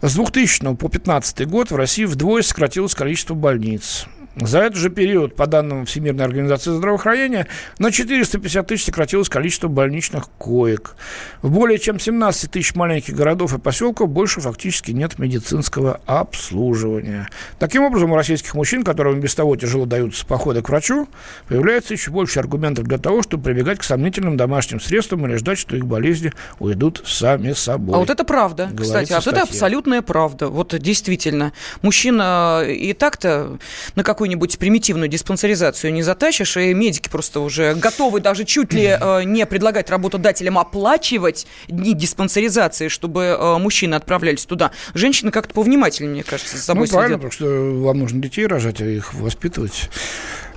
С 0.00 0.14
2000 0.14 0.74
по 0.76 0.88
2015 0.88 1.46
год 1.48 1.70
в 1.70 1.76
России 1.76 2.04
вдвое 2.04 2.42
сократилось 2.42 2.94
количество 2.94 3.34
больниц. 3.34 4.06
За 4.36 4.60
этот 4.60 4.78
же 4.78 4.88
период, 4.88 5.36
по 5.36 5.46
данным 5.46 5.84
Всемирной 5.84 6.24
организации 6.24 6.70
здравоохранения, 6.70 7.46
на 7.78 7.92
450 7.92 8.66
тысяч 8.66 8.84
сократилось 8.84 9.28
количество 9.28 9.68
больничных 9.68 10.30
коек. 10.38 10.96
В 11.42 11.50
более 11.50 11.78
чем 11.78 12.00
17 12.00 12.50
тысяч 12.50 12.74
маленьких 12.74 13.14
городов 13.14 13.52
и 13.52 13.58
поселков 13.58 14.08
больше 14.08 14.40
фактически 14.40 14.90
нет 14.92 15.18
медицинского 15.18 16.00
обслуживания. 16.06 17.28
Таким 17.58 17.82
образом, 17.82 18.12
у 18.12 18.16
российских 18.16 18.54
мужчин, 18.54 18.84
которым 18.84 19.20
без 19.20 19.34
того 19.34 19.54
тяжело 19.56 19.84
даются 19.84 20.24
походы 20.24 20.62
к 20.62 20.68
врачу, 20.68 21.08
появляется 21.48 21.92
еще 21.92 22.10
больше 22.10 22.38
аргументов 22.38 22.86
для 22.86 22.98
того, 22.98 23.22
чтобы 23.22 23.44
прибегать 23.44 23.80
к 23.80 23.82
сомнительным 23.82 24.36
домашним 24.36 24.80
средствам 24.80 25.26
или 25.26 25.36
ждать, 25.36 25.58
что 25.58 25.76
их 25.76 25.86
болезни 25.86 26.32
уйдут 26.58 27.02
сами 27.04 27.52
собой. 27.52 27.96
А 27.96 27.98
вот 27.98 28.08
это 28.08 28.24
правда, 28.24 28.70
кстати, 28.76 29.12
а 29.12 29.16
вот 29.16 29.26
это 29.26 29.42
абсолютная 29.42 30.00
правда. 30.00 30.48
Вот 30.48 30.74
действительно, 30.78 31.52
мужчина 31.82 32.62
и 32.66 32.94
так-то 32.94 33.58
на 33.94 34.02
какой 34.02 34.21
какую-нибудь 34.22 34.56
примитивную 34.56 35.08
диспансеризацию 35.08 35.92
не 35.92 36.04
затащишь, 36.04 36.56
и 36.56 36.72
медики 36.74 37.08
просто 37.08 37.40
уже 37.40 37.74
готовы 37.74 38.20
даже 38.20 38.44
чуть 38.44 38.72
ли 38.72 38.84
э, 38.84 39.24
не 39.24 39.44
предлагать 39.46 39.90
работодателям 39.90 40.60
оплачивать 40.60 41.48
дни 41.66 41.92
диспансеризации, 41.92 42.86
чтобы 42.86 43.36
э, 43.36 43.58
мужчины 43.58 43.96
отправлялись 43.96 44.46
туда. 44.46 44.70
Женщины 44.94 45.32
как-то 45.32 45.54
повнимательнее, 45.54 46.12
мне 46.12 46.22
кажется, 46.22 46.56
за 46.56 46.62
собой 46.62 46.86
ну, 46.86 46.92
правильно, 46.92 47.16
потому 47.18 47.32
что 47.32 47.46
вам 47.82 47.98
нужно 47.98 48.22
детей 48.22 48.46
рожать, 48.46 48.80
а 48.80 48.84
их 48.84 49.12
воспитывать. 49.12 49.90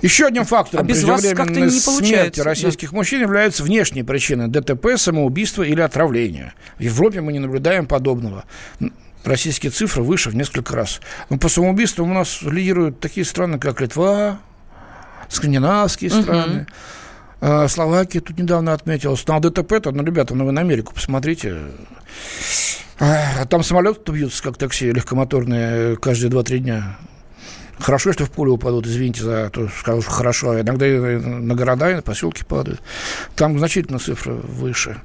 Еще 0.00 0.26
одним 0.26 0.44
фактором 0.44 0.84
а 0.84 0.88
без 0.88 1.02
преждевременной 1.02 1.70
смерти 1.72 2.38
российских 2.38 2.92
да. 2.92 2.96
мужчин 2.98 3.20
являются 3.20 3.64
внешние 3.64 4.04
причины 4.04 4.46
ДТП, 4.46 4.96
самоубийства 4.96 5.64
или 5.64 5.80
отравления. 5.80 6.54
В 6.78 6.82
Европе 6.82 7.20
мы 7.20 7.32
не 7.32 7.40
наблюдаем 7.40 7.86
подобного 7.86 8.44
российские 9.26 9.70
цифры 9.72 10.02
выше 10.02 10.30
в 10.30 10.36
несколько 10.36 10.74
раз. 10.74 11.00
Но 11.28 11.38
по 11.38 11.48
самоубийствам 11.48 12.10
у 12.10 12.14
нас 12.14 12.42
лидируют 12.42 13.00
такие 13.00 13.24
страны, 13.26 13.58
как 13.58 13.80
Литва, 13.80 14.38
скандинавские 15.28 16.10
страны. 16.10 16.66
Uh-huh. 17.40 17.68
Словакия 17.68 18.20
тут 18.20 18.38
недавно 18.38 18.72
отметилась. 18.72 19.26
На 19.26 19.40
ДТП-то, 19.40 19.90
ну, 19.90 20.02
ребята, 20.02 20.34
ну 20.34 20.46
вы 20.46 20.52
на 20.52 20.62
Америку 20.62 20.94
посмотрите. 20.94 21.58
А 22.98 23.44
там 23.44 23.62
самолеты 23.62 24.10
бьются, 24.10 24.42
как 24.42 24.56
такси 24.56 24.90
легкомоторные, 24.90 25.96
каждые 25.96 26.30
2-3 26.30 26.58
дня. 26.58 26.96
Хорошо, 27.78 28.12
что 28.14 28.24
в 28.24 28.30
поле 28.30 28.52
упадут, 28.52 28.86
извините 28.86 29.22
за 29.22 29.50
то, 29.50 29.68
что 29.68 29.78
скажу, 29.78 30.00
хорошо. 30.00 30.52
А 30.52 30.60
иногда 30.62 30.86
и 30.86 30.98
на 31.18 31.54
города, 31.54 31.90
и 31.90 31.96
на 31.96 32.02
поселки 32.02 32.42
падают. 32.42 32.80
Там 33.34 33.58
значительно 33.58 33.98
цифры 33.98 34.32
выше. 34.32 34.96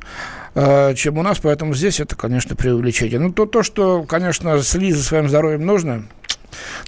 Э, 0.54 0.94
чем 0.96 1.18
у 1.18 1.24
нас, 1.24 1.40
поэтому 1.40 1.74
здесь 1.74 2.00
это, 2.00 2.16
конечно, 2.16 2.56
преувеличение. 2.56 3.20
Ну, 3.20 3.32
то, 3.32 3.46
то 3.46 3.64
что, 3.64 4.04
конечно, 4.04 4.62
следить 4.62 4.96
за 4.96 5.04
своим 5.04 5.30
здоровьем 5.30 5.66
нужно, 5.66 6.04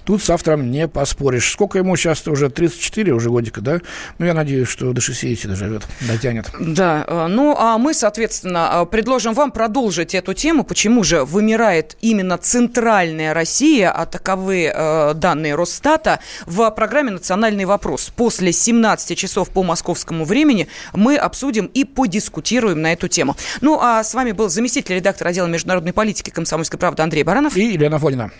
Тут 0.04 0.22
с 0.22 0.30
автором 0.30 0.70
не 0.70 0.88
поспоришь. 0.88 1.50
Сколько 1.50 1.78
ему 1.78 1.96
сейчас 1.96 2.26
уже? 2.26 2.50
34 2.50 3.12
уже 3.12 3.30
годика, 3.30 3.60
да? 3.60 3.80
Ну, 4.18 4.26
я 4.26 4.34
надеюсь, 4.34 4.68
что 4.68 4.92
до 4.92 5.00
60 5.00 5.50
доживет, 5.50 5.82
дотянет. 6.00 6.50
Да, 6.60 7.04
э, 7.06 7.26
ну, 7.28 7.56
а 7.58 7.78
мы, 7.78 7.94
соответственно, 7.94 8.70
э, 8.72 8.86
предложим 8.86 9.34
вам 9.34 9.50
продолжить 9.50 10.14
эту 10.14 10.34
тему. 10.34 10.64
Почему 10.64 11.04
же 11.04 11.24
вымирает 11.24 11.96
именно 12.00 12.38
центральная 12.38 13.34
Россия, 13.34 13.90
а 13.90 14.06
таковы 14.06 14.72
э, 14.74 15.14
данные 15.14 15.54
Росстата, 15.54 16.20
в 16.46 16.70
программе 16.70 17.10
«Национальный 17.10 17.64
вопрос». 17.64 18.12
После 18.14 18.52
17 18.52 19.16
часов 19.16 19.50
по 19.50 19.62
московскому 19.62 20.24
времени 20.24 20.68
мы 20.92 21.16
обсудим 21.16 21.66
и 21.66 21.84
подискутируем 21.84 22.80
на 22.82 22.92
эту 22.92 23.08
тему. 23.08 23.36
Ну, 23.60 23.78
а 23.80 24.02
с 24.02 24.14
вами 24.14 24.32
был 24.32 24.48
заместитель 24.48 24.96
редактора 24.96 25.30
отдела 25.30 25.46
международной 25.46 25.92
политики 25.92 26.30
«Комсомольской 26.30 26.78
правды» 26.78 27.02
Андрей 27.02 27.22
Баранов. 27.22 27.56
И 27.56 27.72
Елена 27.72 27.98
Фонина. 27.98 28.30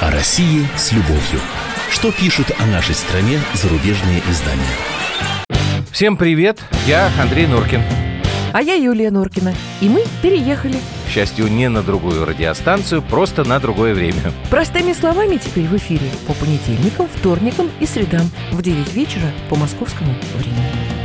О 0.00 0.10
России 0.10 0.66
с 0.76 0.92
любовью. 0.92 1.40
Что 1.90 2.10
пишут 2.12 2.50
о 2.58 2.64
нашей 2.64 2.94
стране 2.94 3.40
зарубежные 3.52 4.22
издания? 4.28 4.64
Всем 5.92 6.16
привет, 6.16 6.60
я 6.86 7.10
Андрей 7.20 7.46
Норкин. 7.46 7.82
А 8.54 8.62
я 8.62 8.74
Юлия 8.74 9.10
Норкина. 9.10 9.54
И 9.82 9.88
мы 9.90 10.04
переехали. 10.22 10.76
К 11.06 11.10
счастью, 11.10 11.48
не 11.48 11.68
на 11.68 11.82
другую 11.82 12.24
радиостанцию, 12.24 13.02
просто 13.02 13.44
на 13.44 13.60
другое 13.60 13.92
время. 13.92 14.32
Простыми 14.48 14.94
словами 14.94 15.36
теперь 15.36 15.66
в 15.66 15.76
эфире 15.76 16.08
по 16.26 16.32
понедельникам, 16.32 17.06
вторникам 17.08 17.70
и 17.80 17.86
средам 17.86 18.30
в 18.52 18.62
9 18.62 18.94
вечера 18.94 19.30
по 19.50 19.56
московскому 19.56 20.14
времени. 20.36 20.97